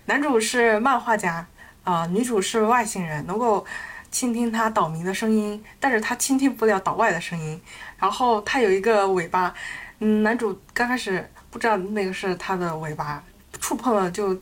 [0.06, 1.44] 男主是漫画家，
[1.84, 3.66] 啊、女主是外星人，能够
[4.10, 7.60] 倾听他岛民的声音，但是他倾听不了岛外的声音。
[7.98, 9.54] 然后他有一个尾巴，
[9.98, 13.22] 嗯，男主刚开始不知道那个是他的尾巴，
[13.60, 14.38] 触碰了就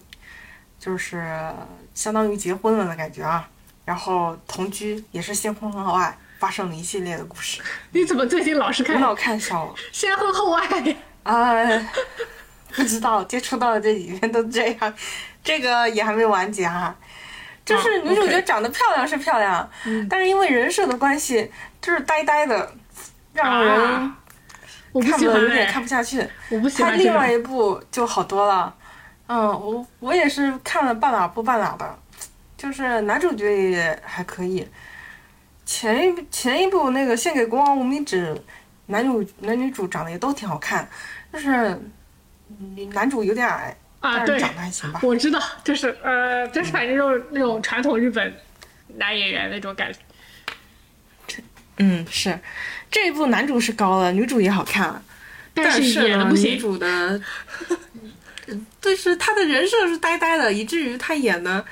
[0.78, 1.52] 就是
[1.94, 3.48] 相当于结婚了的感觉啊。
[3.84, 7.62] 然后同居也是先婚后爱，发生了一系列的故事。
[7.92, 10.96] 你怎么最近老是看无脑看小先婚后爱？
[11.22, 11.88] 啊，
[12.74, 14.94] 不知道接触到的这几篇都这样，
[15.42, 16.94] 这个也还没完结哈、
[17.68, 21.50] 就是哦女主角长得漂亮是漂亮，嗯但是因为人设的关系，
[21.80, 22.72] 就是呆呆的，
[23.32, 24.16] 让人啊
[24.92, 26.26] 我不看喜欢哎的有点看不下去。
[26.48, 27.12] 我不喜他欢这种。
[27.12, 28.74] 另外一部就好多了，
[29.26, 31.98] 嗯，我我也是看了半拉不半拉的，
[32.56, 34.66] 就是男主角也还可以。
[35.66, 38.34] 前一前一部那个献给国王无名指，
[38.86, 40.88] 男主男女主长得也都挺好看，
[41.30, 41.78] 就是
[42.58, 45.00] 嗯男主有点矮，啊，对，长得还行吧。
[45.02, 48.32] 我知道，就是呃，就是反正就是那种传统日本
[48.96, 49.98] 男演员那种感觉。
[51.78, 52.38] 嗯，是
[52.90, 55.02] 这一部男主是高了，女主也好看，
[55.54, 57.20] 但是演的不行，主的，
[58.46, 61.64] 嗯就是他的人设是呆呆的，以至于他演的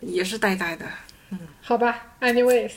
[0.00, 0.84] 也是呆呆的。
[1.30, 2.72] 嗯好吧？Anyways，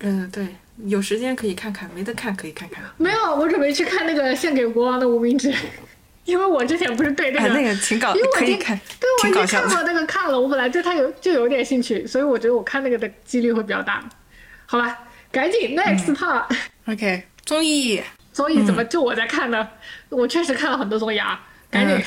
[0.00, 2.82] 嗯，对，有时间可以看看，没得看可以看看。
[2.96, 5.54] 没有，我准备去看那个献给国王的无名指，
[6.24, 9.32] 因为我之前不是对那哎，个，那个挺搞，因为我已经看，对我已。
[9.32, 14.02] 经看过那个看了，我本来对他有就有点兴趣，所以我觉得我看那个的几率会比较大。
[14.66, 14.98] 好吧，
[15.30, 16.44] 赶紧 next part。
[16.86, 19.68] OK，综艺 综艺怎么就我在看呢？
[20.08, 21.40] 我确实看了很多综艺啊，
[21.70, 21.96] 赶紧。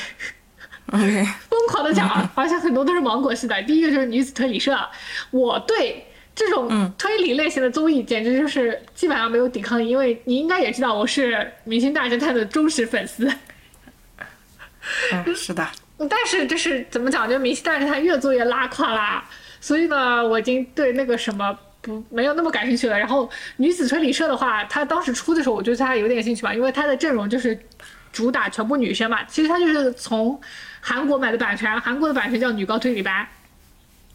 [0.92, 3.60] OK，疯狂的讲，而且很多都是芒果系的。
[3.64, 4.78] 第一个就是女子推理社，
[5.32, 11.34] 我对这种推理类型的综艺简直就是基本上没有抵抗力，因为你应该也知道我是
[11.64, 13.28] 《明星大侦探》的忠实粉丝。
[15.34, 15.66] 是的，
[16.08, 19.24] 但是就是怎么讲，就《明星大侦探》越做越拉胯啦，
[19.60, 22.98] 所以呢，我已经对那个什么不没有那么感兴趣了。
[22.98, 27.58] 然后女子推理社的话，它当时出的时候，我就对它有点兴趣吧，因为它的阵容就是
[28.12, 30.40] 主打全部女生嘛，其实它就是从
[30.80, 33.26] 韩国买的版权，韩国的版权叫女高推理班。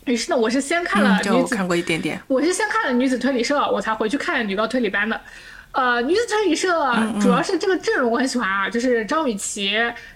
[0.05, 2.19] 于是呢，我是先看了女子，看过一点点。
[2.27, 5.19] 我是先看了女子推理社，我才回去看女高推理班的。
[5.71, 6.69] 呃，女子推理社
[7.21, 9.71] 主要是这个阵容我很喜欢啊，就是张雨绮、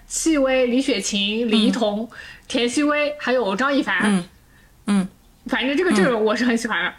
[0.06, 2.08] 戚薇、李雪琴、李一桐、
[2.46, 3.98] 田曦薇，还有张一凡。
[4.02, 4.24] 嗯
[4.86, 5.08] 嗯，
[5.46, 6.92] 反正这个阵容我是很喜欢的。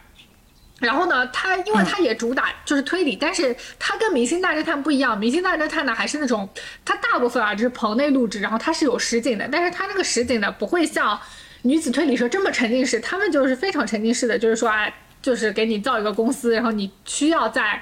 [0.79, 6.47] 然后呢，它因为它也主打就是推理，但是它跟《明星大侦探》不一样，《明星大侦探》呢还是那种
[6.83, 11.19] 它大部分啊就是棚内录制，然后它是有实景的，但是它那个实景呢不会像
[11.63, 14.87] 女子推理社这么沉浸式，他们就是非常沉浸式的，就是说啊，
[15.21, 17.81] 就是给你造一个公司，然后你需要在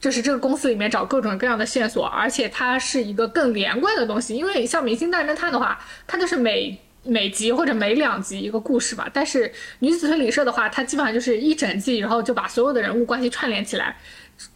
[0.00, 6.78] 就是这个公司里面找各种各样的线索，而且它是一个更连贯的东西，因为像《明星大侦探》的话，它就是每。
[7.08, 13.96] 每集或者每两集一个故事吧，但是女子推理社的话，它基本上就是一整季，然后就把所有的人物关系串联起来，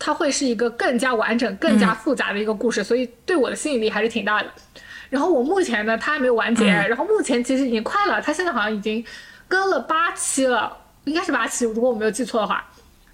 [0.01, 4.51] 它会是一个更加完整、更加复杂的一个故事，所以对我的吸引力还是挺大的。
[5.11, 9.05] 然后我目前呢，它还没有完结，然后目前其实已经快了，它现在好像已经
[9.47, 12.69] 更了八期了，应该是八期，如果我没有记错的话。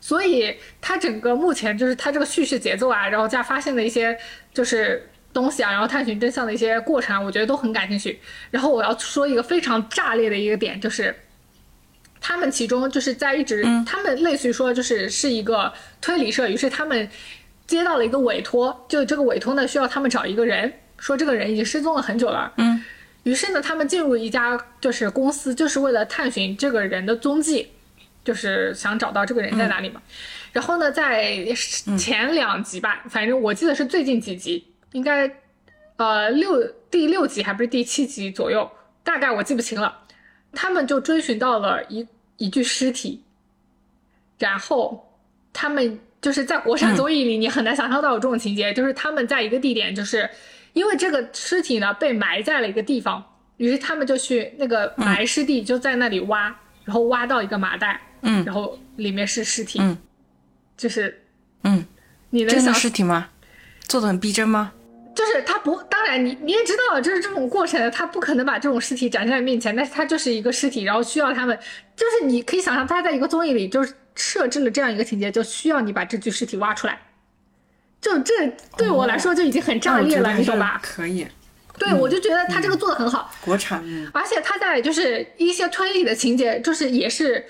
[0.06, 4.16] 所以它整个目前就是它这个叙事节奏啊，然后加发现的一些
[4.54, 5.10] 就是。
[5.32, 8.18] 东西啊，然后探寻真相的一些过程，我觉得都很感兴趣。
[8.50, 11.14] 然后我要说一个非常炸裂的一个点，就是
[12.22, 15.70] 他们其中就是在一直，他们类似于说就是是一个
[16.00, 17.06] 推理社，于是他们
[17.66, 22.50] 接到了一个委托，就这个委托呢需要他们找一个人，说这个人已经失踪了很久了。
[22.56, 22.82] 嗯，
[23.24, 27.72] 于是呢，他们进入一家就是公司，就是为了探寻这个人的踪迹，
[28.26, 30.02] 就是想找到这个人在哪里嘛。
[30.52, 31.38] 然后呢，在
[31.96, 34.66] 前两集吧，反正我记得是最近几集。
[34.92, 35.30] 应该，
[35.96, 38.70] 呃，六第六集还不是第七集左右，
[39.04, 40.02] 大概我记不清了。
[40.52, 42.06] 他们就追寻到了一
[42.38, 43.22] 一具尸体，
[44.38, 45.12] 然后
[45.52, 50.30] 他们就是在国产综艺里，你很难想象到有这种情节，就是他们在一个地点，就是
[50.72, 53.22] 因为这个尸体呢被埋在了一个地方，
[53.58, 56.44] 于是他们就去那个埋尸地，就在那里挖，
[56.84, 59.96] 然后挖到一个麻袋，嗯，然后里面是尸体，嗯，
[60.76, 61.22] 就是，
[61.62, 61.86] 嗯，
[62.30, 63.28] 你能想尸体吗？
[63.88, 64.72] 做的很逼真吗？
[65.14, 71.58] 就是他不，当然你你也知道，就是这种过程，他不可能把这种尸体展示在面前，但是他就是一个尸体，然后需要他们，
[71.96, 77.00] 就是你可以想象他在一个综艺里，就是设置了这样一个情节，就需要你把这具尸体挖出来，
[78.00, 78.46] 就这
[78.76, 80.78] 对我来说就已经很炸裂了，你懂吧？
[80.82, 81.26] 可以，
[81.78, 83.82] 对我就觉得他这个做的很好，国产，
[84.12, 87.46] 而且他在就是一些推理的情节，就是也是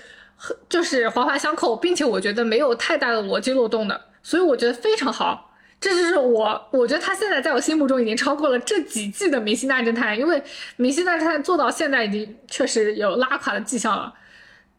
[0.69, 5.43] 就是环环相扣，并且我觉得没有太大的逻辑漏洞的，所以我觉得非常好。
[5.79, 10.39] 这就是我，我觉得他现在在我心目中已经超过了这几季的《明星大侦探》，因为
[10.77, 14.11] 《明星大侦探》做到现在已经确实有拉垮的迹象了。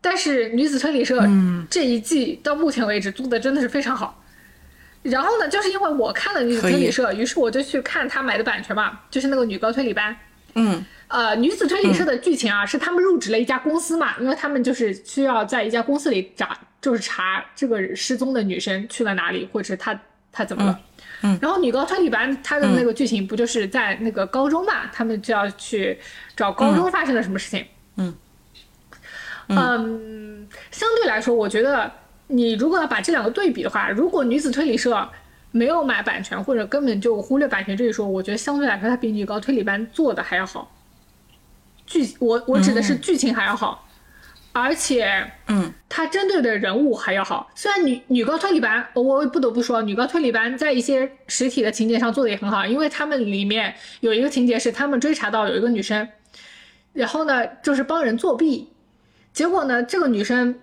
[0.00, 1.22] 但是女子推理社
[1.70, 4.24] 这一季到目前为止做的真的是非常好。
[5.02, 10.16] 然后呢，就是因为我看了女子推理社，于是我就去看他买的版权嘛，就是那个女高推理班。
[10.58, 16.48] 嗯，呃，女子推理社的剧情啊，是他们入职了一家公司嘛，因为他们就是需要在一家公司里找，
[16.80, 19.98] 就是查这个失踪的女生去了哪里，或者她
[20.32, 20.80] 她怎么了。
[21.22, 24.86] 嗯，然后女高推理班它的那个剧情不就是在那个高中嘛？
[24.92, 25.98] 他们就要去
[26.36, 27.64] 找高中发生了什么事情。
[27.96, 28.14] 嗯，
[29.48, 31.90] 嗯，相对来说，我觉得
[32.26, 35.08] 你如果要把这两个对比的话，如果女子推理社
[35.50, 40.74] 没有买版权或者根本就忽略版权这一说，我觉得相对来说它比女高推理班做的还要好。
[41.86, 43.84] 剧我我指的是剧情还要好。
[44.50, 47.48] 而且，嗯，它针对的人物还要好。
[47.54, 52.66] 虽然女女高推理班，我不得不说，女高推理班在一些实体的情节上做的也很好。
[52.66, 56.08] 因为他们里面有一个情节是，他们追查到有一个女生，
[56.92, 58.68] 然后呢，就是帮人作弊。
[59.32, 60.58] 结果呢，这个女生，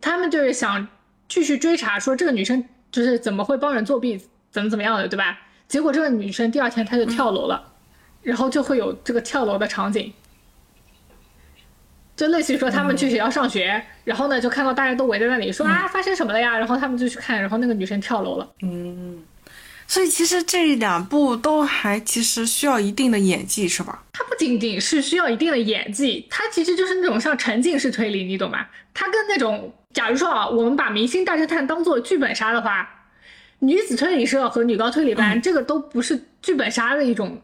[0.00, 0.88] 他们就是想
[1.28, 4.20] 继续追查，说这个女生就是怎么会帮人作弊，
[4.52, 5.40] 怎么怎么样的，对吧？
[5.66, 7.72] 结果这个女生第二天她就跳楼了，
[8.22, 10.12] 然后就会有这个跳楼的场景。
[12.14, 16.58] 就类似于说，他们去学校上学，然后呢，就看到大家都围在那里说啊，发生什么了呀？
[16.58, 18.48] 然后他们就去看，然后那个女生跳楼了。
[18.60, 19.24] 嗯，
[19.92, 24.02] 所以其实这两部都还其实需要一定的演技，是吧？
[24.14, 28.66] 它不仅仅是需要一定的演技，它其实就是那种像沉浸式推理，你懂吗？
[28.94, 32.88] 它跟那种，假如说啊，我们把《明星大侦探》当做剧本杀的话，
[33.58, 37.38] 女子推理社和女高推理班这个都不是剧本杀的一种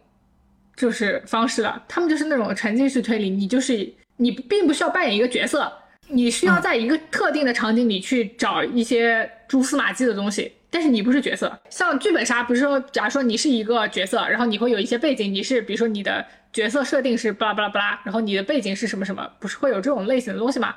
[0.74, 3.92] 就是方式了，他们就是那种沉浸式推理，你就是。
[4.20, 5.72] 你并不需要扮演一个角色，
[6.08, 11.58] 你需要在一个特定的场景里去找一些蛛丝马迹的东西，但是你不是角色。
[11.70, 20.74] 像剧本杀，不是说，假如说你是一个角色，然后你会有一些背景，你是比如说你的角色设定是巴拉巴拉巴拉，然后你的背景是什么什么，不是会有这种类型的东西吗？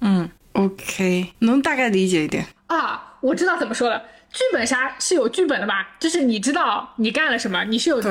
[0.00, 4.02] 嗯，OK，能大概理解一点啊，我知道怎么说了。
[4.32, 5.96] 剧本杀是有剧本的吧？
[6.00, 8.02] 就是你知道你干了什么，你是有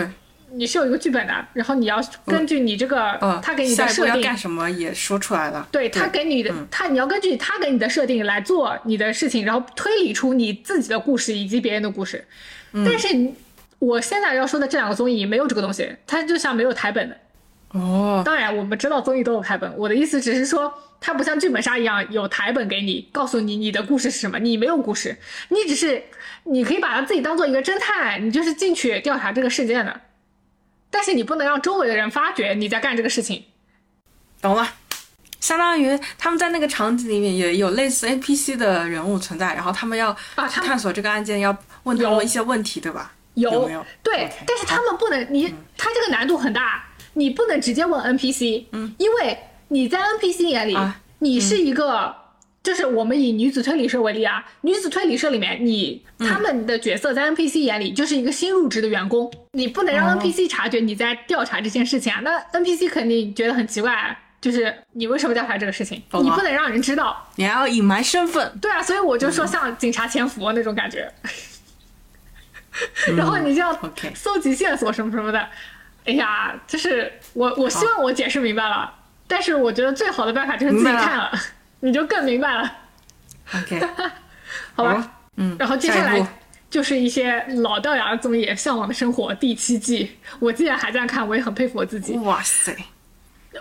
[0.54, 5.68] 你是有一个剧本的，然后你要根据你这个、呃，他给你的设定，干什么也说出来了。
[5.72, 12.26] 对他给你的，他你要根据他给你的设定来做你的事情，然后推理出你自己的故事以及别人的故事。
[12.72, 13.34] 但是你
[13.80, 17.18] 我现在要说的这两个综艺没有这个东西，它就像没有台本的。
[17.70, 20.72] 哦，当然，我们知道综艺都有台本，我的意思只是说，
[21.02, 25.18] 它不像剧本杀一样有台本给你，告诉你你的故事是什么，你没有故事，
[25.50, 26.04] 你只是
[26.44, 30.02] 你可以把它自己当做一个侦探，你就是进去调查这个事件的，
[30.94, 33.44] 但是你不能让周围的人发觉你在干这个事情。
[34.40, 34.70] 懂了。
[35.40, 43.12] 相当于他们在那个场景里面也有类似 NPC 的人物存在，然后他们要探索这个案件，要问他有们一些问题，对吧？
[43.34, 49.38] 有有没有对但是他们不能，你他这个难度很大，你不能直接问 NPC，嗯，因为
[49.70, 52.16] 你在 NPC 眼里，啊你是一个，
[52.64, 60.22] 就是我们以女子推理社为例啊，女子推理社里面，你他们的角色在 NPC 眼里就是一个新入职的员工，你不能让哦。
[60.22, 71.12] NPC 察觉你在调查这件事情啊，那 NPC 肯定觉得很奇怪，就是你为什么调查这个事情，你不能让人知道，你还要隐瞒身份，对啊，所以我就说像警察潜伏那种感觉，
[73.18, 73.78] 然后你就要
[74.16, 75.50] 搜集线索什么什么的。
[76.06, 78.94] 哎呀，就是我我希望我解释明白了，
[79.28, 81.32] 但是我觉得最好的办法就是自己看了，
[81.84, 82.78] 你就更明白了
[83.54, 83.78] ，OK，
[84.74, 85.12] 好吧？
[85.36, 86.26] 嗯，然后接下来
[86.70, 92.14] 就是一些老掉牙的综艺，《向往的生活》第七季，我既然还在看，我也很佩服我自己。
[92.20, 92.74] 哇塞，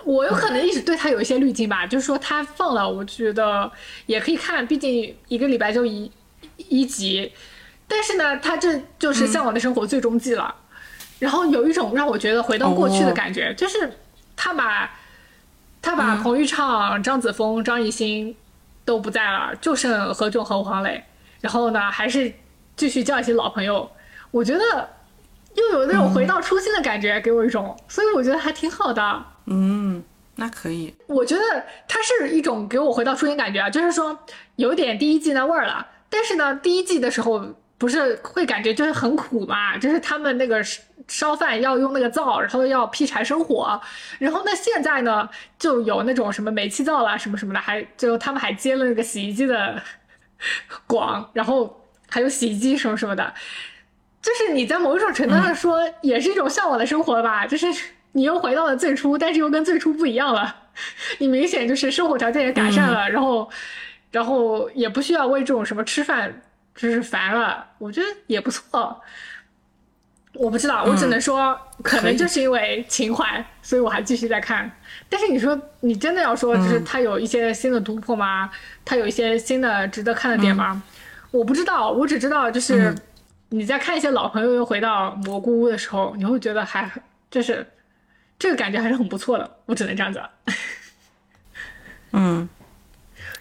[0.05, 3.69] 我有可能一直对他有一些滤镜吧，就是说他放了，我觉得
[4.05, 6.09] 也可以看，毕竟一个礼拜就一
[6.55, 7.29] 一集。
[7.89, 10.55] 但是呢，他这就是《向往的生活》最终季了，
[11.19, 13.91] 然后有一种让我觉得回到过去的感觉，就是
[14.37, 14.97] 他把
[15.83, 18.35] 他把彭昱畅、张子枫、张艺兴
[18.85, 21.03] 都不在了，就剩何炅和黄磊，
[21.41, 22.33] 然后呢，还是
[22.77, 23.91] 继续叫一些老朋友，
[24.31, 24.89] 我觉得
[25.55, 29.25] 又有那种回到初心的感觉，给我一种，所以我觉得还挺好的。
[29.47, 30.01] 嗯，
[30.37, 31.41] 那可以，我觉得
[31.85, 34.17] 它是一种给我回到初心感觉啊，就是说
[34.55, 35.85] 有点第一季那味儿了。
[36.09, 37.45] 但是呢，第一季的时候
[37.77, 40.63] 不是会感觉就是很苦嘛，就是他们那个
[41.07, 43.79] 烧饭要用那个灶，然后要劈柴生火，
[44.19, 45.27] 然后那现在呢
[45.59, 49.81] 就有那种什么煤气灶啦什么什么的，还就他们还接了那个洗衣机的
[50.87, 53.33] 广，然后还有洗衣机什么什么的。
[54.21, 57.45] 就是你在某一种程度上说，也是一种向往的生活吧。
[57.45, 57.67] 就是
[58.13, 60.55] 你又回到了最初，但是又跟最初不一样了。
[61.19, 63.49] 你明显就是生活条件也改善了，然后，
[64.11, 66.41] 然后也不需要为这种什么吃饭
[66.75, 67.65] 就是烦了。
[67.77, 69.01] 我觉得也不错。
[70.33, 74.69] 我不知道，我只能说，可能就是因为情怀，所以我还继续在看。
[75.07, 78.49] 但是你说，你真的要说，就是它有一些新的突破吗？
[78.83, 80.81] 它有一些新的值得看的点吗？
[81.31, 82.95] 我不知道，我只知道就是。
[83.49, 86.91] 你在看一些老朋友又回到蘑菇屋的时候，你会觉得还
[87.29, 87.63] 就是
[88.39, 90.27] 这个感觉还是很不错的，我只能这样讲。
[92.13, 92.49] 嗯，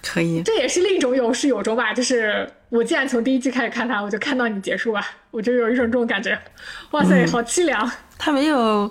[0.02, 1.94] 可以，这也是另一种有始有终吧。
[1.94, 6.40] 就是我既然从第一季开始看它，我就看到你结束吧，我就有一种这种感觉。
[6.92, 7.92] 哇塞，好凄凉！
[8.16, 8.90] 他没有，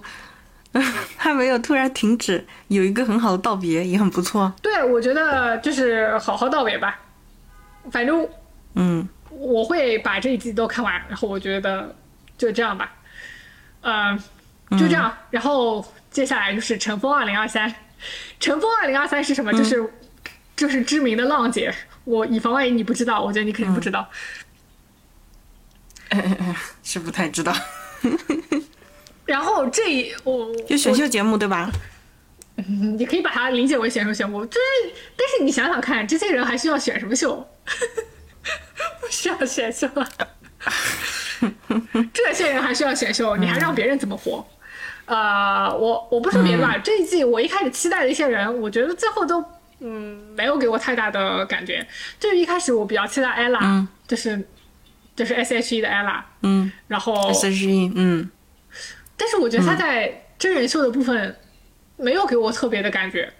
[1.17, 4.53] 他没有突然停止，有一个很好的道别，也很不错。
[4.61, 6.99] 对，我觉得就是好好道别吧。
[7.91, 8.29] 反正
[8.75, 11.95] 嗯，我会把这一季都看完，然后我觉得
[12.37, 12.93] 就这样吧。
[13.81, 14.15] 嗯、
[14.77, 15.11] 就这样。
[15.31, 17.67] 然后接下来就是《乘风二零二三》，
[18.39, 19.51] 《乘风二零二三》是什么？
[19.53, 19.91] 就是
[20.55, 21.73] 就是知名的浪姐。
[22.03, 24.07] 我以防万一你不知道，我觉得你肯定不知道。
[26.83, 27.55] 是不太知道，
[29.25, 31.71] 然后这一我就选秀节目对吧？
[32.97, 37.47] 你可以把它理解为选秀节目，就是，但是你想想看，这些人还需要选什么秀？
[38.99, 40.09] 不需要选秀了，
[42.13, 44.45] 这些人还需要选秀，你还让别人怎么活？
[45.05, 49.43] 呃，我我不说别的吧，这一季我一开始期待的一些人，我觉得最后都
[49.81, 51.85] 嗯没有给我太大的感觉。
[52.19, 54.47] 就是一开始我比较期待 ella，、嗯就是
[55.15, 58.29] 就是 S H E 的 ella，嗯然后，S H E，嗯
[59.17, 61.35] 但是我觉得他在真人秀的部分
[61.97, 63.31] 没有给我特别的感觉。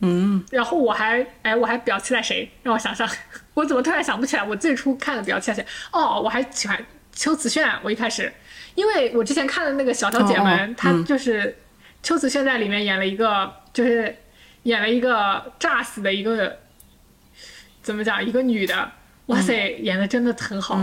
[0.00, 2.50] 嗯，然后我还哎，我还比较期待谁？
[2.62, 3.08] 让我想想，
[3.54, 4.42] 我怎么突然想不起来？
[4.44, 5.66] 我最初看的比较期待谁？
[5.92, 7.66] 哦，我还喜欢邱子炫。
[7.82, 8.30] 我一开始，
[8.74, 11.56] 因为我之前看的那个《小小姐们》哦哦她嗯就是
[12.02, 14.14] 邱子炫在里面演了一个，就是
[14.64, 16.58] 演了一个炸死的一个
[17.82, 18.92] 怎么讲一个女的，
[19.26, 20.78] 哇塞，演的真的很好。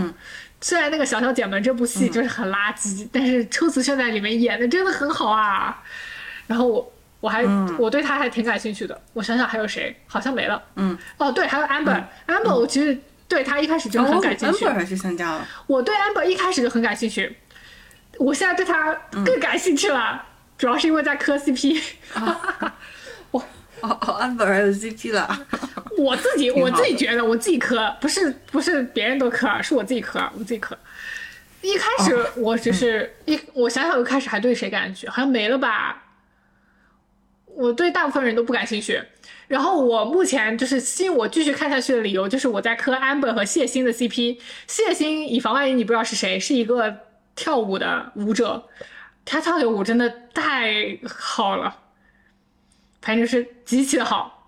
[0.60, 5.82] 虽然那个《小小姐们》这部戏就是很垃圾，但是秋瓷炫在里面演的真的很好啊。
[6.46, 7.44] 然后我我还、
[7.78, 9.00] 我对她还挺感兴趣的。
[9.12, 10.62] 我想想还有谁，好像没了。
[10.76, 12.96] 嗯，哦对，还有 Amber、Amber 我其实
[13.26, 14.64] 对他一开始就很感兴趣。
[14.64, 17.36] 哦，Amber 还是参加了，我对 Amber 一开始就很感兴趣，
[18.18, 18.94] 我现在对他
[19.24, 20.24] 更感兴趣了，
[20.56, 21.82] 主要是因为在磕 CP。
[23.82, 25.46] 哦哦，amber 还有 CP 了。
[25.98, 30.76] 我自己我自己觉得我自己磕，不是不是别人都磕，是我自己磕，我自己磕。
[31.60, 35.08] 一开始我只是一，我想想，一开始还对谁感兴趣？
[35.08, 36.02] 好像没了吧。
[37.46, 39.00] 我对大部分人都不感兴趣。
[39.46, 44.38] 然后我目前就是吸引我继续看下去的理由，就是我在磕 amber 和谢欣的 CP。
[44.66, 46.96] 谢欣以防万一你不知道是谁，是一个
[47.36, 48.66] 跳舞的舞者，
[49.24, 51.76] 他跳的舞真的太好了，
[53.02, 54.41] 反正是极其的好。